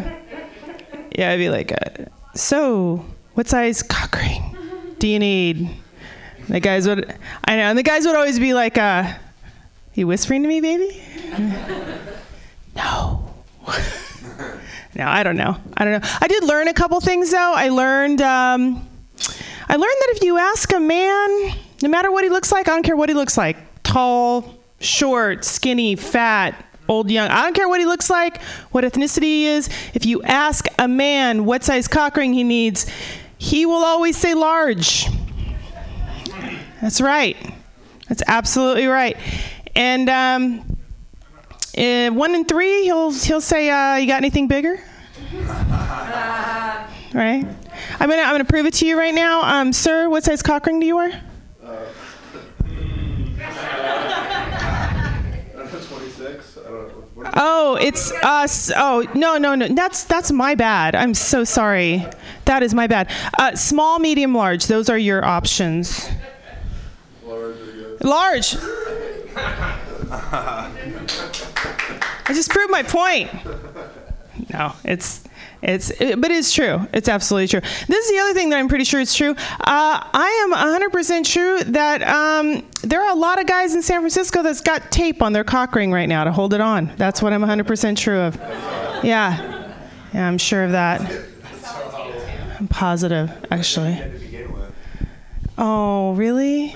[1.16, 4.58] yeah, I'd be like, uh, so what size cock ring
[5.00, 5.70] do you need?
[6.50, 7.14] The guys would,
[7.44, 9.14] I know, and the guys would always be like, uh,
[9.98, 11.04] "You whispering to me, baby?"
[12.76, 13.34] no.
[14.96, 15.58] no, I don't know.
[15.76, 16.10] I don't know.
[16.22, 17.54] I did learn a couple things though.
[17.56, 18.88] I learned, um,
[19.68, 22.72] I learned that if you ask a man, no matter what he looks like, I
[22.72, 26.64] don't care what he looks like, tall, short, skinny, fat.
[26.90, 28.42] Old, young, I don't care what he looks like,
[28.72, 29.68] what ethnicity he is.
[29.94, 32.86] If you ask a man what size cock ring he needs,
[33.38, 35.08] he will always say large.
[36.82, 37.36] That's right.
[38.08, 39.18] That's absolutely right.
[39.78, 40.78] And um,
[41.78, 44.82] uh, one in three, he'll he'll say, uh, "You got anything bigger?"
[47.14, 47.46] right.
[48.00, 50.10] I'm gonna I'm gonna prove it to you right now, um, sir.
[50.10, 51.22] What size cock ring do you wear?
[55.88, 56.58] Twenty-six.
[56.58, 57.04] I don't know.
[57.14, 58.72] What, Oh, it's us.
[58.76, 59.68] Oh, no, no, no.
[59.68, 60.96] That's that's my bad.
[60.96, 62.06] I'm so sorry.
[62.46, 63.12] That is my bad.
[63.38, 64.66] Uh, small, medium, large.
[64.66, 66.10] Those are your options.
[68.02, 68.58] Large.
[72.30, 73.30] I just proved my point.
[74.54, 75.24] No, it's
[75.62, 76.88] it's it, but it's true.
[76.94, 77.62] It's absolutely true.
[77.88, 79.32] This is the other thing that I'm pretty sure it's true.
[79.32, 80.54] Uh, I am
[80.92, 84.92] 100% true that um, there are a lot of guys in San Francisco that's got
[84.92, 86.92] tape on their cock ring right now to hold it on.
[86.98, 88.36] That's what I'm 100% true of.
[89.04, 89.74] Yeah,
[90.14, 91.02] yeah, I'm sure of that.
[92.60, 94.02] I'm positive, actually.
[95.58, 96.76] Oh, really?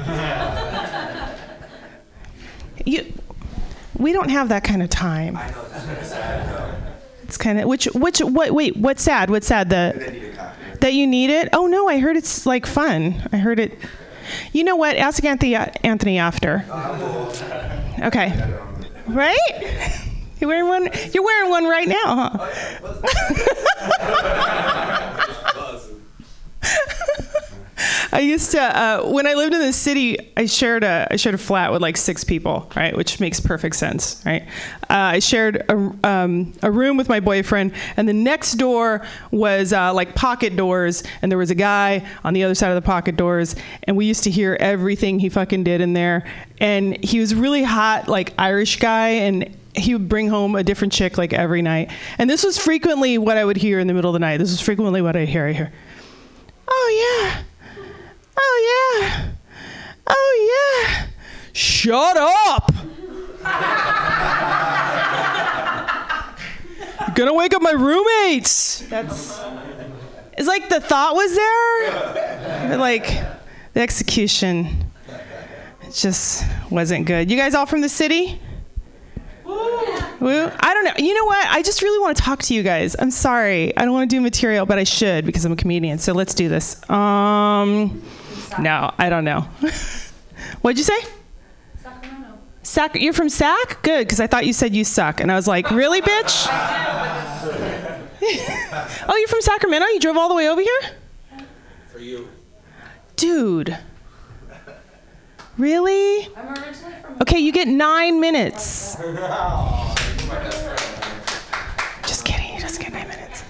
[2.86, 3.14] You,
[3.98, 5.38] we don't have that kind of time.
[7.24, 9.30] It's kind of which which what wait what's sad?
[9.30, 9.70] What's sad?
[9.70, 10.34] The
[10.82, 11.50] that you need it?
[11.54, 13.28] Oh no I heard it's like fun.
[13.32, 13.78] I heard it.
[14.54, 14.96] You know what?
[14.98, 16.66] Ask Anthony Anthony after.
[18.02, 18.34] Okay.
[19.06, 19.38] Right?
[20.40, 22.48] You're wearing one you're wearing one right now huh
[28.12, 30.18] I used to uh, when I lived in the city.
[30.38, 33.76] I shared a I shared a flat with like six people, right, which makes perfect
[33.76, 34.44] sense, right?
[34.90, 39.74] Uh, I shared a, um, a room with my boyfriend, and the next door was
[39.74, 42.86] uh, like pocket doors, and there was a guy on the other side of the
[42.86, 46.26] pocket doors, and we used to hear everything he fucking did in there.
[46.60, 50.94] And he was really hot, like Irish guy, and he would bring home a different
[50.94, 51.92] chick like every night.
[52.18, 54.38] And this was frequently what I would hear in the middle of the night.
[54.38, 55.48] This was frequently what I hear.
[55.48, 55.72] I hear,
[56.68, 57.44] oh yeah.
[58.38, 59.32] Oh yeah.
[60.08, 61.08] Oh yeah.
[61.54, 62.72] Shut up.
[67.08, 68.80] You're gonna wake up my roommates.
[68.88, 69.42] That's.
[70.38, 73.06] It's like the thought was there, but like
[73.74, 74.86] the execution,
[75.84, 77.30] it just wasn't good.
[77.30, 78.40] You guys all from the city?
[79.46, 80.52] Woo.
[80.60, 80.94] I don't know.
[80.98, 81.48] You know what?
[81.48, 82.96] I just really want to talk to you guys.
[82.98, 83.76] I'm sorry.
[83.76, 85.98] I don't want to do material, but I should because I'm a comedian.
[85.98, 86.88] So let's do this.
[86.90, 88.02] Um,
[88.60, 89.42] no, I don't know.
[90.62, 91.00] What'd you say?
[91.82, 92.38] Sacramento.
[92.64, 93.82] Sac- you're from Sac?
[93.84, 96.48] Good, because I thought you said you suck, and I was like, really, bitch?
[99.08, 99.88] oh, you're from Sacramento?
[99.88, 100.82] You drove all the way over here?
[101.92, 102.30] for you.
[103.16, 103.78] Dude.
[105.58, 106.28] Really?
[106.36, 107.18] I'm originally from.
[107.22, 108.96] Okay, you get nine minutes.
[112.04, 112.54] Just kidding.
[112.54, 113.44] You just get nine minutes.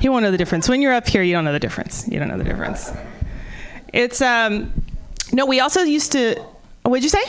[0.00, 0.68] You won't know the difference.
[0.68, 2.08] When you're up here, you don't know the difference.
[2.08, 2.92] You don't know the difference.
[3.94, 4.72] It's um.
[5.32, 6.34] No, we also used to.
[6.82, 7.22] What'd you say?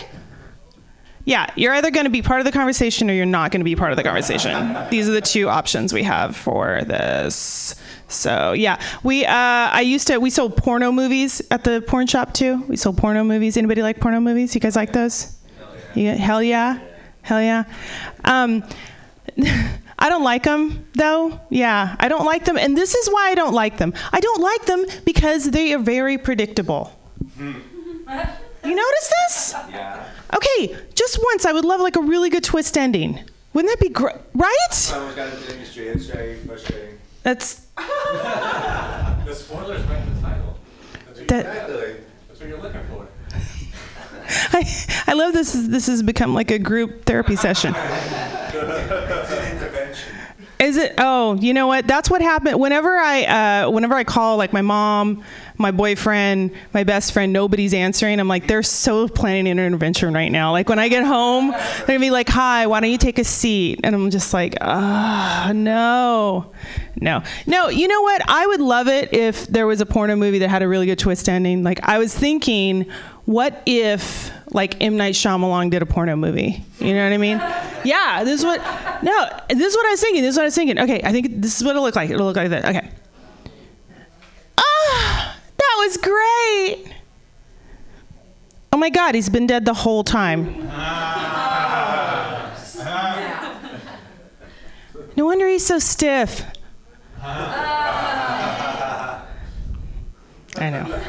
[1.24, 3.66] Yeah, you're either going to be part of the conversation or you're not going to
[3.66, 4.76] be part of the conversation.
[4.92, 7.76] These are the two options we have for this.
[8.08, 12.34] So yeah, we uh, I used to we sold porno movies at the porn shop
[12.34, 12.64] too.
[12.68, 13.58] We sold porno movies.
[13.58, 14.54] Anybody like porno movies?
[14.54, 15.36] You guys like those?
[15.96, 16.80] Yeah, hell yeah,
[17.22, 17.64] hell yeah.
[18.24, 18.64] Um,
[19.98, 21.40] I don't like them though.
[21.50, 23.94] Yeah, I don't like them, and this is why I don't like them.
[24.12, 26.92] I don't like them because they are very predictable.
[28.66, 29.54] You notice this?
[29.70, 30.04] Yeah.
[30.36, 31.46] Okay, just once.
[31.46, 33.20] I would love like a really good twist ending.
[33.54, 34.16] Wouldn't that be great?
[34.34, 34.58] Right?
[34.72, 35.88] Someone's got to take straight.
[35.90, 36.98] It's very frustrating.
[37.22, 40.58] That's The spoilers right in the title.
[41.06, 41.96] That's what, That- exactly.
[42.28, 43.08] That's what you're looking for.
[44.58, 44.66] I,
[45.08, 45.54] I love this.
[45.54, 47.74] This has become like a group therapy session.
[50.66, 50.96] Is it?
[50.98, 51.86] Oh, you know what?
[51.86, 52.60] That's what happened.
[52.60, 55.24] Whenever I, uh, whenever I call like my mom,
[55.58, 58.20] my boyfriend, my best friend, nobody's answering.
[58.20, 60.54] I'm like, they're so planning an intervention right now.
[60.54, 63.24] Like when I get home, they're gonna be like, "Hi, why don't you take a
[63.24, 66.52] seat?" And I'm just like, ah, no,
[67.00, 67.70] no, no.
[67.70, 68.24] You know what?
[68.28, 70.98] I would love it if there was a porno movie that had a really good
[70.98, 71.62] twist ending.
[71.62, 72.90] Like I was thinking,
[73.26, 76.64] what if like M Night Shyamalan did a porno movie?
[76.80, 77.38] You know what I mean?
[77.84, 78.62] Yeah, this is what.
[79.04, 80.24] No, this is what I was thinking.
[80.24, 80.80] This is what I was thinking.
[80.80, 82.10] Okay, I think this is what it'll look like.
[82.10, 82.66] It'll look like that.
[82.66, 82.90] Okay.
[84.58, 86.88] Ah, that was great.
[88.74, 90.72] Oh my God, he's been dead the whole time.
[95.18, 96.44] No wonder he's so stiff.
[97.22, 99.22] I
[100.58, 101.00] know.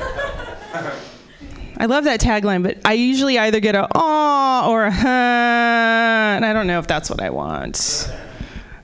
[1.79, 6.45] I love that tagline, but I usually either get a aw or a huh, and
[6.45, 8.11] I don't know if that's what I want.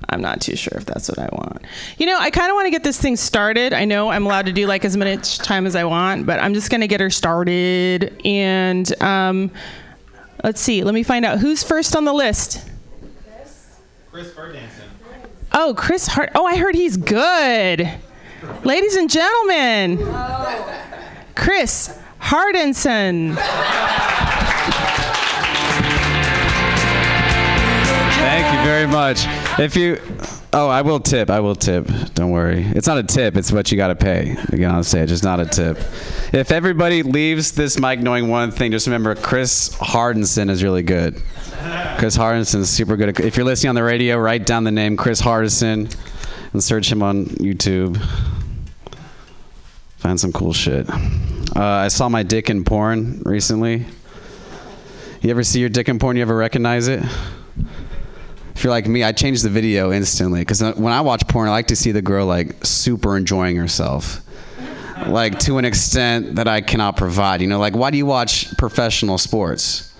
[0.08, 1.64] I'm not too sure if that's what I want.
[1.96, 3.72] You know, I kind of want to get this thing started.
[3.72, 6.52] I know I'm allowed to do like as much time as I want, but I'm
[6.52, 8.20] just going to get her started.
[8.24, 9.50] And um,
[10.44, 12.68] let's see, let me find out who's first on the list.
[14.10, 14.68] Chris Ferdinand.
[15.54, 16.30] Oh, Chris Hart.
[16.34, 17.90] Oh, I heard he's good.
[18.64, 19.98] Ladies and gentlemen,
[21.34, 23.34] Chris Hardinson.
[28.14, 29.24] Thank you very much.
[29.58, 30.00] If you,
[30.52, 31.28] oh, I will tip.
[31.30, 31.88] I will tip.
[32.14, 32.62] Don't worry.
[32.62, 33.36] It's not a tip.
[33.36, 34.36] It's what you got to pay.
[34.52, 35.78] Again, I'll say it's just not a tip.
[36.32, 41.20] If everybody leaves this mic knowing one thing, just remember Chris Hardinson is really good.
[41.98, 43.18] Chris Hardinson is super good.
[43.20, 45.88] If you're listening on the radio, write down the name Chris Hardinson
[46.52, 48.00] and search him on YouTube.
[50.02, 50.90] Find some cool shit.
[50.90, 53.86] Uh, I saw my dick in porn recently.
[55.20, 56.16] You ever see your dick in porn?
[56.16, 57.04] You ever recognize it?
[58.56, 61.52] If you're like me, I change the video instantly because when I watch porn, I
[61.52, 64.22] like to see the girl like super enjoying herself,
[65.06, 67.40] like to an extent that I cannot provide.
[67.40, 69.91] You know, like why do you watch professional sports?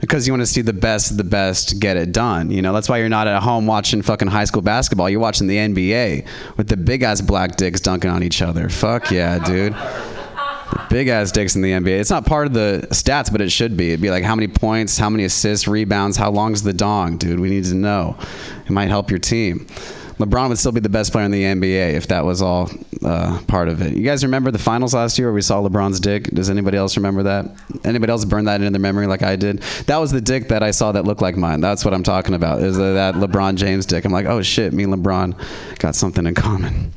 [0.00, 2.50] Because you want to see the best of the best get it done.
[2.50, 5.10] You know, that's why you're not at home watching fucking high school basketball.
[5.10, 6.26] You're watching the NBA
[6.56, 8.68] with the big ass black dicks dunking on each other.
[8.68, 9.74] Fuck yeah, dude.
[10.90, 11.98] Big ass dicks in the NBA.
[12.00, 13.88] It's not part of the stats, but it should be.
[13.88, 17.40] It'd be like how many points, how many assists, rebounds, how long's the dong, dude?
[17.40, 18.16] We need to know.
[18.64, 19.66] It might help your team.
[20.18, 22.70] LeBron would still be the best player in the NBA if that was all
[23.04, 23.94] uh, part of it.
[23.94, 26.24] You guys remember the finals last year where we saw LeBron's dick?
[26.24, 27.46] Does anybody else remember that?
[27.84, 29.60] Anybody else burn that into their memory like I did?
[29.86, 31.60] That was the dick that I saw that looked like mine.
[31.60, 32.60] That's what I'm talking about.
[32.62, 34.04] Is that LeBron James dick?
[34.04, 36.92] I'm like, oh shit, me and LeBron got something in common.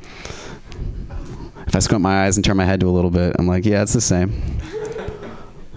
[1.68, 3.64] If I squint my eyes and turn my head to a little bit, I'm like,
[3.64, 4.58] yeah, it's the same.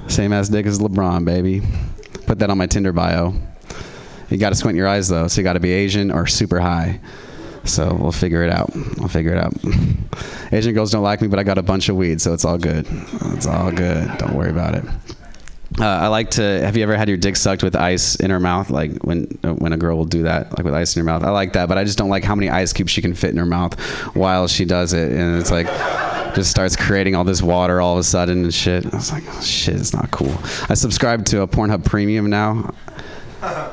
[0.07, 1.61] Same ass dick as LeBron, baby.
[2.25, 3.33] Put that on my Tinder bio.
[4.29, 6.59] You got to squint your eyes though, so you got to be Asian or super
[6.59, 6.99] high.
[7.65, 8.71] So we'll figure it out.
[9.01, 9.53] I'll figure it out.
[10.51, 12.57] Asian girls don't like me, but I got a bunch of weed, so it's all
[12.57, 12.85] good.
[13.33, 14.17] It's all good.
[14.17, 14.85] Don't worry about it.
[15.79, 16.41] Uh, I like to.
[16.41, 18.69] Have you ever had your dick sucked with ice in her mouth?
[18.69, 21.23] Like when when a girl will do that, like with ice in her mouth.
[21.23, 23.31] I like that, but I just don't like how many ice cubes she can fit
[23.31, 23.77] in her mouth
[24.15, 25.67] while she does it, and it's like
[26.35, 28.85] just starts creating all this water all of a sudden and shit.
[28.85, 30.35] I was like, oh, shit, it's not cool.
[30.69, 32.73] I subscribe to a Pornhub Premium now.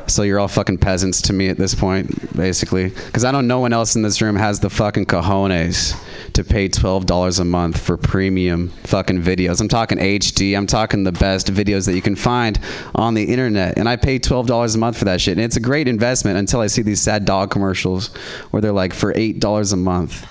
[0.06, 3.60] So you're all fucking peasants to me at this point, basically, because I know no
[3.60, 5.98] one else in this room has the fucking cojones
[6.34, 9.60] to pay twelve dollars a month for premium fucking videos.
[9.60, 10.56] I'm talking HD.
[10.56, 12.58] I'm talking the best videos that you can find
[12.94, 15.38] on the internet, and I pay twelve dollars a month for that shit.
[15.38, 18.14] And it's a great investment until I see these sad dog commercials
[18.50, 20.26] where they're like, for eight dollars a month,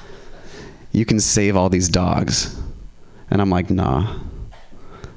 [0.91, 2.59] you can save all these dogs,
[3.31, 4.19] and I'm like, nah.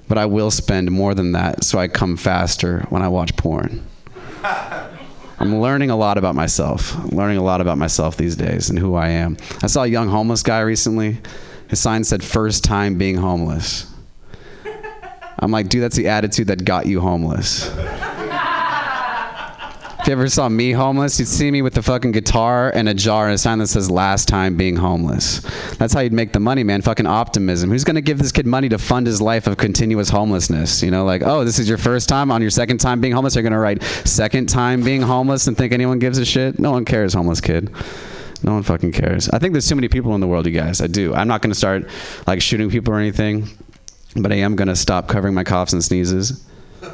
[0.08, 3.86] But I will spend more than that so I come faster when I watch porn.
[4.44, 6.94] I'm learning a lot about myself.
[6.96, 9.36] I'm learning a lot about myself these days and who I am.
[9.62, 11.18] I saw a young homeless guy recently.
[11.68, 13.90] His sign said first time being homeless.
[15.38, 17.68] I'm like, dude, that's the attitude that got you homeless.
[20.04, 22.92] If you ever saw me homeless, you'd see me with the fucking guitar and a
[22.92, 25.40] jar and a sign that says last time being homeless.
[25.78, 26.82] That's how you'd make the money, man.
[26.82, 27.70] Fucking optimism.
[27.70, 30.82] Who's going to give this kid money to fund his life of continuous homelessness?
[30.82, 33.34] You know, like, oh, this is your first time on your second time being homeless.
[33.34, 36.58] You're going to write second time being homeless and think anyone gives a shit?
[36.58, 37.70] No one cares, homeless kid.
[38.42, 39.30] No one fucking cares.
[39.30, 40.82] I think there's too many people in the world, you guys.
[40.82, 41.14] I do.
[41.14, 41.88] I'm not going to start
[42.26, 43.48] like shooting people or anything.
[44.16, 46.44] but I am gonna stop covering my coughs and sneezes.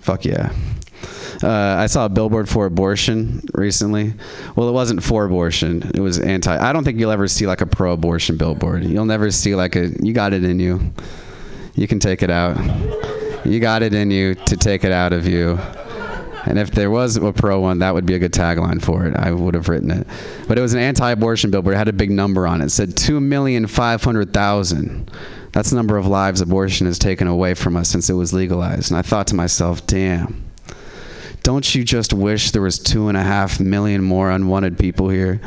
[0.00, 0.52] Fuck yeah.
[1.42, 4.14] Uh, I saw a billboard for abortion recently.
[4.56, 5.90] Well, it wasn't for abortion.
[5.94, 6.56] It was anti.
[6.56, 8.84] I don't think you'll ever see like a pro-abortion billboard.
[8.84, 9.90] You'll never see like a.
[10.02, 10.92] You got it in you.
[11.74, 12.56] You can take it out.
[13.46, 15.58] You got it in you to take it out of you.
[16.44, 19.14] And if there was a pro one, that would be a good tagline for it.
[19.14, 20.06] I would have written it.
[20.48, 21.74] But it was an anti-abortion billboard.
[21.74, 22.66] It had a big number on it.
[22.66, 25.10] It said two million five hundred thousand.
[25.52, 28.90] That's the number of lives abortion has taken away from us since it was legalized.
[28.90, 30.47] And I thought to myself, damn
[31.48, 35.40] don't you just wish there was two and a half million more unwanted people here?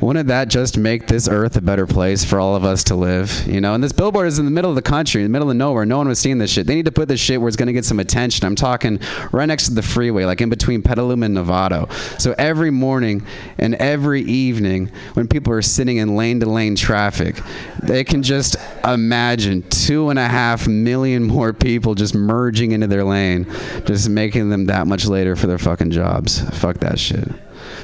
[0.00, 3.46] Wouldn't that just make this earth a better place for all of us to live?
[3.46, 5.50] You know, and this billboard is in the middle of the country, in the middle
[5.50, 5.84] of nowhere.
[5.84, 6.66] No one was seeing this shit.
[6.66, 8.46] They need to put this shit where it's going to get some attention.
[8.46, 8.98] I'm talking
[9.30, 11.92] right next to the freeway, like in between Petaluma and Novato.
[12.18, 13.26] So every morning
[13.58, 17.38] and every evening, when people are sitting in lane to lane traffic,
[17.82, 23.04] they can just imagine two and a half million more people just merging into their
[23.04, 23.44] lane,
[23.84, 26.40] just making them that much later for their fucking jobs.
[26.58, 27.28] Fuck that shit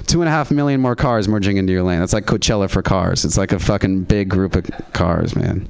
[0.06, 2.00] two and a half million more cars merging into your lane.
[2.00, 3.24] That's like Coachella for cars.
[3.24, 5.68] It's like a fucking big group of cars, man.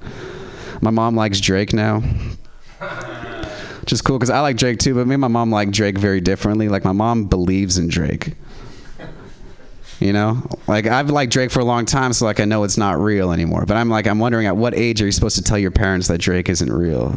[0.81, 2.01] My mom likes Drake now.
[3.81, 5.97] Which is cool because I like Drake too, but me and my mom like Drake
[5.97, 6.69] very differently.
[6.69, 8.35] Like my mom believes in Drake.
[10.01, 12.77] You know, like I've liked Drake for a long time, so like I know it's
[12.77, 13.65] not real anymore.
[13.65, 16.09] But I'm like, I'm wondering at what age are you supposed to tell your parents
[16.09, 17.15] that Drake isn't real?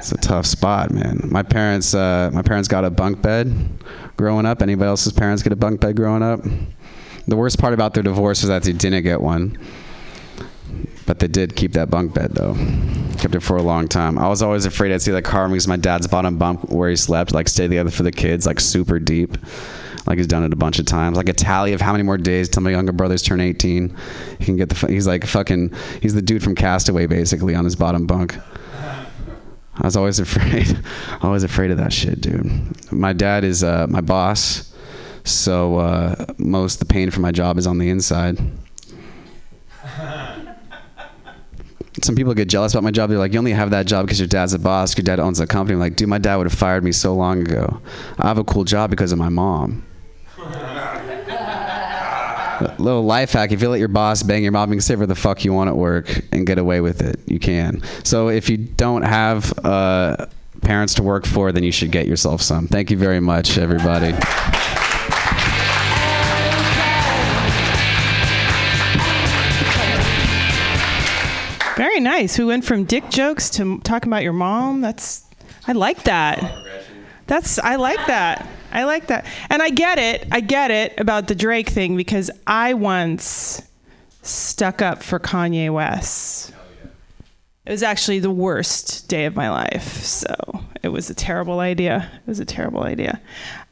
[0.00, 1.20] It's a tough spot, man.
[1.26, 3.54] My parents, uh, my parents got a bunk bed
[4.16, 4.62] growing up.
[4.62, 6.40] Anybody else's parents get a bunk bed growing up?
[7.28, 9.58] The worst part about their divorce was that they didn't get one,
[11.04, 12.54] but they did keep that bunk bed though.
[13.18, 14.16] Kept it for a long time.
[14.16, 16.96] I was always afraid I'd see that car because my dad's bottom bunk where he
[16.96, 19.36] slept, like stay together for the kids, like super deep.
[20.06, 21.18] Like he's done it a bunch of times.
[21.18, 23.94] Like a tally of how many more days till my younger brothers turn 18.
[24.38, 24.86] He can get the.
[24.86, 25.74] He's like fucking.
[26.00, 28.38] He's the dude from Castaway basically on his bottom bunk.
[29.80, 30.78] I was always afraid,
[31.22, 32.92] always afraid of that shit, dude.
[32.92, 34.74] My dad is uh, my boss,
[35.24, 38.38] so uh, most the pain for my job is on the inside.
[42.02, 43.10] Some people get jealous about my job.
[43.10, 44.96] They're like, "You only have that job because your dad's a boss.
[44.96, 47.14] Your dad owns a company." I'm like, dude, my dad would have fired me so
[47.14, 47.80] long ago.
[48.18, 49.84] I have a cool job because of my mom
[52.78, 55.06] little life hack if you let your boss bang your mom you can say whatever
[55.06, 58.48] the fuck you want at work and get away with it you can so if
[58.48, 60.26] you don't have uh,
[60.62, 64.12] parents to work for then you should get yourself some thank you very much everybody
[71.80, 72.38] Very nice.
[72.38, 74.82] We went from dick jokes to talking about your mom.
[74.82, 75.24] That's
[75.66, 76.62] I like that.
[77.26, 78.46] That's I like that.
[78.72, 79.26] I like that.
[79.48, 80.26] And I get it.
[80.30, 83.62] I get it about the Drake thing because I once
[84.22, 86.52] stuck up for Kanye West.
[87.66, 90.02] It was actually the worst day of my life.
[90.02, 90.34] So
[90.82, 92.10] it was a terrible idea.
[92.14, 93.20] It was a terrible idea.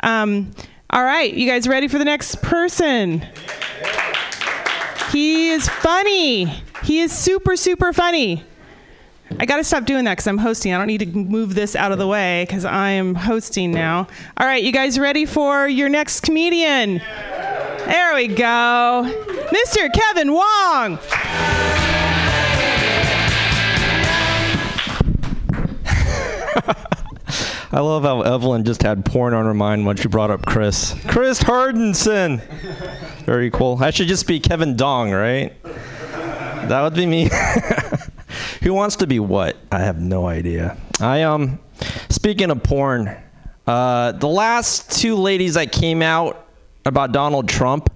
[0.01, 0.53] Um,
[0.91, 3.27] all right, you guys ready for the next person?
[5.12, 6.47] He is funny.
[6.85, 8.45] He is super, super funny.
[9.38, 10.72] I got to stop doing that because I'm hosting.
[10.72, 14.06] I don't need to move this out of the way because I am hosting now.
[14.38, 16.98] All right, you guys ready for your next comedian?
[16.98, 19.05] There we go.
[19.52, 19.92] Mr.
[19.92, 20.98] Kevin Wong.
[27.70, 30.94] I love how Evelyn just had porn on her mind when she brought up Chris.
[31.06, 32.40] Chris Hardinson.
[33.26, 33.76] Very cool.
[33.82, 35.52] I should just be Kevin Dong, right?
[35.62, 37.28] That would be me.
[38.62, 39.56] Who wants to be what?
[39.70, 40.76] I have no idea.
[41.00, 41.59] I um
[42.09, 43.16] speaking of porn,
[43.66, 46.46] uh, the last two ladies that came out
[46.84, 47.92] about Donald Trump,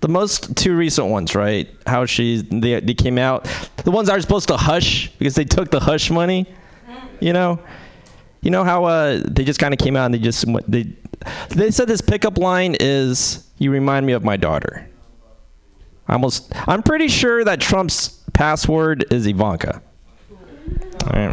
[0.00, 1.68] the most two recent ones, right?
[1.86, 3.44] How she they, they came out,
[3.84, 6.46] the ones that are supposed to hush because they took the hush money,
[7.20, 7.60] you know.
[8.40, 10.92] You know how uh, they just kind of came out and they just they
[11.50, 14.88] they said this pickup line is you remind me of my daughter.
[16.08, 19.80] I almost I'm pretty sure that Trump's password is Ivanka.
[21.06, 21.32] All right.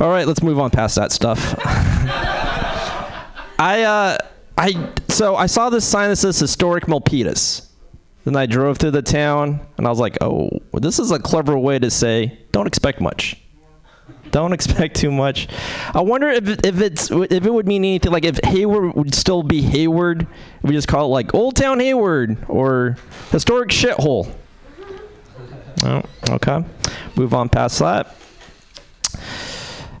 [0.00, 1.54] All right, let's move on past that stuff.
[3.60, 4.18] I uh
[4.58, 7.68] I so I saw this sign that says historic Milpitas.
[8.24, 11.56] Then I drove through the town and I was like, "Oh, this is a clever
[11.56, 13.36] way to say don't expect much."
[14.32, 15.46] Don't expect too much.
[15.94, 19.44] I wonder if if it's if it would mean anything like if Hayward would still
[19.44, 20.26] be Hayward,
[20.62, 22.96] we just call it like Old Town Hayward or
[23.30, 24.34] historic shithole.
[25.84, 26.64] Oh, okay.
[27.16, 28.16] Move on past that.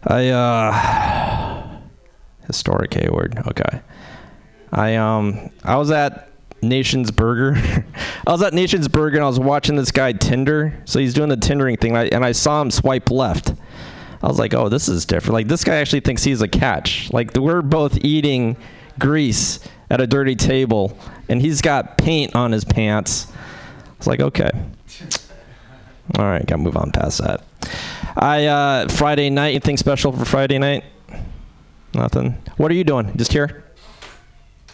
[0.04, 1.80] I uh
[2.46, 3.38] historic Hayward.
[3.46, 3.80] Okay.
[4.72, 6.30] I um I was at
[6.62, 7.56] Nation's Burger.
[8.26, 10.82] I was at Nation's Burger and I was watching this guy Tinder.
[10.84, 13.54] So he's doing the Tindering thing, and I, and I saw him swipe left.
[14.22, 15.34] I was like, oh, this is different.
[15.34, 17.10] Like this guy actually thinks he's a catch.
[17.12, 18.56] Like we're both eating
[18.98, 20.96] grease at a dirty table,
[21.28, 23.26] and he's got paint on his pants.
[23.30, 24.50] I was like, okay.
[26.18, 27.42] All right, gotta move on past that.
[28.16, 29.50] I uh, Friday night.
[29.50, 30.84] Anything special for Friday night?
[31.94, 32.32] Nothing.
[32.56, 33.16] What are you doing?
[33.16, 33.64] Just here?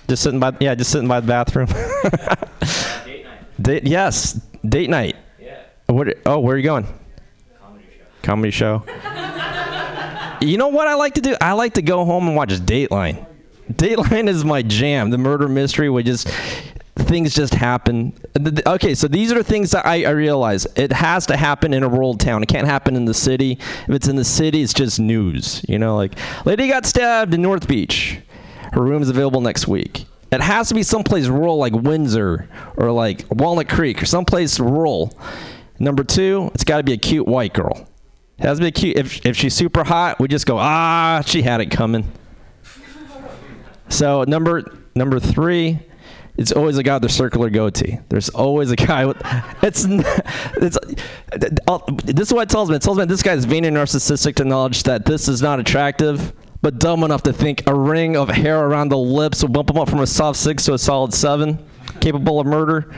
[0.08, 0.56] Just sitting by.
[0.60, 1.66] Yeah, just sitting by the bathroom.
[3.04, 3.62] Date night.
[3.62, 4.32] Date, yes,
[4.66, 5.16] date night.
[5.40, 5.62] Yeah.
[5.86, 6.08] What?
[6.24, 6.86] Oh, where are you going?
[7.60, 8.04] Comedy show.
[8.22, 8.84] Comedy show.
[10.46, 11.36] you know what I like to do?
[11.40, 13.26] I like to go home and watch Dateline.
[13.70, 15.10] Dateline is my jam.
[15.10, 16.28] The murder mystery would just
[16.96, 18.14] things just happen.
[18.66, 20.66] Okay, so these are things that I, I realize.
[20.76, 22.42] It has to happen in a rural town.
[22.42, 23.58] It can't happen in the city.
[23.88, 25.64] If it's in the city, it's just news.
[25.68, 26.14] You know, like
[26.44, 28.18] lady got stabbed in North Beach.
[28.72, 30.06] Her room is available next week.
[30.32, 35.16] It has to be someplace rural like Windsor or like Walnut Creek or someplace rural.
[35.78, 37.88] Number two, it's got to be a cute white girl.
[38.38, 38.96] It has to be cute.
[38.96, 42.10] If, if she's super hot, we just go, ah, she had it coming.
[43.88, 45.78] So number number three,
[46.38, 47.98] it's always a guy with a circular goatee.
[48.08, 49.16] There's always a guy with
[49.62, 50.78] it's it's
[51.66, 52.76] uh, this is what it tells me.
[52.76, 55.60] It tells me this guy is vain and narcissistic to knowledge that this is not
[55.60, 56.32] attractive,
[56.62, 59.78] but dumb enough to think a ring of hair around the lips will bump him
[59.78, 61.58] up from a soft six to a solid seven,
[62.00, 62.94] capable of murder.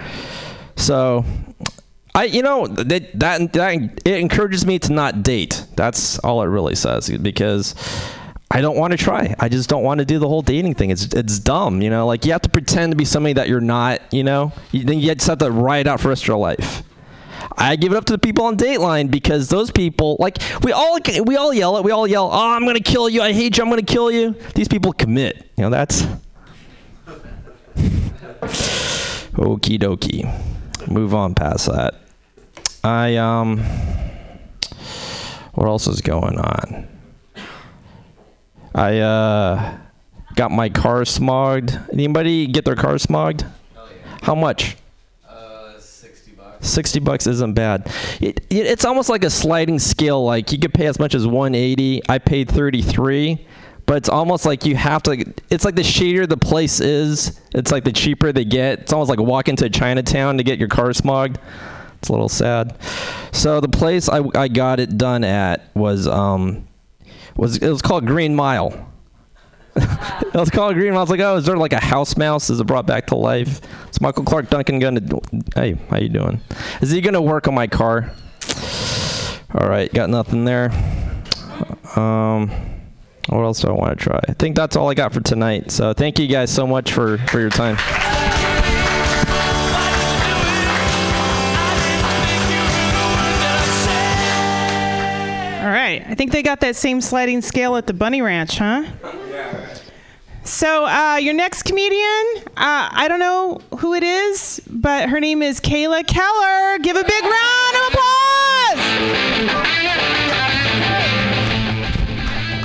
[0.76, 1.24] So
[2.14, 3.74] I, you know, that, that that
[4.04, 5.64] it encourages me to not date.
[5.76, 7.74] That's all it really says because
[8.50, 9.34] I don't want to try.
[9.38, 10.90] I just don't want to do the whole dating thing.
[10.90, 12.06] It's it's dumb, you know.
[12.06, 14.52] Like you have to pretend to be somebody that you're not, you know.
[14.72, 16.82] You, then you just have to ride out for the rest of your life.
[17.56, 20.98] I give it up to the people on Dateline because those people, like we all
[21.24, 21.84] we all yell it.
[21.84, 23.20] We all yell, "Oh, I'm gonna kill you!
[23.20, 23.64] I hate you!
[23.64, 25.50] I'm gonna kill you!" These people commit.
[25.56, 26.02] You know that's.
[29.36, 30.88] Okie dokie.
[30.88, 31.96] Move on past that.
[32.82, 33.58] I um.
[35.52, 36.88] What else is going on?
[38.78, 39.76] I uh
[40.36, 41.92] got my car smogged.
[41.92, 43.44] Anybody get their car smogged?
[44.22, 44.76] How much?
[45.28, 46.68] Uh, 60 bucks.
[46.68, 47.90] 60 bucks isn't bad.
[48.20, 50.24] It, it, it's almost like a sliding scale.
[50.24, 52.02] Like you could pay as much as 180.
[52.08, 53.44] I paid 33,
[53.84, 55.24] but it's almost like you have to.
[55.50, 58.78] It's like the shadier the place is, it's like the cheaper they get.
[58.80, 61.38] It's almost like walking to Chinatown to get your car smogged.
[61.98, 62.76] It's a little sad.
[63.32, 66.67] So the place I, I got it done at was um
[67.38, 68.86] was it was called Green Mile.
[69.76, 70.98] it was called Green Mile.
[70.98, 72.50] I was like, oh, is there like a house mouse?
[72.50, 73.60] Is it brought back to life?
[73.90, 75.00] Is Michael Clarke Duncan gonna?
[75.54, 76.40] Hey, how you doing?
[76.82, 78.12] Is he gonna work on my car?
[79.54, 80.70] All right, got nothing there.
[81.96, 82.50] Um,
[83.28, 84.20] what else do I want to try?
[84.28, 85.70] I think that's all I got for tonight.
[85.70, 87.76] So thank you guys so much for for your time.
[95.98, 96.10] Right.
[96.10, 98.84] I think they got that same sliding scale at the Bunny Ranch, huh?
[99.30, 99.74] Yeah.
[100.44, 102.24] So, uh, your next comedian,
[102.56, 106.78] uh, I don't know who it is, but her name is Kayla Keller.
[106.78, 108.78] Give a big round of applause!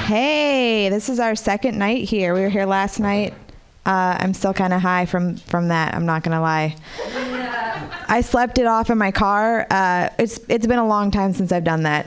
[0.07, 2.33] Hey, this is our second night here.
[2.33, 3.33] We were here last night.
[3.85, 5.93] Uh, I'm still kind of high from from that.
[5.93, 6.75] I'm not gonna lie.
[8.07, 9.67] I slept it off in my car.
[9.69, 12.05] Uh, it's it's been a long time since I've done that,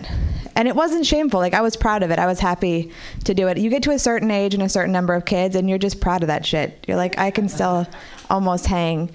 [0.56, 1.38] and it wasn't shameful.
[1.38, 2.18] Like I was proud of it.
[2.18, 2.90] I was happy
[3.24, 3.58] to do it.
[3.58, 6.00] You get to a certain age and a certain number of kids, and you're just
[6.00, 6.84] proud of that shit.
[6.88, 7.86] You're like, I can still
[8.30, 9.10] almost hang.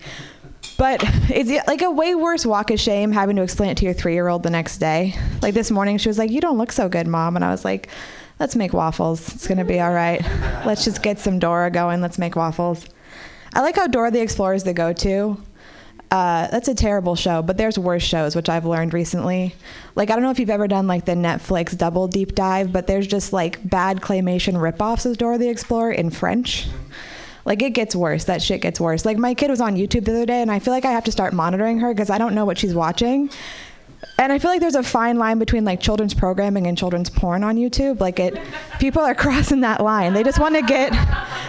[0.78, 3.94] But it's like a way worse walk of shame having to explain it to your
[3.94, 5.16] three year old the next day.
[5.42, 7.36] Like this morning, she was like, You don't look so good, mom.
[7.36, 7.90] And I was like,
[8.40, 9.36] Let's make waffles.
[9.36, 10.22] It's going to be all right.
[10.66, 12.02] Let's just get some Dora going.
[12.02, 12.86] Let's make waffles.
[13.54, 15.38] I like how Dora the Explorer is the go to.
[16.12, 19.56] Uh, that's a terrible show, but there's worse shows, which I've learned recently.
[19.96, 22.86] Like, I don't know if you've ever done like the Netflix double deep dive, but
[22.86, 26.68] there's just like bad claymation ripoffs of Dora the Explorer in French.
[27.46, 28.26] Like, it gets worse.
[28.26, 29.06] That shit gets worse.
[29.06, 31.06] Like, my kid was on YouTube the other day, and I feel like I have
[31.06, 33.32] to start monitoring her because I don't know what she's watching.
[34.20, 37.44] And I feel like there's a fine line between like children's programming and children's porn
[37.44, 38.00] on YouTube.
[38.00, 38.38] Like it,
[38.80, 40.14] people are crossing that line.
[40.14, 40.92] They just want to get,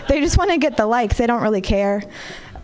[0.09, 1.19] they just want to get the likes.
[1.19, 2.03] They don't really care.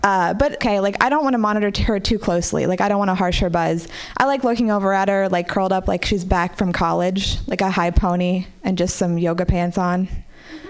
[0.08, 2.64] Uh, but okay, like I don't want to monitor her too closely.
[2.64, 3.88] Like I don't want to harsh her buzz.
[4.16, 7.60] I like looking over at her, like curled up, like she's back from college, like
[7.60, 10.08] a high pony and just some yoga pants on.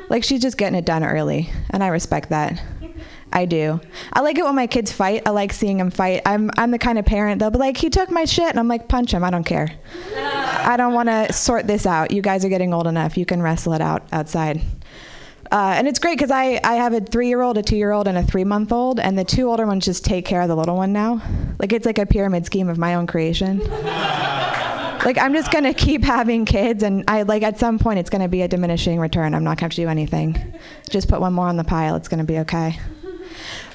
[0.08, 2.60] Like she's just getting it done early, and I respect that.
[3.32, 3.80] I do.
[4.12, 5.22] I like it when my kids fight.
[5.24, 6.22] I like seeing them fight.
[6.26, 8.66] I'm I'm the kind of parent they'll be like, he took my shit, and I'm
[8.66, 9.22] like, punch him.
[9.22, 9.70] I don't care.
[10.16, 12.10] I don't want to sort this out.
[12.10, 13.16] You guys are getting old enough.
[13.16, 14.60] You can wrestle it out outside.
[15.50, 17.90] Uh, and it's great because I, I have a three year old, a two year
[17.90, 20.48] old, and a three month old, and the two older ones just take care of
[20.48, 21.22] the little one now.
[21.58, 23.58] Like it's like a pyramid scheme of my own creation.
[25.04, 28.28] like I'm just gonna keep having kids, and I like at some point it's gonna
[28.28, 29.34] be a diminishing return.
[29.34, 30.54] I'm not gonna have to do anything.
[30.90, 31.96] Just put one more on the pile.
[31.96, 32.78] It's gonna be okay.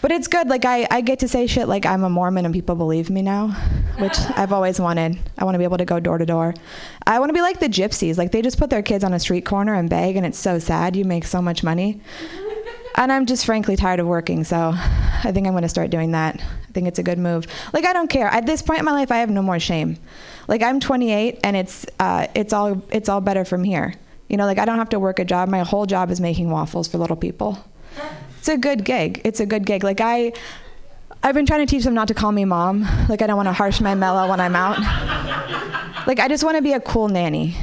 [0.03, 0.49] But it's good.
[0.49, 3.21] Like I, I get to say shit like I'm a Mormon and people believe me
[3.21, 3.51] now,
[3.99, 5.17] which I've always wanted.
[5.37, 6.53] I want to be able to go door to door.
[7.07, 8.17] I want to be like the gypsies.
[8.17, 10.59] Like they just put their kids on a street corner and beg, and it's so
[10.59, 10.97] sad.
[10.97, 12.01] You make so much money.
[12.95, 16.11] And I'm just frankly tired of working, so I think I'm going to start doing
[16.11, 16.35] that.
[16.39, 17.47] I think it's a good move.
[17.73, 18.27] Like I don't care.
[18.27, 19.97] At this point in my life, I have no more shame.
[20.47, 23.95] Like I'm 28, and it's uh, it's all it's all better from here.
[24.29, 25.49] You know, like I don't have to work a job.
[25.49, 27.57] My whole job is making waffles for little people
[28.43, 29.21] it's a good gig.
[29.23, 29.85] It's a good gig.
[29.85, 30.33] Like I,
[31.23, 32.85] I've been trying to teach them not to call me mom.
[33.07, 34.79] Like I don't want to harsh my mellow when I'm out.
[36.05, 37.55] like I just want to be a cool nanny.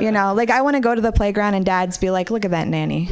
[0.00, 2.46] You know, like I want to go to the playground and dads be like, "Look
[2.46, 3.10] at that nanny."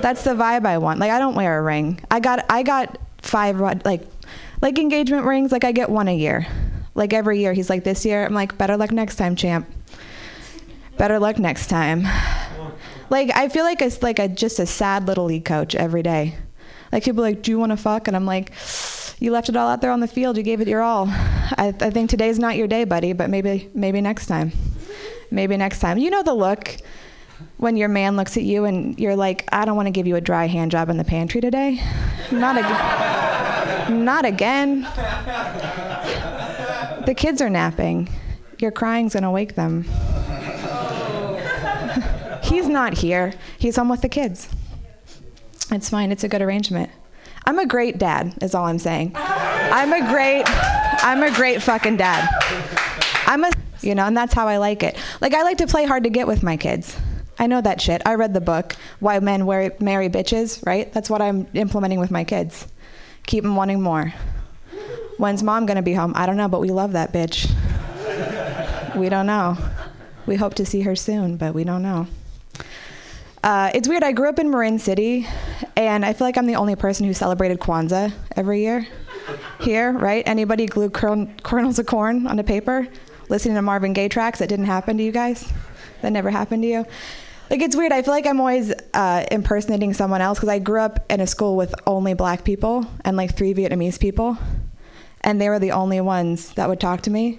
[0.00, 0.98] That's the vibe I want.
[0.98, 2.00] Like I don't wear a ring.
[2.10, 4.00] I got I got five like
[4.62, 5.52] like engagement rings.
[5.52, 6.46] Like I get one a year.
[6.94, 9.68] Like every year, he's like, "This year," I'm like, "Better luck next time, champ."
[10.96, 12.06] Better luck next time.
[13.10, 16.34] Like I feel like it's like a just a sad little league coach every day.
[16.92, 18.08] Like people like, do you want to fuck?
[18.08, 18.52] And I'm like,
[19.18, 20.36] you left it all out there on the field.
[20.36, 21.06] You gave it your all.
[21.08, 23.12] I, I think today's not your day, buddy.
[23.12, 24.52] But maybe maybe next time.
[25.30, 25.98] Maybe next time.
[25.98, 26.76] You know the look
[27.58, 30.16] when your man looks at you and you're like, I don't want to give you
[30.16, 31.82] a dry hand job in the pantry today.
[32.30, 34.04] Not again.
[34.04, 34.82] Not again.
[37.06, 38.08] The kids are napping.
[38.58, 39.84] Your crying's gonna wake them.
[42.46, 43.34] He's not here.
[43.58, 44.48] He's home with the kids.
[45.70, 46.12] It's fine.
[46.12, 46.90] It's a good arrangement.
[47.44, 49.12] I'm a great dad, is all I'm saying.
[49.14, 52.28] I'm a great, I'm a great fucking dad.
[53.26, 53.50] I'm a,
[53.82, 54.96] you know, and that's how I like it.
[55.20, 56.96] Like, I like to play hard to get with my kids.
[57.38, 58.02] I know that shit.
[58.06, 60.92] I read the book, Why Men Marry, Bitches, right?
[60.92, 62.66] That's what I'm implementing with my kids.
[63.26, 64.14] Keep them wanting more.
[65.18, 66.12] When's mom gonna be home?
[66.14, 67.50] I don't know, but we love that bitch.
[68.96, 69.58] We don't know.
[70.26, 72.06] We hope to see her soon, but we don't know.
[73.46, 74.02] Uh, it's weird.
[74.02, 75.24] I grew up in Marin City,
[75.76, 78.88] and I feel like I'm the only person who celebrated Kwanzaa every year.
[79.60, 80.26] Here, right?
[80.26, 82.88] Anybody glue kernels of corn onto paper?
[83.28, 85.48] Listening to Marvin Gaye tracks that didn't happen to you guys?
[86.02, 86.86] That never happened to you?
[87.48, 87.92] Like it's weird.
[87.92, 91.26] I feel like I'm always uh, impersonating someone else because I grew up in a
[91.28, 94.36] school with only black people and like three Vietnamese people,
[95.20, 97.38] and they were the only ones that would talk to me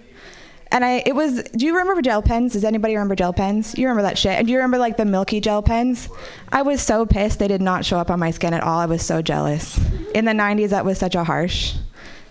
[0.71, 2.53] and I it was do you remember gel pens?
[2.53, 3.77] Does anybody remember gel pens?
[3.77, 4.33] You remember that shit?
[4.33, 6.09] And do you remember like the milky gel pens?
[6.51, 8.79] I was so pissed they did not show up on my skin at all.
[8.79, 9.79] I was so jealous.
[10.13, 11.75] In the 90s that was such a harsh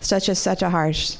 [0.01, 1.17] such a such a harsh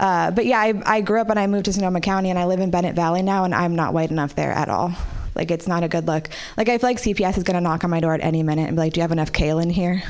[0.00, 2.46] uh, but yeah, I, I grew up and I moved to Sonoma County and I
[2.46, 4.92] live in Bennett Valley now and I'm not white enough there at all.
[5.36, 6.28] Like it's not a good look.
[6.56, 8.76] Like I feel like CPS is gonna knock on my door at any minute and
[8.76, 10.02] be like, "Do you have enough kale in here?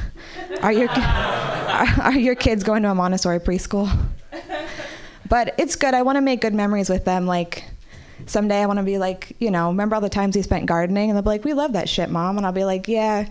[0.63, 3.89] Are your are, are your kids going to a Montessori preschool?"
[5.33, 5.95] But it's good.
[5.95, 7.27] I want to make good memories with them.
[7.27, 7.65] Like
[8.27, 11.09] someday I want to be like, you know, remember all the times we spent gardening?
[11.09, 12.37] And they'll be like, we love that shit, mom.
[12.37, 13.27] And I'll be like, yeah,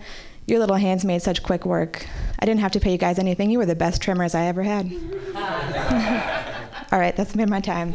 [0.48, 2.04] your little hands made such quick work.
[2.40, 3.52] I didn't have to pay you guys anything.
[3.52, 4.86] You were the best trimmers I ever had.
[6.90, 7.94] all right, that's been my time.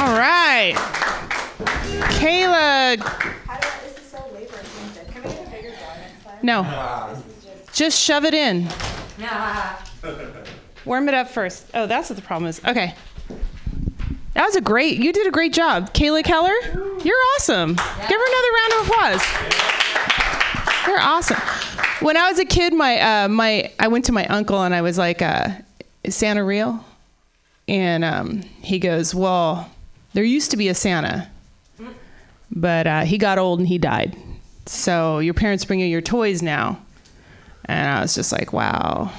[0.00, 0.74] All right.
[2.18, 2.98] Kayla.
[6.42, 7.22] No.
[7.74, 8.68] Just shove it in.
[10.84, 11.66] Warm it up first.
[11.74, 12.64] Oh, that's what the problem is.
[12.64, 12.94] Okay.
[14.34, 15.92] That was a great, you did a great job.
[15.92, 16.54] Kayla Keller,
[17.04, 17.74] you're awesome.
[17.74, 19.24] Give her another round of applause.
[20.86, 21.40] You're awesome.
[22.00, 24.82] When I was a kid, my, uh, my, I went to my uncle and I
[24.82, 25.48] was like, uh,
[26.02, 26.84] is Santa real?
[27.68, 29.70] And um, he goes, well,
[30.12, 31.28] there used to be a Santa,
[32.50, 34.16] but uh, he got old and he died.
[34.66, 36.78] So your parents bring you your toys now.
[37.66, 39.12] And I was just like, wow.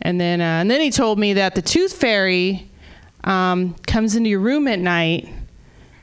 [0.00, 2.68] And then, uh, and then he told me that the tooth fairy
[3.24, 5.28] um, comes into your room at night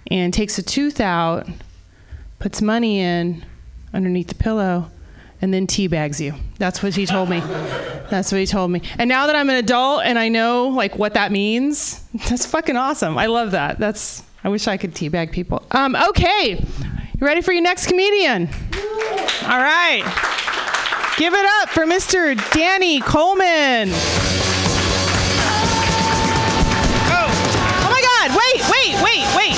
[0.09, 1.47] and takes a tooth out,
[2.39, 3.45] puts money in
[3.93, 4.89] underneath the pillow,
[5.41, 6.33] and then teabags you.
[6.57, 7.39] That's what he told me.
[8.09, 8.81] That's what he told me.
[8.97, 12.75] And now that I'm an adult and I know like what that means, that's fucking
[12.75, 13.19] awesome.
[13.19, 13.77] I love that.
[13.77, 15.63] That's I wish I could teabag people.
[15.69, 18.49] Um, okay, you ready for your next comedian?
[19.43, 20.55] All right.
[21.19, 22.33] Give it up for Mr.
[22.51, 23.91] Danny Coleman.
[27.11, 27.27] Oh,
[27.83, 28.31] oh my God!
[28.31, 29.57] Wait, wait, wait, wait!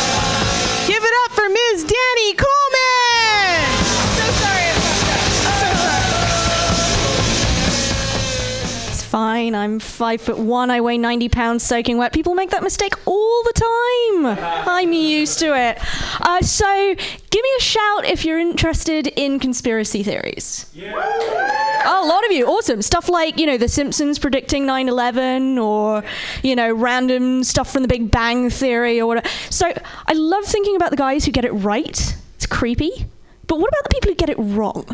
[0.87, 1.83] Give it up for Ms.
[1.83, 2.60] Danny Coleman.
[9.41, 9.55] Fine.
[9.55, 10.69] I'm five foot one.
[10.69, 12.13] I weigh 90 pounds soaking wet.
[12.13, 14.37] People make that mistake all the time.
[14.67, 15.79] I'm used to it.
[16.21, 20.69] Uh, so give me a shout if you're interested in conspiracy theories.
[21.83, 22.45] Oh, a lot of you.
[22.45, 22.81] Awesome.
[22.81, 26.03] Stuff like, you know, The Simpsons predicting 9 11 or,
[26.43, 29.27] you know, random stuff from the Big Bang Theory or whatever.
[29.49, 29.71] So
[30.05, 32.15] I love thinking about the guys who get it right.
[32.35, 33.07] It's creepy.
[33.47, 34.85] But what about the people who get it wrong?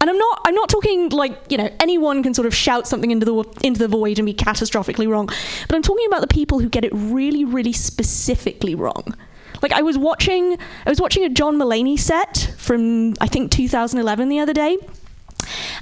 [0.00, 3.10] And I'm not I'm not talking like, you know, anyone can sort of shout something
[3.10, 5.26] into the into the void and be catastrophically wrong.
[5.26, 9.14] But I'm talking about the people who get it really really specifically wrong.
[9.62, 10.56] Like I was watching
[10.86, 14.78] I was watching a John Mulaney set from I think 2011 the other day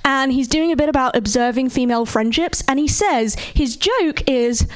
[0.04, 4.66] and he's doing a bit about observing female friendships and he says his joke is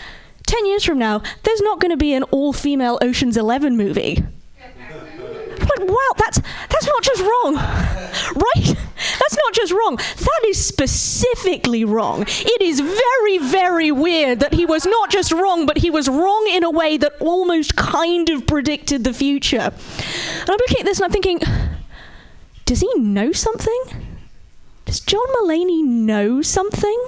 [0.47, 4.25] 10 years from now there's not going to be an all female Ocean's 11 movie.
[5.63, 8.77] Like, wow, that's that's not just wrong, right?
[9.19, 9.97] That's not just wrong.
[9.97, 12.25] That is specifically wrong.
[12.29, 16.49] It is very, very weird that he was not just wrong, but he was wrong
[16.51, 19.73] in a way that almost kind of predicted the future.
[20.41, 21.41] And I'm looking at this and I'm thinking,
[22.65, 23.83] does he know something?
[24.85, 26.99] Does John Mulaney know something?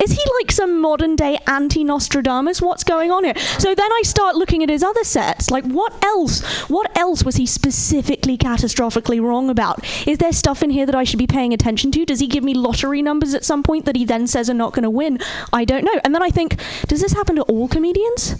[0.00, 2.62] Is he like some modern day anti Nostradamus?
[2.62, 3.36] What's going on here?
[3.58, 5.50] So then I start looking at his other sets.
[5.50, 6.42] Like, what else?
[6.68, 9.84] What else was he specifically catastrophically wrong about?
[10.06, 12.04] Is there stuff in here that I should be paying attention to?
[12.04, 14.72] Does he give me lottery numbers at some point that he then says are not
[14.72, 15.18] going to win?
[15.52, 16.00] I don't know.
[16.04, 18.36] And then I think, does this happen to all comedians?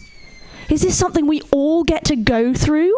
[0.71, 2.95] Is this something we all get to go through?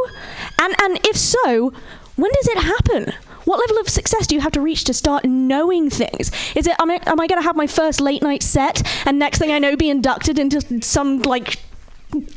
[0.60, 1.72] And and if so,
[2.16, 3.14] when does it happen?
[3.44, 6.30] What level of success do you have to reach to start knowing things?
[6.54, 9.18] Is it am I, am I going to have my first late night set and
[9.18, 11.58] next thing I know be inducted into some like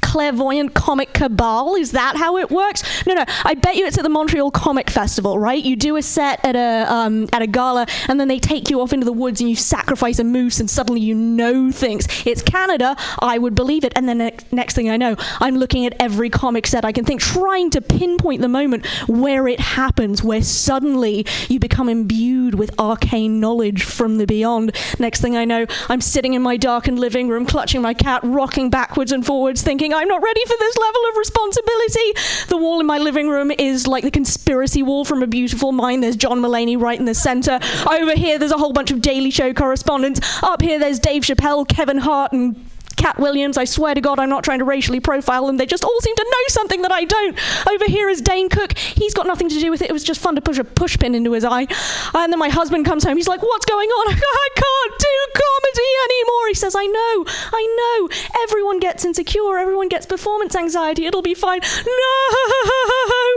[0.01, 1.75] clairvoyant comic cabal?
[1.75, 3.05] Is that how it works?
[3.05, 3.25] No, no.
[3.43, 5.63] I bet you it's at the Montreal Comic Festival, right?
[5.63, 8.81] You do a set at a um, at a gala, and then they take you
[8.81, 12.07] off into the woods and you sacrifice a moose, and suddenly you know things.
[12.25, 12.95] It's Canada.
[13.19, 13.93] I would believe it.
[13.95, 17.05] And then ne- next thing I know, I'm looking at every comic set I can
[17.05, 22.71] think, trying to pinpoint the moment where it happens, where suddenly you become imbued with
[22.79, 24.75] arcane knowledge from the beyond.
[24.99, 28.69] Next thing I know, I'm sitting in my darkened living room, clutching my cat, rocking
[28.69, 32.47] backwards and forwards, thinking I'm not ready for this level of responsibility.
[32.49, 36.03] The wall in my living room is like the conspiracy wall from A Beautiful Mind.
[36.03, 37.59] There's John Mulaney right in the center.
[37.89, 40.19] Over here, there's a whole bunch of Daily Show correspondents.
[40.43, 42.69] Up here, there's Dave Chappelle, Kevin Hart, and
[43.03, 45.57] Katt Williams, I swear to God, I'm not trying to racially profile them.
[45.57, 47.37] They just all seem to know something that I don't.
[47.67, 48.77] Over here is Dane Cook.
[48.77, 49.89] He's got nothing to do with it.
[49.89, 51.67] It was just fun to push a pushpin into his eye.
[52.13, 53.17] And then my husband comes home.
[53.17, 54.13] He's like, What's going on?
[54.13, 56.47] I can't do comedy anymore.
[56.47, 58.09] He says, I know, I know.
[58.43, 59.57] Everyone gets insecure.
[59.57, 61.05] Everyone gets performance anxiety.
[61.05, 61.59] It'll be fine.
[61.59, 62.15] No,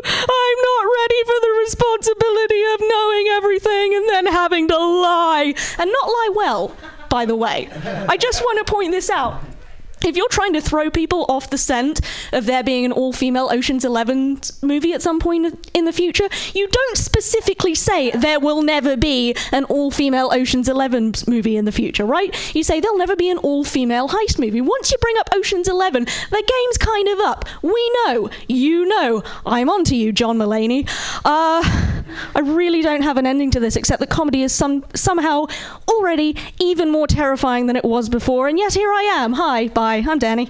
[0.06, 5.55] I'm not ready for the responsibility of knowing everything and then having to lie.
[5.76, 6.76] And not lie well,
[7.10, 7.68] by the way.
[8.09, 9.43] I just want to point this out
[10.05, 12.01] if you're trying to throw people off the scent
[12.32, 16.68] of there being an all-female Ocean's Eleven movie at some point in the future, you
[16.68, 22.05] don't specifically say there will never be an all-female Ocean's Eleven movie in the future,
[22.05, 22.55] right?
[22.55, 24.60] You say there'll never be an all-female heist movie.
[24.60, 27.44] Once you bring up Ocean's Eleven, the game's kind of up.
[27.62, 29.23] We know, you know.
[29.44, 30.89] I'm onto you, John Mulaney.
[31.24, 31.62] Uh,
[32.35, 35.47] I really don't have an ending to this, except that comedy is some somehow
[35.89, 38.48] already even more terrifying than it was before.
[38.48, 39.32] And yet here I am.
[39.35, 39.85] Hi, bye.
[39.86, 40.46] I'm Danny.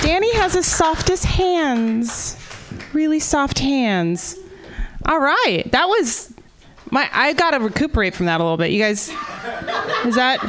[0.00, 2.36] Danny has the softest hands.
[2.94, 4.36] Really soft hands.
[5.04, 5.64] All right.
[5.72, 6.32] That was
[6.90, 8.70] my I got to recuperate from that a little bit.
[8.70, 9.10] You guys
[10.06, 10.42] Is that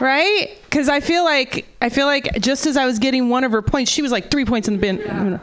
[0.00, 0.48] right?
[0.70, 3.62] Cuz I feel like I feel like just as I was getting one of her
[3.62, 5.38] points, she was like 3 points in the bin.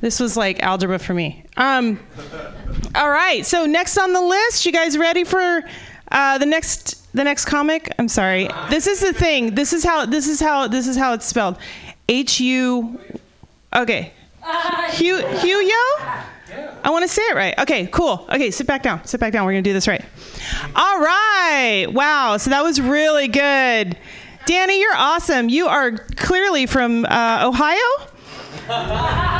[0.00, 1.44] This was like algebra for me.
[1.56, 2.00] Um
[2.94, 3.44] All right.
[3.46, 5.62] So next on the list, you guys ready for
[6.10, 7.90] uh, the next the next comic?
[7.98, 8.48] I'm sorry.
[8.70, 9.54] This is the thing.
[9.54, 11.56] This is how this is how this is how it's spelled.
[12.08, 13.00] H U
[13.74, 14.12] Okay.
[14.90, 16.04] Hugh Hugh Yo?
[16.84, 17.58] I want to say it right.
[17.60, 18.26] Okay, cool.
[18.28, 19.04] Okay, sit back down.
[19.06, 19.46] Sit back down.
[19.46, 20.04] We're going to do this right.
[20.74, 21.86] All right.
[21.88, 22.36] Wow.
[22.36, 23.96] So that was really good.
[24.44, 25.48] Danny, you're awesome.
[25.48, 28.11] You are clearly from uh, Ohio?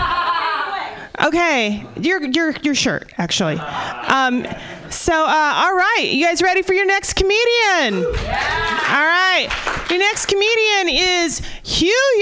[1.23, 3.57] Okay, your your your shirt actually.
[3.57, 4.45] Um,
[4.91, 8.05] so uh, all right, you guys ready for your next comedian?
[8.05, 9.49] All right,
[9.89, 12.13] your next comedian is Hugh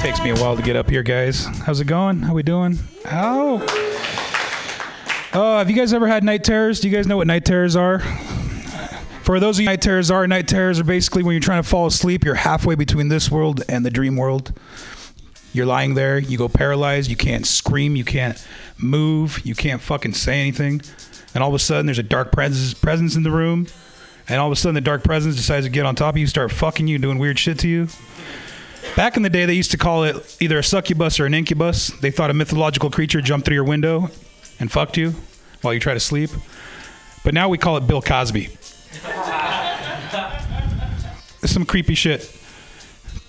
[0.00, 1.46] Takes me a while to get up here, guys.
[1.64, 2.20] How's it going?
[2.20, 2.78] How we doing?
[3.06, 3.64] Oh.
[5.32, 6.80] Oh, have you guys ever had night terrors?
[6.80, 7.98] Do you guys know what night terrors are?
[9.22, 11.68] For those of you night terrors are night terrors are basically when you're trying to
[11.68, 14.52] fall asleep, you're halfway between this world and the dream world.
[15.52, 18.46] You're lying there, you go paralyzed, you can't scream, you can't
[18.78, 20.80] move, you can't fucking say anything.
[21.34, 23.66] And all of a sudden there's a dark presence presence in the room.
[24.28, 26.28] And all of a sudden the dark presence decides to get on top of you,
[26.28, 27.88] start fucking you, doing weird shit to you.
[28.94, 31.88] Back in the day, they used to call it either a succubus or an incubus.
[32.00, 34.08] They thought a mythological creature jumped through your window
[34.60, 35.14] and fucked you
[35.62, 36.30] while you try to sleep.
[37.24, 38.50] But now we call it Bill Cosby.
[41.44, 42.32] Some creepy shit.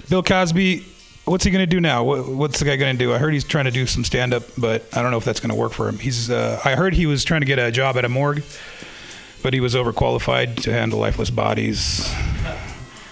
[0.10, 0.86] Bill Cosby,
[1.26, 2.04] what's he gonna do now?
[2.04, 3.14] What's the guy gonna do?
[3.14, 5.40] I heard he's trying to do some stand up, but I don't know if that's
[5.40, 6.00] gonna work for him.
[6.00, 8.44] He's, uh, I heard he was trying to get a job at a morgue,
[9.44, 12.08] but he was overqualified to handle lifeless bodies.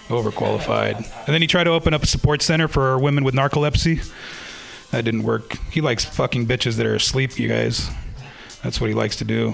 [0.07, 0.97] Overqualified.
[0.97, 4.07] And then he tried to open up a support center for women with narcolepsy.
[4.91, 5.57] That didn't work.
[5.71, 7.89] He likes fucking bitches that are asleep, you guys.
[8.65, 9.53] That's what he likes to do.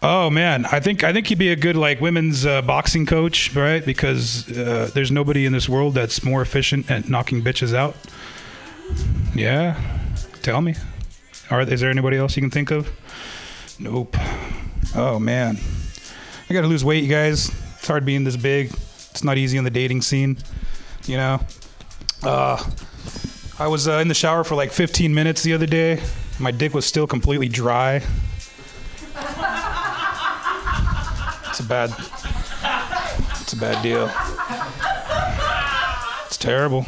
[0.00, 3.52] Oh man, I think I think he'd be a good like women's uh, boxing coach,
[3.56, 3.84] right?
[3.84, 7.96] Because uh, there's nobody in this world that's more efficient at knocking bitches out.
[9.34, 9.76] Yeah,
[10.40, 10.76] tell me.
[11.50, 12.88] Are is there anybody else you can think of?
[13.80, 14.16] Nope.
[14.94, 15.58] Oh man,
[16.48, 17.48] I gotta lose weight, you guys.
[17.76, 18.68] It's hard being this big.
[19.10, 20.38] It's not easy on the dating scene,
[21.06, 21.40] you know.
[22.22, 22.64] Uh,
[23.58, 26.00] I was uh, in the shower for like 15 minutes the other day.
[26.40, 27.96] My dick was still completely dry.
[31.50, 31.90] It's a bad.
[33.42, 34.10] It's a bad deal.
[36.26, 36.86] It's terrible.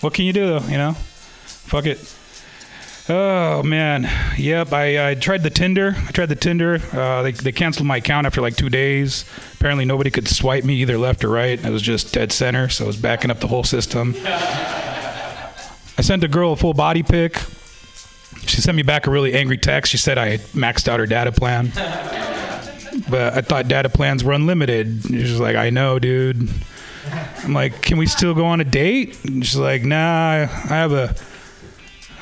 [0.00, 0.66] What can you do though?
[0.68, 1.98] You know, fuck it.
[3.08, 4.08] Oh man,
[4.38, 4.72] yep.
[4.72, 5.96] I, I tried the Tinder.
[5.96, 6.80] I tried the Tinder.
[6.92, 9.24] Uh, they they canceled my account after like two days.
[9.54, 11.62] Apparently nobody could swipe me either left or right.
[11.64, 14.14] I was just dead center, so I was backing up the whole system.
[14.24, 17.40] I sent a girl a full body pic.
[18.48, 19.90] She sent me back a really angry text.
[19.90, 21.72] She said I had maxed out her data plan.
[23.10, 25.02] But I thought data plans were unlimited.
[25.06, 26.48] She's like, I know, dude.
[27.42, 29.22] I'm like, can we still go on a date?
[29.24, 29.98] And she's like, nah,
[30.42, 31.14] I have a,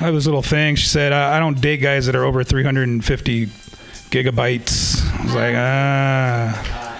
[0.01, 0.75] I have this little thing.
[0.77, 5.21] She said, I, I don't date guys that are over 350 gigabytes.
[5.21, 6.99] I was like, ah,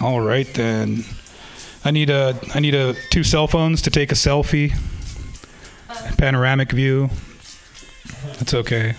[0.00, 1.04] all right then.
[1.84, 4.72] I need a, I need a two cell phones to take a selfie,
[6.16, 7.10] panoramic view.
[8.38, 8.94] That's okay.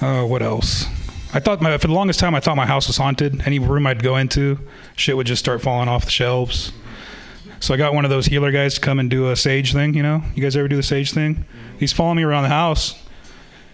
[0.00, 0.86] Oh, what else?
[1.34, 3.46] I thought my, for the longest time I thought my house was haunted.
[3.46, 4.58] Any room I'd go into,
[4.96, 6.72] shit would just start falling off the shelves.
[7.60, 9.94] So I got one of those healer guys to come and do a sage thing.
[9.94, 11.44] You know, you guys ever do the sage thing?
[11.78, 13.00] He's following me around the house,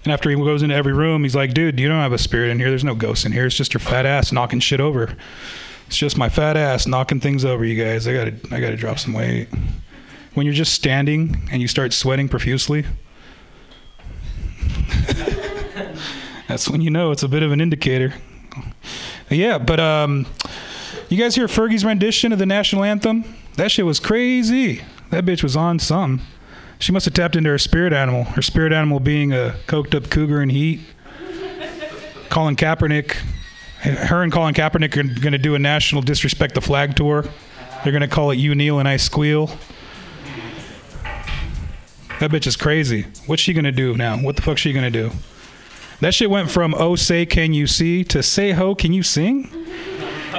[0.04, 2.50] and after he goes into every room, he's like, "Dude, you don't have a spirit
[2.50, 2.68] in here.
[2.68, 3.46] There's no ghosts in here.
[3.46, 5.16] It's just your fat ass knocking shit over.
[5.86, 7.64] It's just my fat ass knocking things over.
[7.64, 9.48] You guys, I gotta, I gotta drop some weight."
[10.34, 12.84] When you're just standing and you start sweating profusely,
[16.48, 18.14] that's when you know it's a bit of an indicator.
[19.30, 20.26] Yeah, but um,
[21.08, 23.24] you guys hear Fergie's rendition of the national anthem?
[23.56, 24.82] That shit was crazy.
[25.10, 26.22] That bitch was on some.
[26.78, 28.24] She must have tapped into her spirit animal.
[28.24, 30.80] Her spirit animal being a coked up cougar in heat.
[32.30, 33.12] Colin Kaepernick,
[33.80, 37.24] her and Colin Kaepernick are going to do a national disrespect the flag tour.
[37.82, 39.50] They're going to call it "You Kneel and I Squeal."
[42.20, 43.06] That bitch is crazy.
[43.26, 44.16] What's she gonna do now?
[44.16, 45.12] What the fuck's she gonna do?
[46.00, 49.50] That shit went from "Oh say can you see" to "Say ho can you sing,"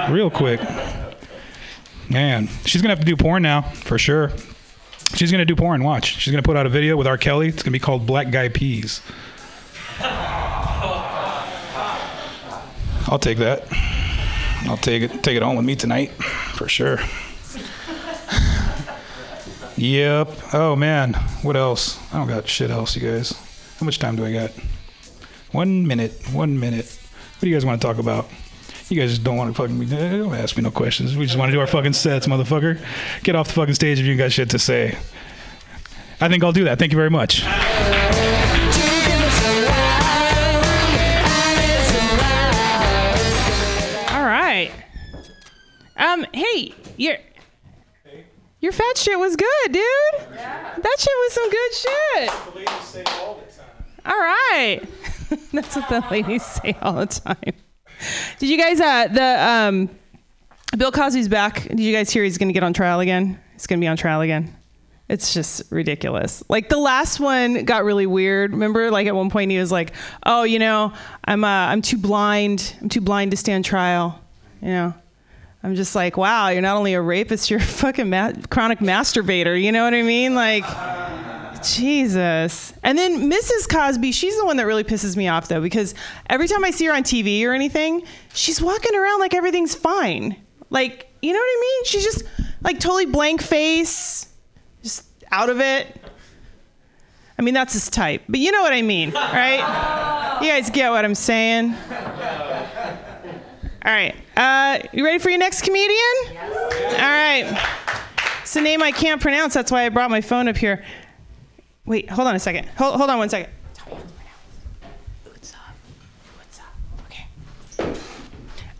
[0.09, 0.61] real quick.
[2.09, 4.31] Man, she's gonna have to do porn now for sure.
[5.15, 5.83] She's gonna do porn.
[5.83, 6.17] Watch.
[6.19, 7.17] She's gonna put out a video with R.
[7.17, 7.47] Kelly.
[7.47, 9.01] It's gonna be called "Black Guy Peas."
[13.07, 13.65] I'll take that.
[14.67, 15.23] I'll take it.
[15.23, 16.11] Take it home with me tonight,
[16.53, 16.99] for sure.
[19.79, 20.53] Yep.
[20.53, 21.97] Oh man, what else?
[22.13, 23.31] I don't got shit else, you guys.
[23.79, 24.51] How much time do I got?
[25.53, 26.11] One minute.
[26.33, 26.85] One minute.
[26.85, 28.27] What do you guys want to talk about?
[28.89, 29.79] You guys just don't want to fucking.
[29.87, 31.15] Don't ask me no questions.
[31.15, 32.77] We just want to do our fucking sets, motherfucker.
[33.23, 34.97] Get off the fucking stage if you got shit to say.
[36.19, 36.77] I think I'll do that.
[36.77, 37.45] Thank you very much.
[44.11, 44.71] All right.
[45.95, 47.15] Um, hey, your
[48.61, 49.83] your fat shit was good, dude.
[50.33, 50.75] Yeah.
[50.77, 52.29] That shit was some good shit.
[54.05, 54.81] All right.
[55.53, 57.53] That's what the ladies say all the time.
[58.39, 59.89] Did you guys uh the um
[60.77, 61.67] Bill Cosby's back.
[61.67, 63.39] Did you guys hear he's going to get on trial again?
[63.53, 64.55] He's going to be on trial again.
[65.07, 66.43] It's just ridiculous.
[66.47, 68.51] Like the last one got really weird.
[68.51, 70.93] Remember, like at one point he was like, "Oh, you know,
[71.25, 72.75] I'm uh, I'm too blind.
[72.79, 74.21] I'm too blind to stand trial."
[74.61, 74.93] You know,
[75.63, 79.61] I'm just like, "Wow, you're not only a rapist, you're a fucking ma- chronic masturbator."
[79.61, 80.33] You know what I mean?
[80.35, 80.63] Like,
[81.63, 82.73] Jesus.
[82.83, 83.67] And then Mrs.
[83.69, 85.93] Cosby, she's the one that really pisses me off though, because
[86.29, 88.03] every time I see her on TV or anything,
[88.33, 90.35] she's walking around like everything's fine.
[90.69, 91.85] Like, you know what I mean?
[91.85, 92.23] She's just
[92.61, 94.27] like totally blank face,
[94.83, 95.87] just out of it.
[97.37, 100.39] I mean, that's his type, but you know what I mean, right?
[100.41, 101.73] You guys get what I'm saying?
[103.89, 104.15] All right.
[104.37, 105.97] Uh, you ready for your next comedian?
[106.25, 106.93] Yes.
[106.93, 108.39] All right.
[108.43, 109.55] It's a name I can't pronounce.
[109.55, 110.85] That's why I brought my phone up here.
[111.87, 112.67] Wait, hold on a second.
[112.77, 113.51] Hold, hold on one second.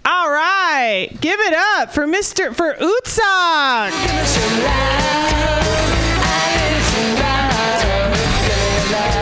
[0.06, 2.54] All right, give it up for Mr.
[2.54, 3.90] for Utsak.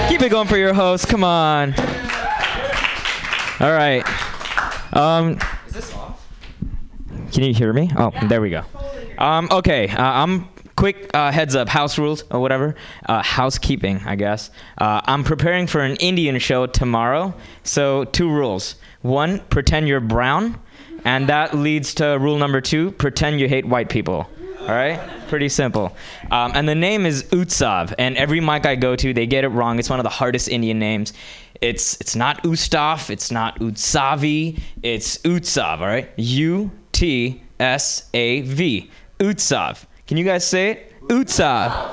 [0.10, 1.08] Keep it going for your host.
[1.08, 1.74] Come on.
[3.62, 4.04] All right.
[4.92, 5.57] Um, Is this off?
[7.32, 7.90] Can you hear me?
[7.98, 8.64] Oh, there we go.
[9.18, 9.90] Um, okay.
[9.90, 11.68] Uh, I'm quick uh, heads up.
[11.68, 12.76] House rules or whatever.
[13.06, 14.50] Uh, housekeeping, I guess.
[14.78, 17.34] Uh, I'm preparing for an Indian show tomorrow.
[17.64, 18.76] So two rules.
[19.02, 20.60] One, pretend you're brown,
[21.04, 24.30] and that leads to rule number two: pretend you hate white people.
[24.62, 25.00] All right,
[25.30, 25.96] pretty simple.
[26.30, 29.50] Um, and the name is Utsav, and every mic I go to, they get it
[29.50, 29.80] wrong.
[29.80, 31.14] It's one of the hardest Indian names.
[31.62, 35.80] It's it's not Ustav, it's not Utsavi, it's Utsav.
[35.80, 39.86] All right, U T S A V, Utsav.
[40.08, 40.94] Can you guys say it?
[41.04, 41.92] Utsav.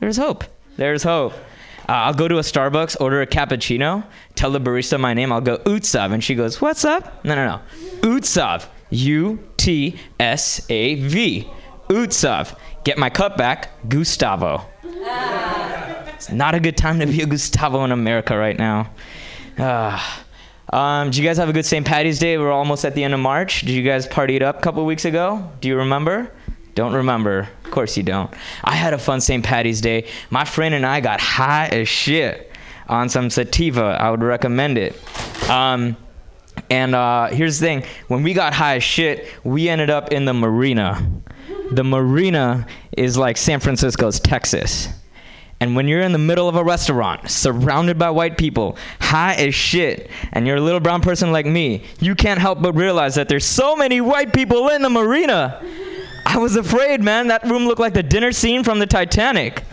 [0.00, 0.44] There's hope.
[0.78, 1.34] There's hope.
[1.86, 4.02] Uh, I'll go to a Starbucks, order a cappuccino,
[4.34, 5.30] tell the barista my name.
[5.30, 7.60] I'll go Utsav, and she goes, "What's up?" No, no, no.
[8.00, 8.66] Utsav.
[8.88, 11.46] U T S A V.
[11.88, 12.56] Utsav.
[12.84, 13.88] Get my cup back.
[13.90, 14.64] Gustavo.
[16.14, 18.90] It's not a good time to be a Gustavo in America right now.
[19.58, 20.23] Ah.
[20.72, 21.86] Um, you guys have a good St.
[21.86, 22.38] Patty's Day?
[22.38, 23.60] We're almost at the end of March.
[23.60, 25.50] Did you guys party it up a couple weeks ago?
[25.60, 26.30] Do you remember?
[26.74, 27.48] Don't remember.
[27.64, 28.32] Of course you don't.
[28.64, 29.44] I had a fun St.
[29.44, 30.08] Patty's Day.
[30.30, 32.50] My friend and I got high as shit
[32.88, 33.96] on some sativa.
[34.00, 35.00] I would recommend it.
[35.48, 35.96] Um,
[36.70, 40.24] and uh, here's the thing when we got high as shit, we ended up in
[40.24, 41.06] the marina.
[41.70, 44.88] The marina is like San Francisco's Texas.
[45.64, 49.54] And when you're in the middle of a restaurant, surrounded by white people, high as
[49.54, 53.30] shit, and you're a little brown person like me, you can't help but realize that
[53.30, 55.64] there's so many white people in the marina.
[56.26, 57.28] I was afraid, man.
[57.28, 59.64] That room looked like the dinner scene from the Titanic.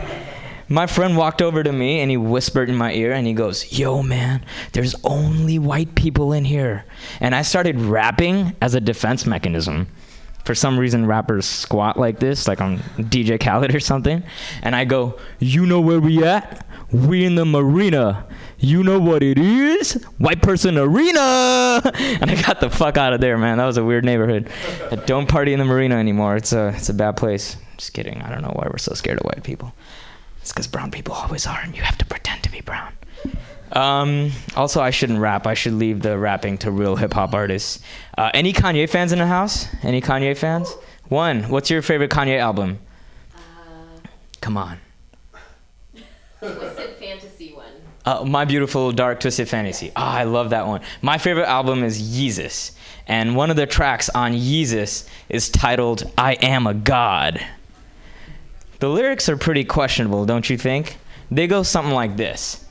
[0.68, 3.78] My friend walked over to me and he whispered in my ear and he goes,
[3.78, 6.84] Yo, man, there's only white people in here.
[7.20, 9.86] And I started rapping as a defense mechanism.
[10.44, 14.22] For some reason, rappers squat like this, like on DJ Khaled or something.
[14.62, 16.66] And I go, You know where we at?
[16.90, 18.26] We in the marina.
[18.58, 19.94] You know what it is?
[20.18, 21.80] White person arena.
[22.22, 23.58] And I got the fuck out of there, man.
[23.58, 24.50] That was a weird neighborhood.
[25.06, 26.36] Don't party in the marina anymore.
[26.36, 27.56] It's a, it's a bad place.
[27.76, 28.20] Just kidding.
[28.22, 29.72] I don't know why we're so scared of white people.
[30.40, 32.92] It's because brown people always are, and you have to pretend to be brown.
[33.72, 35.46] Um, also, I shouldn't rap.
[35.46, 37.80] I should leave the rapping to real hip hop artists.
[38.16, 39.66] Uh, any Kanye fans in the house?
[39.82, 40.74] Any Kanye fans?
[41.08, 41.44] One.
[41.44, 42.78] What's your favorite Kanye album?
[44.40, 44.78] Come on.
[46.40, 47.72] Twisted Fantasy one.
[48.04, 49.92] Uh, My Beautiful Dark Twisted Fantasy.
[49.94, 50.80] Ah, I love that one.
[51.00, 52.72] My favorite album is Yeezus.
[53.06, 57.40] And one of the tracks on Yeezus is titled I Am a God.
[58.80, 60.98] The lyrics are pretty questionable, don't you think?
[61.30, 62.61] They go something like this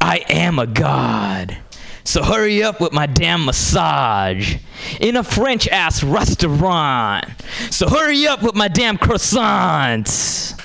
[0.00, 1.58] I am a God.
[2.04, 4.56] So hurry up with my damn massage
[4.98, 7.26] in a French ass restaurant.
[7.70, 10.58] So hurry up with my damn croissants.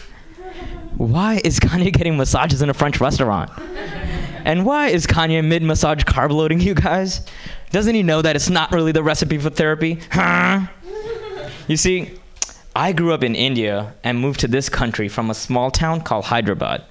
[0.96, 3.52] Why is Kanye getting massages in a French restaurant?
[4.46, 7.26] And why is Kanye mid massage carb loading you guys?
[7.72, 10.00] Doesn't he know that it's not really the recipe for therapy?
[10.12, 10.68] Huh?
[11.68, 12.20] You see,
[12.76, 16.26] I grew up in India and moved to this country from a small town called
[16.26, 16.86] Hyderabad.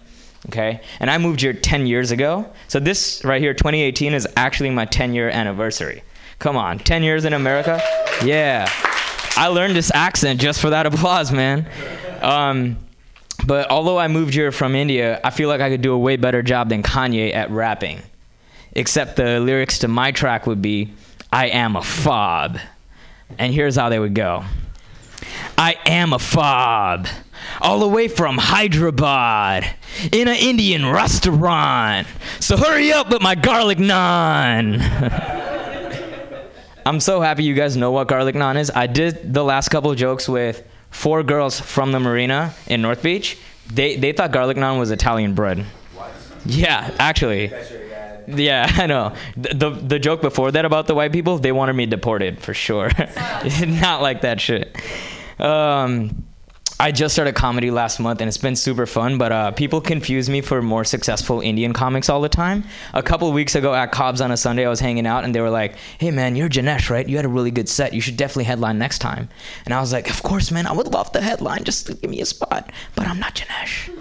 [0.46, 0.80] Okay?
[1.00, 2.50] And I moved here 10 years ago.
[2.68, 6.02] So this right here, 2018, is actually my 10 year anniversary.
[6.38, 7.80] Come on, 10 years in America?
[8.24, 8.68] Yeah.
[9.36, 11.68] I learned this accent just for that applause, man.
[12.20, 12.78] Um,
[13.46, 16.16] but although I moved here from India, I feel like I could do a way
[16.16, 18.00] better job than Kanye at rapping.
[18.72, 20.92] Except the lyrics to my track would be,
[21.32, 22.58] I am a fob.
[23.38, 24.44] And here's how they would go.
[25.58, 27.06] I am a fob,
[27.62, 29.64] all the way from Hyderabad,
[30.10, 32.06] in an Indian restaurant.
[32.40, 34.80] So hurry up with my garlic naan.
[36.84, 38.70] I'm so happy you guys know what garlic naan is.
[38.74, 43.38] I did the last couple jokes with four girls from the marina in North Beach.
[43.72, 45.64] They they thought garlic naan was Italian bread.
[46.44, 47.52] Yeah, actually.
[48.26, 49.14] Yeah, I know.
[49.36, 52.54] The, the the joke before that about the white people, they wanted me deported for
[52.54, 52.90] sure.
[53.66, 54.76] Not like that shit.
[55.38, 56.24] Um,
[56.82, 60.28] I just started comedy last month and it's been super fun, but uh, people confuse
[60.28, 62.64] me for more successful Indian comics all the time.
[62.92, 65.40] A couple weeks ago at Cobb's on a Sunday, I was hanging out and they
[65.40, 67.08] were like, hey man, you're Janesh, right?
[67.08, 67.92] You had a really good set.
[67.92, 69.28] You should definitely headline next time.
[69.64, 71.62] And I was like, of course, man, I would love the headline.
[71.62, 72.72] Just give me a spot.
[72.96, 73.96] But I'm not Janesh.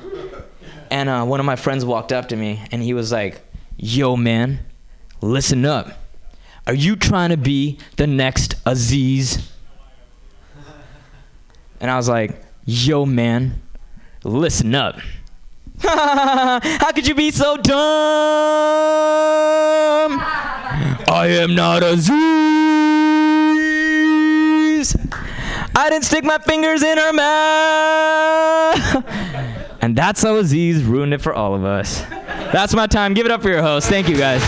[0.89, 3.41] And uh, one of my friends walked up to me and he was like,
[3.77, 4.57] yo man,
[5.21, 5.99] listen up.
[6.65, 9.51] Are you trying to be the next Aziz?
[11.79, 13.61] And I was like, yo, man,
[14.23, 14.99] listen up.
[15.81, 17.81] How could you be so dumb?
[21.07, 22.11] I am not Aziz.
[25.75, 29.05] I didn't stick my fingers in her mouth.
[29.81, 32.01] and that's how Aziz ruined it for all of us.
[32.51, 33.13] That's my time.
[33.13, 33.87] Give it up for your host.
[33.89, 34.41] Thank you, guys.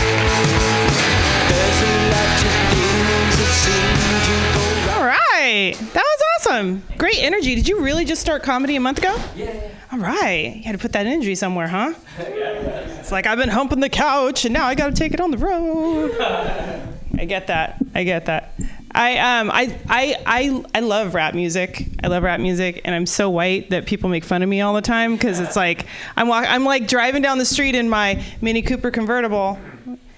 [4.94, 5.74] All right.
[5.92, 6.82] That was awesome.
[6.98, 7.54] Great energy.
[7.54, 9.16] Did you really just start comedy a month ago?
[9.34, 9.70] Yeah.
[9.92, 10.56] All right.
[10.56, 11.94] You had to put that energy somewhere, huh?
[13.04, 15.30] It's like I've been humping the couch and now I got to take it on
[15.30, 16.18] the road.
[17.18, 17.76] I get that.
[17.94, 18.54] I get that.
[18.92, 21.86] I um I, I I I love rap music.
[22.02, 24.72] I love rap music, and I'm so white that people make fun of me all
[24.72, 25.84] the time because it's like
[26.16, 29.58] I'm walk, I'm like driving down the street in my Mini Cooper convertible.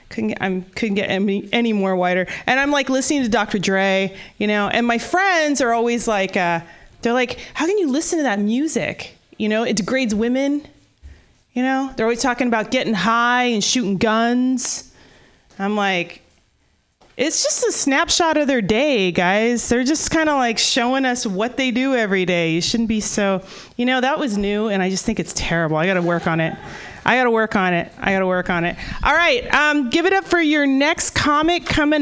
[0.08, 3.58] Couldn't get, I couldn't get any, any more whiter, and I'm like listening to Dr.
[3.58, 4.68] Dre, you know.
[4.68, 6.60] And my friends are always like, uh,
[7.02, 9.16] they're like, "How can you listen to that music?
[9.36, 10.66] You know, it degrades women."
[11.52, 14.92] You know, they're always talking about getting high and shooting guns.
[15.58, 16.20] I'm like,
[17.16, 19.66] it's just a snapshot of their day, guys.
[19.68, 22.52] They're just kind of like showing us what they do every day.
[22.52, 23.42] You shouldn't be so,
[23.76, 25.78] you know, that was new, and I just think it's terrible.
[25.78, 26.54] I got to work on it.
[27.06, 27.92] I got to work on it.
[27.98, 28.76] I got to work on it.
[29.04, 31.94] All right, um, give it up for your next comic coming